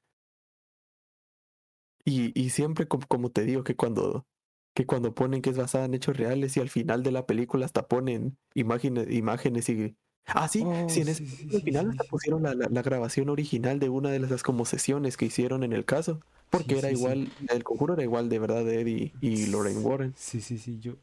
Y, 2.04 2.38
y 2.40 2.50
siempre, 2.50 2.88
como, 2.88 3.06
como 3.06 3.30
te 3.30 3.44
digo, 3.44 3.64
que 3.64 3.76
cuando, 3.76 4.26
que 4.74 4.86
cuando 4.86 5.14
ponen 5.14 5.42
que 5.42 5.50
es 5.50 5.58
basada 5.58 5.84
en 5.84 5.94
hechos 5.94 6.16
reales 6.16 6.56
y 6.56 6.60
al 6.60 6.70
final 6.70 7.02
de 7.02 7.12
la 7.12 7.26
película 7.26 7.66
hasta 7.66 7.88
ponen 7.88 8.38
imágenes, 8.54 9.10
imágenes 9.10 9.68
y... 9.68 9.96
Ah, 10.26 10.48
sí, 10.48 10.64
Oh, 10.64 10.86
sí, 10.86 11.02
en 11.02 11.08
ese 11.08 11.22
sí, 11.22 11.26
sí, 11.26 11.50
al 11.52 11.60
sí, 11.60 11.64
final 11.64 11.86
hasta 11.88 12.04
pusieron 12.04 12.42
la, 12.44 12.54
la, 12.54 12.68
la 12.70 12.82
grabación 12.82 13.28
original 13.28 13.78
de 13.80 13.88
una 13.88 14.10
de 14.10 14.20
las 14.20 14.42
como 14.42 14.64
sesiones 14.64 15.16
que 15.16 15.26
hicieron 15.26 15.62
en 15.64 15.72
el 15.72 15.84
caso, 15.84 16.20
porque 16.48 16.78
era 16.78 16.90
igual, 16.90 17.34
el 17.48 17.64
conjuro 17.64 17.94
era 17.94 18.02
igual 18.04 18.28
de 18.28 18.38
verdad 18.38 18.64
de 18.64 18.80
Eddie 18.80 19.16
y 19.20 19.46
Lorraine 19.46 19.80
Warren. 19.80 20.14
Sí, 20.14 20.40
sí, 20.40 20.58
sí, 20.58 20.78
yo, 20.78 20.96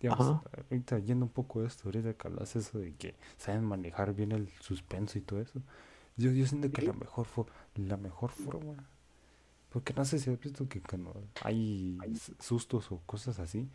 digamos, 0.00 0.32
Ajá. 0.32 0.44
ahorita 0.68 0.98
yendo 0.98 1.24
un 1.26 1.32
poco 1.32 1.60
de 1.62 1.68
esto, 1.68 1.84
ahorita 1.88 2.14
que 2.14 2.28
hablas 2.28 2.56
eso 2.56 2.78
de 2.78 2.94
que 2.96 3.16
saben 3.36 3.64
manejar 3.64 4.14
bien 4.14 4.32
el 4.32 4.48
suspenso 4.60 5.18
y 5.18 5.22
todo 5.22 5.40
eso, 5.40 5.62
yo, 6.16 6.30
yo 6.32 6.46
siento 6.46 6.72
que 6.72 6.82
la 6.82 6.92
mejor 6.92 7.26
la 7.74 7.96
mejor 7.96 8.30
forma, 8.32 8.90
porque 9.70 9.94
no 9.94 10.04
sé 10.04 10.18
si 10.20 10.30
has 10.30 10.40
visto 10.40 10.68
que 10.68 10.82
cuando 10.82 11.24
hay 11.42 12.12
sustos 12.40 12.92
o 12.92 13.00
cosas 13.06 13.38
así, 13.40 13.70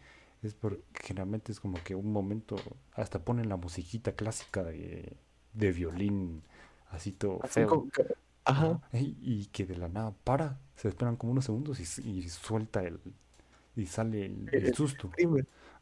es 0.47 0.55
porque 0.55 0.81
generalmente 1.01 1.51
es 1.51 1.59
como 1.59 1.77
que 1.83 1.95
un 1.95 2.11
momento, 2.11 2.55
hasta 2.93 3.23
ponen 3.23 3.49
la 3.49 3.57
musiquita 3.57 4.13
clásica 4.15 4.63
de, 4.63 5.17
de 5.53 5.71
violín, 5.71 6.43
así 6.89 7.11
todo 7.11 7.39
Así 7.41 7.53
feo. 7.55 7.67
como 7.67 7.89
que- 7.89 8.05
Ajá. 8.45 8.81
Y, 8.93 9.15
y 9.21 9.45
que 9.47 9.65
de 9.65 9.77
la 9.77 9.87
nada 9.87 10.13
para, 10.25 10.59
se 10.75 10.89
esperan 10.89 11.15
como 11.15 11.31
unos 11.31 11.45
segundos 11.45 11.79
y, 11.79 11.85
suelta 12.29 12.83
el, 12.83 12.99
y 13.75 13.85
sale 13.85 14.25
el, 14.25 14.49
el 14.51 14.65
El 14.67 14.75
susto. 14.75 15.09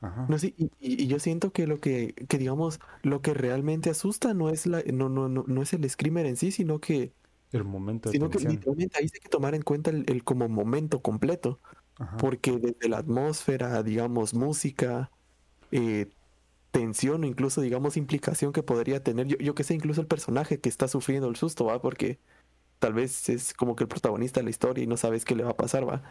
Ajá. 0.01 0.25
No 0.29 0.37
sé, 0.39 0.53
y, 0.57 1.07
yo 1.07 1.19
siento 1.19 1.51
que 1.51 1.67
lo 1.67 1.79
que, 1.79 2.13
que 2.27 2.37
digamos, 2.37 2.79
lo 3.03 3.21
que 3.21 3.33
realmente 3.33 3.89
asusta 3.89 4.33
no 4.33 4.49
es 4.49 4.65
la, 4.65 4.81
no, 4.93 5.09
no, 5.09 5.27
no, 5.29 5.43
no 5.47 5.61
es 5.61 5.73
el 5.73 5.87
screamer 5.89 6.25
en 6.25 6.37
sí, 6.37 6.51
sino 6.51 6.79
que, 6.79 7.13
El 7.51 7.65
momento 7.65 8.09
de 8.09 8.13
sino 8.13 8.29
que 8.29 8.39
literalmente 8.39 8.97
ahí 8.97 9.07
sí 9.07 9.15
hay 9.15 9.21
que 9.21 9.29
tomar 9.29 9.53
en 9.55 9.61
cuenta 9.61 9.89
el, 9.91 10.05
el 10.07 10.23
como 10.23 10.47
momento 10.49 11.01
completo, 11.01 11.59
Ajá. 12.01 12.17
porque 12.17 12.57
desde 12.57 12.89
la 12.89 12.97
atmósfera, 12.97 13.83
digamos, 13.83 14.33
música, 14.33 15.11
eh, 15.71 16.07
tensión 16.71 17.23
o 17.23 17.27
incluso, 17.27 17.61
digamos, 17.61 17.97
implicación 17.97 18.53
que 18.53 18.63
podría 18.63 19.03
tener, 19.03 19.27
yo, 19.27 19.37
yo 19.37 19.53
que 19.53 19.63
sé, 19.63 19.75
incluso 19.75 20.01
el 20.01 20.07
personaje 20.07 20.59
que 20.59 20.69
está 20.69 20.87
sufriendo 20.87 21.27
el 21.27 21.35
susto, 21.35 21.65
¿va? 21.65 21.81
Porque 21.81 22.17
tal 22.79 22.93
vez 22.93 23.29
es 23.29 23.53
como 23.53 23.75
que 23.75 23.83
el 23.83 23.87
protagonista 23.87 24.39
de 24.39 24.45
la 24.45 24.49
historia 24.49 24.83
y 24.83 24.87
no 24.87 24.97
sabes 24.97 25.25
qué 25.25 25.35
le 25.35 25.43
va 25.43 25.51
a 25.51 25.57
pasar, 25.57 25.87
¿va? 25.87 26.01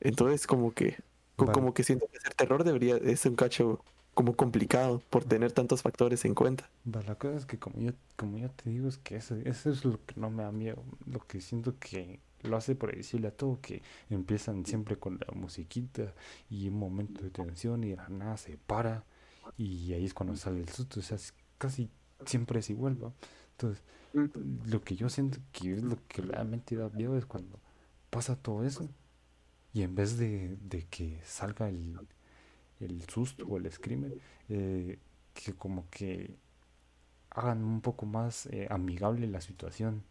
Entonces, 0.00 0.46
como 0.46 0.72
que, 0.72 0.98
Vale. 1.38 1.52
como 1.52 1.72
que 1.72 1.82
siento 1.82 2.06
que 2.06 2.18
hacer 2.18 2.34
terror 2.34 2.62
debería, 2.64 2.96
es 2.96 3.24
un 3.24 3.36
cacho 3.36 3.82
como 4.14 4.34
complicado 4.34 5.00
por 5.10 5.24
tener 5.24 5.52
tantos 5.52 5.82
factores 5.82 6.24
en 6.24 6.34
cuenta. 6.34 6.68
La 6.84 7.14
cosa 7.14 7.36
es 7.36 7.46
que 7.46 7.58
como 7.58 7.80
yo, 7.80 7.92
como 8.16 8.36
yo 8.36 8.50
te 8.50 8.68
digo, 8.70 8.88
es 8.88 8.98
que 8.98 9.16
eso, 9.16 9.36
eso 9.44 9.70
es 9.70 9.84
lo 9.84 10.04
que 10.04 10.20
no 10.20 10.28
me 10.28 10.42
da 10.42 10.52
miedo. 10.52 10.82
Lo 11.06 11.20
que 11.20 11.40
siento 11.40 11.74
que 11.78 12.20
lo 12.42 12.56
hace 12.56 12.74
predecible 12.74 13.28
a 13.28 13.30
todo, 13.30 13.60
que 13.60 13.82
empiezan 14.10 14.64
siempre 14.66 14.96
con 14.98 15.18
la 15.18 15.34
musiquita 15.34 16.14
y 16.50 16.68
un 16.68 16.78
momento 16.78 17.22
de 17.22 17.30
tensión 17.30 17.84
y 17.84 17.90
de 17.90 17.96
la 17.96 18.08
nada 18.08 18.36
se 18.36 18.56
para 18.56 19.04
y 19.56 19.92
ahí 19.92 20.04
es 20.04 20.14
cuando 20.14 20.36
sale 20.36 20.60
el 20.60 20.68
susto. 20.68 21.00
O 21.00 21.02
sea, 21.02 21.18
casi 21.58 21.90
siempre 22.26 22.60
es 22.60 22.70
igual, 22.70 23.02
¿va? 23.02 23.12
Entonces, 23.52 23.82
lo 24.12 24.82
que 24.82 24.96
yo 24.96 25.08
siento 25.08 25.38
que 25.52 25.74
es 25.74 25.82
lo 25.82 25.98
que 26.06 26.22
realmente 26.22 26.76
da 26.76 26.88
miedo 26.90 27.16
es 27.16 27.26
cuando 27.26 27.60
pasa 28.10 28.36
todo 28.36 28.64
eso 28.64 28.88
y 29.72 29.82
en 29.82 29.94
vez 29.94 30.16
de, 30.16 30.56
de 30.62 30.86
que 30.86 31.20
salga 31.24 31.68
el, 31.68 31.98
el 32.80 33.02
susto 33.08 33.46
o 33.46 33.58
el 33.58 33.70
screamer, 33.70 34.16
eh, 34.48 34.98
que 35.34 35.54
como 35.54 35.88
que 35.90 36.36
hagan 37.30 37.64
un 37.64 37.80
poco 37.80 38.06
más 38.06 38.46
eh, 38.46 38.66
amigable 38.70 39.26
la 39.26 39.40
situación 39.40 40.02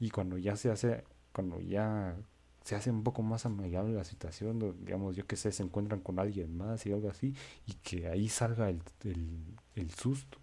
y 0.00 0.10
cuando 0.10 0.38
ya 0.38 0.56
se 0.56 0.70
hace 0.72 1.04
cuando 1.32 1.60
ya 1.60 2.16
se 2.64 2.76
hace 2.76 2.90
un 2.90 3.04
poco 3.04 3.22
más 3.22 3.46
amigable 3.46 3.94
la 3.94 4.04
situación 4.04 4.58
digamos 4.84 5.16
yo 5.16 5.26
que 5.26 5.36
sé 5.36 5.52
se 5.52 5.62
encuentran 5.62 6.00
con 6.00 6.18
alguien 6.18 6.56
más 6.56 6.86
y 6.86 6.92
algo 6.92 7.10
así 7.10 7.34
y 7.66 7.74
que 7.74 8.08
ahí 8.08 8.28
salga 8.28 8.70
el, 8.70 8.82
el, 9.04 9.40
el 9.76 9.90
susto 9.92 10.38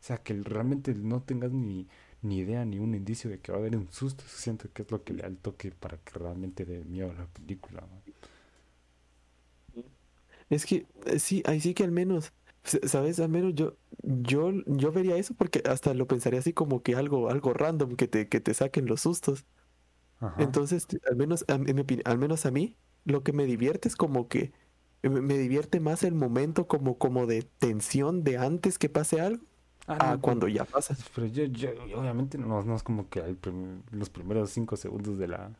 o 0.00 0.02
sea 0.04 0.18
que 0.18 0.34
realmente 0.34 0.94
no 0.94 1.22
tengas 1.22 1.52
ni 1.52 1.88
ni 2.22 2.38
idea 2.38 2.64
ni 2.64 2.78
un 2.78 2.94
indicio 2.94 3.30
de 3.30 3.40
que 3.40 3.52
va 3.52 3.58
a 3.58 3.60
haber 3.60 3.76
un 3.76 3.90
susto 3.92 4.24
siento 4.28 4.72
que 4.72 4.82
es 4.82 4.90
lo 4.90 5.04
que 5.04 5.14
le 5.14 5.22
da 5.22 5.28
el 5.28 5.38
toque 5.38 5.70
para 5.72 5.98
que 5.98 6.18
realmente 6.18 6.64
dé 6.64 6.84
miedo 6.84 7.10
a 7.10 7.14
la 7.14 7.26
película. 7.26 7.84
Es 10.50 10.66
que 10.66 10.86
eh, 11.06 11.18
sí, 11.18 11.42
ahí 11.46 11.60
sí 11.60 11.74
que 11.74 11.84
al 11.84 11.90
menos, 11.92 12.32
¿sabes? 12.86 13.20
Al 13.20 13.28
menos 13.28 13.54
yo, 13.54 13.76
yo, 14.02 14.52
yo 14.66 14.92
vería 14.92 15.16
eso 15.16 15.34
porque 15.34 15.62
hasta 15.68 15.94
lo 15.94 16.06
pensaría 16.06 16.40
así 16.40 16.52
como 16.52 16.82
que 16.82 16.94
algo, 16.96 17.30
algo 17.30 17.52
random 17.54 17.96
que 17.96 18.08
te, 18.08 18.28
que 18.28 18.40
te 18.40 18.54
saquen 18.54 18.86
los 18.86 19.02
sustos. 19.02 19.44
Ajá. 20.20 20.42
Entonces, 20.42 20.86
al 21.08 21.16
menos, 21.16 21.44
a, 21.48 21.54
en 21.54 21.64
mi 21.64 21.72
opini- 21.82 22.02
al 22.04 22.18
menos 22.18 22.46
a 22.46 22.50
mí, 22.50 22.76
lo 23.04 23.22
que 23.22 23.32
me 23.32 23.44
divierte 23.46 23.88
es 23.88 23.96
como 23.96 24.28
que 24.28 24.52
me, 25.02 25.20
me 25.20 25.38
divierte 25.38 25.80
más 25.80 26.02
el 26.04 26.14
momento 26.14 26.66
como, 26.66 26.98
como 26.98 27.26
de 27.26 27.42
tensión 27.42 28.24
de 28.24 28.38
antes 28.38 28.78
que 28.78 28.88
pase 28.88 29.20
algo 29.20 29.44
Ah, 29.88 29.94
a 29.94 30.16
no, 30.16 30.20
pero- 30.20 30.20
cuando 30.22 30.48
ya 30.48 30.64
pasa. 30.64 30.96
Pero 31.14 31.26
yo, 31.28 31.44
yo 31.44 31.70
obviamente 31.96 32.38
no, 32.38 32.62
no 32.62 32.74
es 32.76 32.82
como 32.82 33.08
que 33.08 33.36
los 33.92 34.10
primeros 34.10 34.50
cinco 34.50 34.76
segundos 34.76 35.18
de 35.18 35.28
la, 35.28 35.52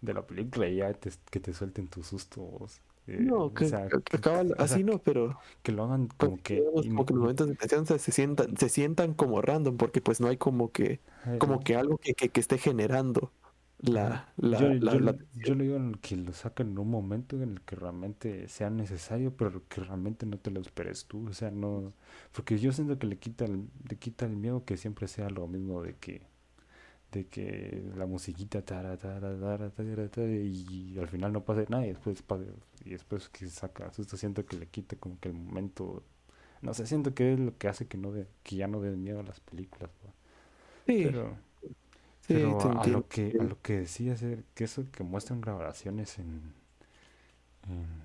de 0.00 0.14
la 0.14 0.26
película 0.26 0.68
ya 0.68 0.92
te, 0.94 1.10
que 1.30 1.40
te 1.40 1.52
suelten 1.52 1.88
tus 1.88 2.06
sustos. 2.06 2.80
Eh, 3.06 3.18
No, 3.20 3.50
o 3.54 3.54
que, 3.54 3.64
sea, 3.66 3.88
que- 3.88 4.02
que 4.02 4.16
acaba 4.16 4.42
o 4.58 4.66
sea, 4.66 4.78
así 4.78 4.84
no, 4.84 4.98
pero 5.02 5.38
que 5.62 5.72
lo 5.72 5.84
hagan 5.84 6.08
pues, 6.16 6.32
como 6.32 6.42
que... 6.42 6.54
digamos, 6.56 6.88
como 6.88 7.04
que 7.06 7.12
los 7.14 7.20
momentos 7.20 7.48
de 7.48 7.54
tensión 7.56 7.86
se, 7.86 7.98
sientan, 8.12 8.56
se 8.56 8.68
sientan 8.68 9.14
como 9.14 9.40
random 9.42 9.76
porque 9.76 10.00
pues 10.00 10.20
no 10.20 10.28
hay 10.28 10.36
como 10.36 10.72
que, 10.72 11.00
como 11.38 11.60
que 11.60 11.76
algo 11.76 11.98
que, 11.98 12.14
que, 12.14 12.30
que 12.30 12.40
esté 12.40 12.58
generando 12.58 13.32
la, 13.78 14.32
la, 14.36 14.58
Yo, 14.58 14.68
la, 14.68 14.92
yo, 14.92 15.00
la- 15.00 15.16
yo 15.34 15.54
le 15.54 15.64
digo 15.64 15.78
que 16.00 16.16
lo 16.16 16.32
sacan 16.32 16.70
en 16.70 16.78
un 16.78 16.90
momento 16.90 17.36
en 17.36 17.42
el 17.52 17.60
que 17.62 17.76
realmente 17.76 18.48
sea 18.48 18.70
necesario, 18.70 19.36
pero 19.36 19.62
que 19.68 19.82
realmente 19.82 20.24
no 20.26 20.38
te 20.38 20.50
lo 20.50 20.60
esperes 20.60 21.06
tú. 21.06 21.28
O 21.28 21.32
sea, 21.34 21.50
no. 21.50 21.92
Porque 22.32 22.58
yo 22.58 22.72
siento 22.72 22.98
que 22.98 23.06
le 23.06 23.18
quita 23.18 23.44
el, 23.44 23.68
le 23.88 23.96
quita 23.98 24.24
el 24.26 24.36
miedo 24.36 24.64
que 24.64 24.76
siempre 24.76 25.08
sea 25.08 25.28
lo 25.30 25.46
mismo 25.48 25.82
de 25.82 25.94
que. 25.96 26.22
De 27.12 27.26
que 27.28 27.82
la 27.96 28.06
musiquita 28.06 28.62
tara, 28.64 28.96
tara, 28.98 29.38
tara, 29.38 29.72
y 30.26 30.98
al 30.98 31.08
final 31.08 31.32
no 31.32 31.44
pasa 31.44 31.64
nada 31.68 31.86
y 31.86 31.90
después 31.90 32.22
y 32.84 32.90
después 32.90 33.28
que 33.30 33.46
saca 33.48 33.92
susto 33.92 34.16
siento 34.16 34.44
que 34.46 34.56
le 34.56 34.66
quita 34.68 34.96
como 34.96 35.18
que 35.20 35.28
el 35.30 35.34
momento 35.34 36.02
no 36.62 36.74
sé 36.74 36.86
siento 36.86 37.14
que 37.14 37.34
es 37.34 37.40
lo 37.40 37.56
que 37.58 37.68
hace 37.68 37.88
que 37.88 37.98
no 37.98 38.12
de, 38.12 38.26
que 38.44 38.56
ya 38.56 38.68
no 38.68 38.80
den 38.80 39.02
miedo 39.04 39.20
a 39.20 39.24
las 39.24 39.40
películas. 39.40 39.90
Sí, 40.86 41.16
pero 41.16 41.36
sí, 42.22 42.54
pero 42.56 42.56
te 42.56 42.70
a, 42.70 42.86
lo 42.86 43.08
que 43.08 43.36
a 43.38 43.44
lo 43.44 43.60
que 43.62 43.78
decía 43.80 44.16
que 44.54 44.64
eso 44.64 44.84
que 44.92 45.04
muestran 45.04 45.40
grabaciones 45.40 46.18
en, 46.18 46.54
en- 47.68 48.02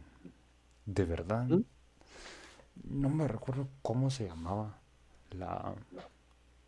de 0.86 1.06
verdad 1.06 1.50
¿Mm? 1.50 1.62
no 2.84 3.10
me 3.10 3.28
recuerdo 3.28 3.68
cómo 3.82 4.10
se 4.10 4.28
llamaba 4.28 4.80
la 5.32 5.76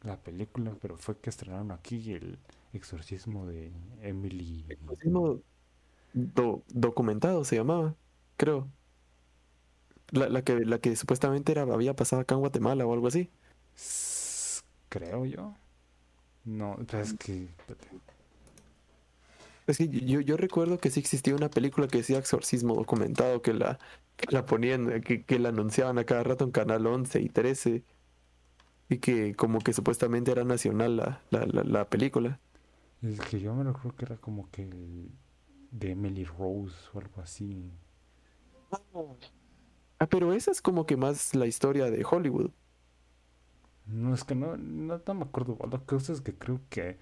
la 0.04 0.18
película 0.22 0.76
pero 0.82 0.98
fue 0.98 1.18
que 1.18 1.30
estrenaron 1.30 1.72
aquí 1.72 2.14
el 2.14 2.38
exorcismo 2.74 3.46
de 3.48 3.72
Emily 4.02 4.66
Exorcismo 4.70 5.40
do- 6.14 6.64
documentado 6.70 7.44
se 7.46 7.58
llamaba, 7.58 7.96
creo. 8.38 8.68
La, 10.12 10.30
la 10.30 10.44
que, 10.44 10.60
la 10.66 10.80
que 10.80 10.96
supuestamente 10.96 11.52
era, 11.52 11.64
había 11.64 11.96
pasado 11.96 12.22
acá 12.22 12.36
en 12.36 12.42
Guatemala 12.42 12.86
o 12.86 12.94
algo 12.94 13.08
así. 13.08 13.30
Creo 14.90 15.26
yo 15.26 15.56
no 16.46 16.78
pero 16.88 17.04
es 17.04 17.14
que. 17.14 17.48
Es 19.68 19.78
que 19.78 19.88
yo, 19.88 20.20
yo 20.20 20.36
recuerdo 20.38 20.78
que 20.80 20.90
sí 20.90 21.00
existía 21.00 21.36
una 21.36 21.50
película 21.50 21.88
que 21.88 22.00
decía 22.00 22.18
Exorcismo 22.20 22.76
documentado, 22.76 23.42
que 23.42 23.54
la, 23.54 23.80
que 24.18 24.28
la 24.32 24.46
ponían, 24.46 25.02
que, 25.02 25.24
que 25.24 25.40
la 25.40 25.50
anunciaban 25.50 25.98
a 26.00 26.04
cada 26.06 26.24
rato 26.24 26.44
en 26.44 26.52
Canal 26.52 26.86
11 26.86 27.22
y 27.22 27.30
13, 27.30 27.84
y 28.94 29.00
que 29.00 29.36
como 29.36 29.60
que 29.62 29.74
supuestamente 29.74 30.32
era 30.32 30.44
nacional 30.46 30.98
la, 30.98 31.22
la, 31.32 31.46
la, 31.46 31.64
la 31.64 31.90
película. 31.90 32.40
el 33.04 33.20
que 33.20 33.40
yo 33.40 33.54
me 33.54 33.64
recuerdo 33.64 33.96
que 33.96 34.06
era 34.06 34.18
como 34.18 34.50
que 34.50 34.64
el 34.64 35.12
de 35.72 35.92
Emily 35.92 36.26
Rose 36.26 36.76
o 36.94 37.00
algo 37.00 37.22
así 37.22 37.72
Ah, 40.00 40.08
pero 40.08 40.34
esa 40.34 40.52
es 40.52 40.62
como 40.62 40.86
que 40.86 40.98
más 40.98 41.34
la 41.36 41.48
historia 41.48 41.90
de 41.90 42.06
Hollywood. 42.10 42.52
No, 43.86 44.14
es 44.14 44.24
que 44.24 44.36
no, 44.36 44.56
no, 44.58 45.02
no 45.06 45.14
me 45.14 45.24
acuerdo. 45.24 45.58
La 45.72 45.80
cosa 45.80 46.14
es 46.14 46.22
que 46.22 46.34
creo 46.36 46.62
que 46.70 46.98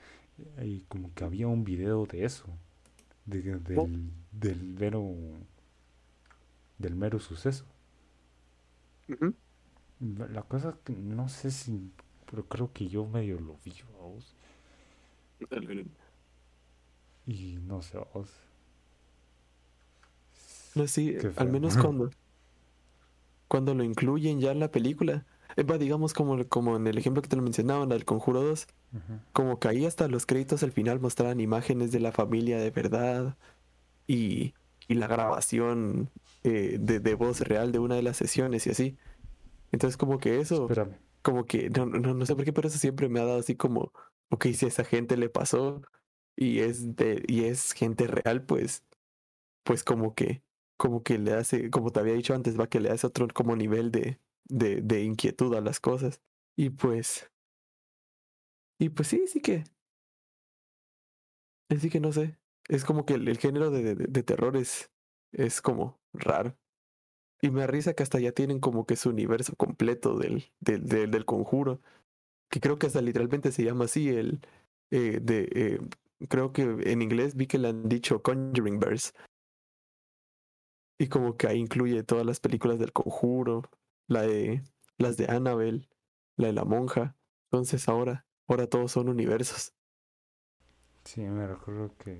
hay 0.57 0.85
como 0.89 1.13
que 1.13 1.23
había 1.23 1.47
un 1.47 1.63
video 1.63 2.05
de 2.05 2.25
eso. 2.25 2.45
de- 3.25 3.59
del, 3.59 4.11
del 4.31 4.63
mero. 4.63 5.05
Del 6.77 6.95
mero 6.95 7.17
suceso. 7.21 7.63
La 9.07 9.50
la 10.01 10.41
cosa 10.43 10.69
es 10.69 10.75
que 10.83 10.93
no 10.93 11.29
sé 11.29 11.51
si. 11.51 11.91
Pero 12.29 12.45
creo 12.47 12.71
que 12.73 12.87
yo 12.87 13.05
medio 13.05 13.39
lo 13.39 13.57
vi, 13.63 13.73
vamos. 13.99 14.35
Y 17.25 17.57
no 17.57 17.81
sé, 17.81 17.97
vamos. 17.97 18.29
No, 20.75 20.87
sí, 20.87 21.15
al 21.35 21.49
menos 21.49 21.77
cuando, 21.77 22.09
cuando 23.47 23.73
lo 23.73 23.83
incluyen 23.83 24.39
ya 24.39 24.51
en 24.51 24.59
la 24.59 24.71
película. 24.71 25.25
Va, 25.69 25.77
digamos 25.77 26.13
como, 26.13 26.47
como 26.47 26.77
en 26.77 26.87
el 26.87 26.97
ejemplo 26.97 27.21
que 27.21 27.27
te 27.27 27.35
lo 27.35 27.41
mencionaban, 27.41 27.89
del 27.89 28.05
Conjuro 28.05 28.41
2, 28.41 28.67
Ujú. 28.93 29.19
como 29.33 29.59
que 29.59 29.67
ahí 29.67 29.85
hasta 29.85 30.07
los 30.07 30.25
créditos 30.25 30.63
al 30.63 30.71
final 30.71 30.99
mostraban 31.01 31.41
imágenes 31.41 31.91
de 31.91 31.99
la 31.99 32.11
familia 32.13 32.57
de 32.59 32.71
verdad 32.71 33.37
y, 34.07 34.53
y 34.87 34.95
la 34.95 35.07
grabación 35.07 36.09
eh, 36.43 36.77
de, 36.79 36.99
de 36.99 37.15
voz 37.15 37.41
real 37.41 37.71
de 37.71 37.79
una 37.79 37.95
de 37.95 38.03
las 38.03 38.17
sesiones 38.17 38.67
y 38.67 38.71
así. 38.71 38.97
Entonces 39.71 39.97
como 39.97 40.17
que 40.19 40.39
eso, 40.39 40.65
Espérame. 40.67 40.97
como 41.21 41.45
que, 41.45 41.69
no, 41.69 41.85
no, 41.85 42.13
no 42.13 42.25
sé 42.25 42.35
por 42.35 42.45
qué, 42.45 42.53
pero 42.53 42.67
eso 42.67 42.77
siempre 42.79 43.09
me 43.09 43.19
ha 43.19 43.25
dado 43.25 43.39
así 43.39 43.55
como, 43.55 43.93
ok, 44.29 44.47
si 44.53 44.65
a 44.65 44.69
esa 44.69 44.83
gente 44.85 45.17
le 45.17 45.29
pasó 45.29 45.81
y 46.35 46.59
es 46.59 46.95
de, 46.95 47.23
y 47.27 47.45
es 47.45 47.73
gente 47.73 48.07
real, 48.07 48.45
pues, 48.45 48.83
pues 49.63 49.83
como 49.83 50.15
que, 50.15 50.43
como 50.77 51.03
que 51.03 51.17
le 51.19 51.33
hace, 51.33 51.69
como 51.71 51.91
te 51.91 51.99
había 51.99 52.13
dicho 52.15 52.33
antes, 52.35 52.59
va 52.59 52.67
que 52.69 52.79
le 52.79 52.89
hace 52.91 53.07
otro 53.07 53.27
como 53.29 53.55
nivel 53.55 53.91
de, 53.91 54.19
de, 54.45 54.81
de 54.81 55.03
inquietud 55.03 55.53
a 55.55 55.61
las 55.61 55.79
cosas. 55.79 56.21
Y 56.55 56.71
pues, 56.71 57.31
y 58.79 58.89
pues 58.89 59.07
sí, 59.09 59.27
sí 59.27 59.41
que, 59.41 59.63
sí 61.79 61.89
que 61.89 61.99
no 61.99 62.11
sé, 62.11 62.37
es 62.69 62.85
como 62.85 63.05
que 63.05 63.15
el, 63.15 63.27
el 63.27 63.37
género 63.37 63.71
de, 63.71 63.95
de, 63.95 64.05
de 64.07 64.23
terror 64.23 64.57
es, 64.57 64.91
es 65.31 65.61
como 65.61 65.99
raro. 66.13 66.57
Y 67.41 67.49
me 67.51 67.65
risa 67.67 67.93
que 67.93 68.03
hasta 68.03 68.19
ya 68.19 68.31
tienen 68.31 68.59
como 68.59 68.85
que 68.85 68.95
su 68.95 69.09
universo 69.09 69.55
completo 69.55 70.17
del, 70.17 70.51
del, 70.59 70.85
del, 70.85 71.11
del 71.11 71.25
conjuro. 71.25 71.81
Que 72.49 72.59
creo 72.59 72.77
que 72.77 72.87
hasta 72.87 73.01
literalmente 73.01 73.51
se 73.51 73.63
llama 73.63 73.85
así 73.85 74.09
el 74.09 74.41
eh, 74.91 75.19
de 75.21 75.49
eh, 75.55 75.79
creo 76.27 76.51
que 76.51 76.63
en 76.63 77.01
inglés 77.01 77.35
vi 77.35 77.47
que 77.47 77.57
le 77.57 77.69
han 77.69 77.87
dicho 77.89 78.21
Conjuring 78.21 78.79
Verse. 78.79 79.11
Y 80.99 81.07
como 81.07 81.35
que 81.35 81.47
ahí 81.47 81.57
incluye 81.57 82.03
todas 82.03 82.25
las 82.25 82.39
películas 82.39 82.77
del 82.77 82.93
conjuro, 82.93 83.63
la 84.07 84.21
de 84.21 84.63
las 84.97 85.17
de 85.17 85.25
Annabelle, 85.25 85.89
la 86.35 86.47
de 86.47 86.53
la 86.53 86.65
monja. 86.65 87.15
Entonces 87.45 87.87
ahora, 87.89 88.27
ahora 88.47 88.67
todos 88.67 88.91
son 88.91 89.09
universos. 89.09 89.73
Sí, 91.05 91.21
me 91.21 91.47
recuerdo 91.47 91.95
que. 91.97 92.19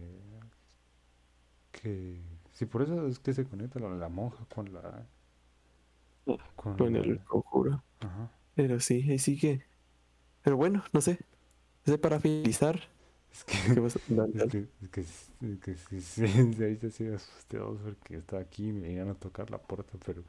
Que. 1.71 2.30
Sí, 2.61 2.67
por 2.67 2.83
eso 2.83 3.07
es 3.07 3.17
que 3.17 3.33
se 3.33 3.43
conecta 3.43 3.79
la, 3.79 3.89
la 3.89 4.07
monja 4.07 4.45
con 4.53 4.71
la. 4.71 5.03
Con 6.55 6.77
Con 6.77 6.95
el 6.95 7.19
conjuro. 7.23 7.81
Ajá. 8.01 8.29
Pero 8.53 8.79
sí, 8.79 9.03
ahí 9.09 9.17
sí 9.17 9.35
que. 9.39 9.63
Pero 10.43 10.57
bueno, 10.57 10.83
no 10.93 11.01
sé. 11.01 11.17
Sé 11.87 11.97
para 11.97 12.19
finalizar. 12.19 12.79
Es 13.31 13.43
que. 13.45 13.73
¿qué 13.73 13.79
vas 13.79 13.95
a- 13.95 13.99
dale, 14.09 14.67
Es 14.83 14.89
que, 14.91 15.01
es 15.01 15.31
que, 15.59 15.71
es 15.71 15.87
que 15.87 16.01
sí, 16.01 16.03
sí, 16.27 16.27
sí, 16.53 16.53
ahorita 16.63 16.91
sí 16.91 17.03
me 17.05 17.15
asusté 17.15 17.57
dos 17.57 17.79
porque 17.81 18.17
estaba 18.17 18.43
aquí 18.43 18.67
y 18.67 18.73
me 18.73 18.91
iban 18.91 19.09
a 19.09 19.15
tocar 19.15 19.49
la 19.49 19.57
puerta, 19.57 19.97
pero 20.05 20.21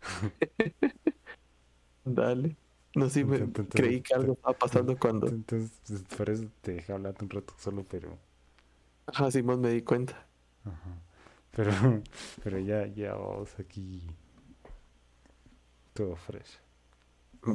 Dale. 2.06 2.56
No 2.94 3.10
sé, 3.10 3.26
me 3.26 3.36
Entonces- 3.36 3.74
creí 3.74 4.00
que 4.00 4.14
algo 4.14 4.32
estaba 4.32 4.54
pasando 4.56 4.98
cuando. 4.98 5.26
entonces 5.28 5.70
pues, 5.86 6.02
por 6.16 6.30
eso 6.30 6.46
te 6.62 6.72
dejé 6.72 6.94
hablar 6.94 7.14
un 7.20 7.28
rato 7.28 7.52
solo, 7.58 7.84
pero 7.90 8.16
Ajá, 9.06 9.30
Simón 9.30 9.60
me 9.60 9.68
di 9.70 9.82
cuenta. 9.82 10.14
ajá. 10.64 11.02
Pero, 11.58 11.72
pero 12.44 12.58
ya, 12.60 12.86
ya 12.86 13.14
vamos 13.14 13.50
aquí 13.58 14.02
todo 15.94 16.16
fresh. 16.16 16.58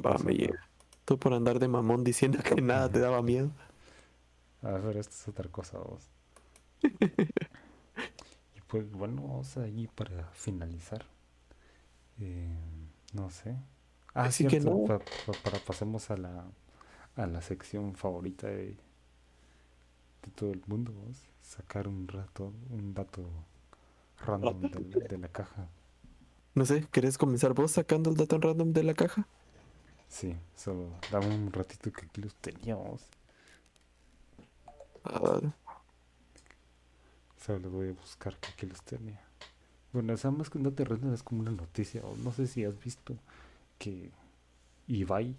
Va, 0.05 0.17
me 0.23 0.33
llega. 0.33 0.59
Tú 1.05 1.17
por 1.17 1.33
andar 1.33 1.59
de 1.59 1.67
mamón 1.69 2.03
diciendo 2.03 2.39
que 2.43 2.61
nada 2.61 2.89
te 2.91 2.99
daba 2.99 3.21
miedo. 3.21 3.51
A 4.63 4.71
ver, 4.79 4.97
esto 4.97 5.13
es 5.15 5.27
otra 5.27 5.47
cosa, 5.49 5.77
vos. 5.77 6.09
Y 8.55 8.61
pues 8.61 8.89
bueno, 8.91 9.21
vamos 9.21 9.57
ahí 9.57 9.87
para 9.87 10.25
finalizar. 10.33 11.05
Eh, 12.19 12.47
no 13.13 13.29
sé. 13.29 13.55
Ah, 14.13 14.27
Así 14.27 14.45
que 14.45 14.59
cierto, 14.59 14.59
no. 14.59 14.85
pa- 14.85 14.99
pa- 14.99 15.33
para 15.43 15.59
pasemos 15.59 16.09
a 16.11 16.17
la, 16.17 16.45
a 17.15 17.27
la 17.27 17.41
sección 17.41 17.95
favorita 17.95 18.47
de, 18.47 18.77
de 20.23 20.31
todo 20.35 20.51
el 20.53 20.61
mundo, 20.67 20.91
vos. 20.93 21.17
Sacar 21.41 21.87
un 21.87 22.07
rato, 22.07 22.53
un 22.69 22.93
dato 22.93 23.23
random 24.23 24.61
de, 24.71 24.79
de 25.07 25.17
la 25.17 25.27
caja. 25.29 25.69
No 26.55 26.65
sé, 26.65 26.87
¿querés 26.91 27.17
comenzar 27.19 27.53
vos 27.53 27.71
sacando 27.73 28.09
el 28.09 28.17
dato 28.17 28.39
random 28.39 28.73
de 28.73 28.83
la 28.83 28.93
caja? 28.95 29.27
Sí, 30.07 30.35
solo 30.55 31.01
dame 31.11 31.27
un 31.35 31.51
ratito 31.51 31.91
que 31.91 32.05
aquí 32.05 32.21
los 32.21 32.35
teníamos. 32.35 33.01
Ah, 35.05 35.53
Solo 37.37 37.59
los 37.59 37.71
voy 37.71 37.89
a 37.89 37.93
buscar 37.93 38.37
que 38.39 38.49
aquí 38.51 38.65
los 38.65 38.81
tenía. 38.83 39.21
Bueno, 39.93 40.13
o 40.13 40.17
sea, 40.17 40.31
más 40.31 40.49
que 40.49 40.57
un 40.57 40.65
dato 40.65 40.85
random 40.85 41.13
es 41.13 41.23
como 41.23 41.41
una 41.41 41.51
noticia. 41.51 42.03
o 42.05 42.15
no 42.17 42.31
sé 42.33 42.47
si 42.47 42.65
has 42.65 42.79
visto 42.83 43.17
que 43.79 44.11
Ibai 44.87 45.37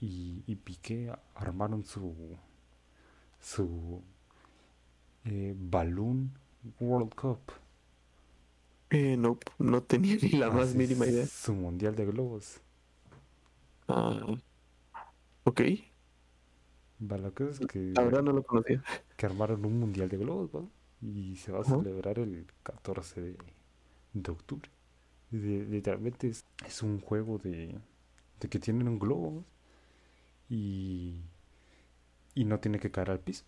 y, 0.00 0.42
y 0.46 0.56
Piqué 0.56 1.12
armaron 1.34 1.84
su 1.84 2.36
su 3.40 4.02
eh, 5.24 5.54
Balloon 5.56 6.32
World 6.80 7.14
Cup. 7.16 7.52
eh, 8.90 9.16
no, 9.16 9.38
no 9.58 9.82
tenía 9.82 10.16
ni 10.22 10.30
la 10.32 10.50
más 10.50 10.68
Así 10.70 10.78
mínima 10.78 11.06
idea. 11.06 11.26
Su 11.26 11.54
mundial 11.54 11.94
de 11.96 12.06
globos. 12.06 12.60
Ah, 13.88 14.38
ok, 15.44 15.60
Va, 17.00 17.16
La 17.18 17.30
cosa 17.30 17.50
es 17.50 17.60
que, 17.60 17.78
la 17.94 18.02
verdad 18.04 18.22
no 18.22 18.32
lo 18.32 18.42
conocía. 18.44 18.82
que 19.16 19.26
armaron 19.26 19.64
un 19.64 19.78
mundial 19.80 20.08
de 20.08 20.16
globos, 20.18 20.50
¿va? 20.54 20.64
Y 21.02 21.36
se 21.36 21.52
va 21.52 21.60
a 21.60 21.64
celebrar 21.64 22.18
el 22.18 22.46
14 22.62 23.20
de, 23.20 23.36
de 24.14 24.30
octubre. 24.32 24.70
De- 25.30 25.66
literalmente 25.66 26.28
es, 26.28 26.44
es 26.66 26.82
un 26.82 27.00
juego 27.00 27.38
de, 27.38 27.76
de 28.40 28.48
que 28.48 28.58
tienen 28.60 28.88
un 28.88 28.98
globo 28.98 29.44
y, 30.48 31.14
y 32.34 32.44
no 32.46 32.58
tiene 32.60 32.78
que 32.78 32.90
caer 32.90 33.10
al 33.10 33.20
piso. 33.20 33.44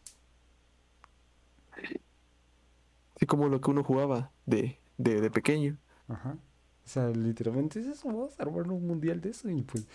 Así 3.21 3.27
como 3.27 3.51
lo 3.51 3.61
que 3.61 3.71
uno 3.71 3.85
jugaba 3.85 4.33
de, 4.47 4.79
de, 4.97 5.21
de 5.21 5.31
pequeño. 5.31 5.77
Ajá. 6.09 6.39
O 6.87 6.89
sea, 6.89 7.11
literalmente 7.11 7.79
es 7.79 7.85
eso, 7.87 8.09
vamos 8.09 8.41
a 8.41 8.43
armar 8.43 8.63
un 8.71 8.87
mundial 8.87 9.21
de 9.21 9.29
eso 9.29 9.51
y 9.51 9.61
pues 9.61 9.87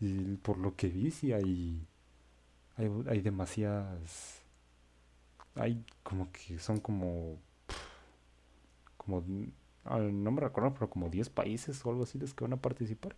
y 0.00 0.36
por 0.38 0.58
lo 0.58 0.76
que 0.76 0.88
vi 0.88 1.10
sí 1.10 1.32
hay 1.32 1.86
hay, 2.76 2.90
hay 3.08 3.20
demasiadas 3.22 4.42
hay 5.56 5.84
como 6.04 6.30
que 6.30 6.58
son 6.60 6.78
como 6.80 7.38
como 8.96 9.24
ah, 9.84 9.98
no 9.98 10.30
me 10.32 10.40
recuerdo 10.40 10.74
pero 10.74 10.90
como 10.90 11.08
10 11.08 11.30
países 11.30 11.84
o 11.84 11.90
algo 11.90 12.02
así 12.04 12.18
los 12.18 12.34
que 12.34 12.44
van 12.44 12.52
a 12.54 12.60
participar 12.60 13.16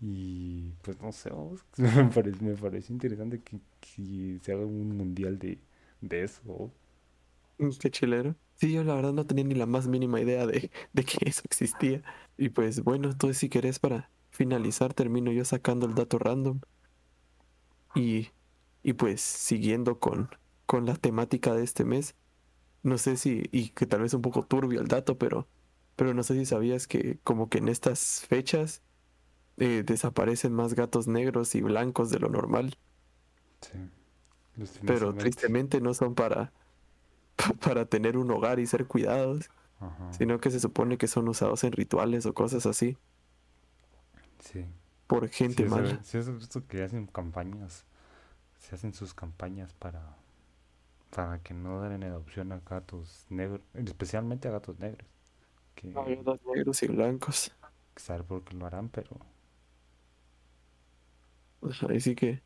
y 0.00 0.72
pues 0.82 1.00
no 1.00 1.10
sé 1.12 1.30
vamos, 1.30 1.64
me 1.78 2.04
parece 2.04 2.44
me 2.44 2.54
parece 2.54 2.92
interesante 2.92 3.40
que, 3.42 3.58
que 3.80 4.38
se 4.42 4.52
haga 4.52 4.64
un 4.66 4.96
mundial 4.96 5.38
de 5.38 5.58
de 6.00 6.24
eso 6.24 6.70
Qué 7.80 7.90
chilero. 7.90 8.36
Sí, 8.54 8.72
yo 8.72 8.84
la 8.84 8.94
verdad 8.94 9.12
no 9.12 9.26
tenía 9.26 9.44
ni 9.44 9.54
la 9.54 9.66
más 9.66 9.86
mínima 9.88 10.20
idea 10.20 10.46
de, 10.46 10.70
de 10.92 11.04
que 11.04 11.28
eso 11.28 11.42
existía. 11.44 12.02
Y 12.36 12.50
pues 12.50 12.82
bueno, 12.82 13.10
entonces 13.10 13.38
si 13.38 13.48
querés 13.48 13.78
para 13.78 14.10
finalizar, 14.30 14.94
termino 14.94 15.32
yo 15.32 15.44
sacando 15.44 15.86
el 15.86 15.94
dato 15.94 16.18
random. 16.18 16.60
Y, 17.94 18.28
y 18.82 18.92
pues 18.92 19.20
siguiendo 19.20 19.98
con, 19.98 20.28
con 20.66 20.86
la 20.86 20.96
temática 20.96 21.54
de 21.54 21.64
este 21.64 21.84
mes, 21.84 22.14
no 22.82 22.98
sé 22.98 23.16
si, 23.16 23.44
y 23.52 23.70
que 23.70 23.86
tal 23.86 24.02
vez 24.02 24.14
un 24.14 24.22
poco 24.22 24.44
turbio 24.44 24.80
el 24.80 24.88
dato, 24.88 25.18
pero, 25.18 25.48
pero 25.96 26.14
no 26.14 26.22
sé 26.22 26.34
si 26.34 26.46
sabías 26.46 26.86
que 26.86 27.18
como 27.24 27.48
que 27.48 27.58
en 27.58 27.68
estas 27.68 28.26
fechas 28.28 28.82
eh, 29.58 29.82
desaparecen 29.86 30.52
más 30.52 30.74
gatos 30.74 31.08
negros 31.08 31.54
y 31.54 31.62
blancos 31.62 32.10
de 32.10 32.20
lo 32.20 32.28
normal, 32.28 32.78
sí 33.60 33.78
pero 34.84 35.14
tristemente 35.14 35.80
no 35.80 35.94
son 35.94 36.14
para, 36.14 36.52
para 37.60 37.86
tener 37.86 38.16
un 38.18 38.30
hogar 38.30 38.58
y 38.60 38.66
ser 38.66 38.86
cuidados. 38.86 39.50
Ajá, 39.80 40.10
sino 40.10 40.40
que 40.40 40.50
se 40.50 40.60
supone 40.60 40.98
que 40.98 41.08
son 41.08 41.28
usados 41.28 41.64
en 41.64 41.72
rituales 41.72 42.26
o 42.26 42.34
cosas 42.34 42.66
así 42.66 42.98
sí 44.40 44.64
por 45.08 45.28
Sí, 45.46 45.64
gente 45.64 45.66
sea, 45.68 45.84
mala. 45.84 46.00
sí 46.02 46.18
has 46.18 46.30
visto 46.36 46.66
que 46.66 46.82
hacen 46.82 47.06
campañas, 47.06 47.84
se 48.58 48.74
hacen 48.76 48.94
sus 48.94 49.14
campañas 49.14 49.74
para, 49.74 50.16
para 51.10 51.40
que 51.42 51.54
no 51.54 51.80
den 51.82 51.92
en 51.94 52.04
adopción 52.04 52.52
a 52.52 52.60
gatos 52.60 53.26
negros, 53.30 53.60
especialmente 53.74 54.48
a 54.48 54.52
gatos 54.52 54.78
negros, 54.78 55.08
que 55.76 55.88
Hay 55.94 56.12
unos 56.12 56.38
negros 56.44 56.80
y 56.84 56.86
blancos. 56.86 57.50
saber 57.96 58.24
por 58.24 58.44
qué 58.44 58.54
lo 58.56 58.66
harán, 58.66 58.88
pero 58.88 59.18
Ajá, 61.62 61.92
Y 61.94 62.00
sí 62.00 62.14
que, 62.14 62.42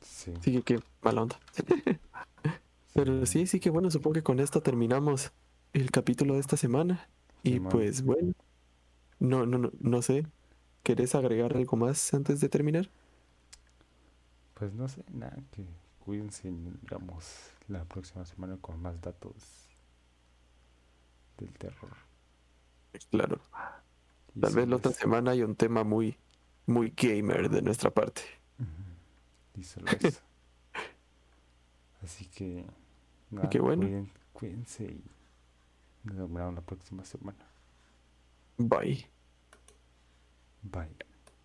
sí, 0.00 0.32
sí 0.40 0.52
que, 0.52 0.62
qué 0.62 0.80
mala 1.02 1.22
onda. 1.22 1.38
Pero 2.94 3.26
sí, 3.26 3.46
sí 3.46 3.60
que 3.60 3.70
bueno, 3.70 3.90
supongo 3.90 4.14
que 4.14 4.22
con 4.22 4.40
esto 4.40 4.62
terminamos 4.62 5.32
el 5.72 5.90
capítulo 5.90 6.34
de 6.34 6.40
esta 6.40 6.56
semana. 6.56 7.08
Y 7.42 7.60
pues 7.60 8.02
bueno, 8.02 8.32
no, 9.20 9.46
no, 9.46 9.58
no, 9.58 9.70
no 9.80 10.02
sé. 10.02 10.26
¿Querés 10.82 11.14
agregar 11.14 11.56
algo 11.56 11.76
más 11.76 12.14
antes 12.14 12.40
de 12.40 12.48
terminar? 12.48 12.90
pues 14.58 14.74
no 14.74 14.88
sé, 14.88 15.04
nada, 15.12 15.36
que 15.52 15.64
cuídense 16.00 16.50
vemos 16.90 17.52
la 17.68 17.84
próxima 17.84 18.24
semana 18.24 18.56
con 18.60 18.80
más 18.82 19.00
datos 19.00 19.34
del 21.36 21.52
terror. 21.52 21.92
Claro. 23.10 23.40
Y 24.34 24.40
Tal 24.40 24.54
vez 24.54 24.68
la 24.68 24.76
otra 24.76 24.92
semana 24.92 25.30
hay 25.30 25.42
un 25.42 25.54
tema 25.54 25.84
muy, 25.84 26.18
muy 26.66 26.92
gamer 26.96 27.48
de 27.48 27.62
nuestra 27.62 27.90
parte. 27.90 28.22
Y 29.54 29.62
solo 29.62 29.86
eso. 30.00 30.20
Así 32.02 32.26
que, 32.26 32.64
nada, 33.30 33.50
que 33.50 33.58
bueno. 33.60 33.82
cuiden- 33.82 34.10
cuídense 34.32 34.84
y 34.84 35.04
nos 36.04 36.16
vemos 36.32 36.54
la 36.54 36.60
próxima 36.60 37.04
semana. 37.04 37.44
Bye. 38.56 39.06
Bye. 40.62 41.07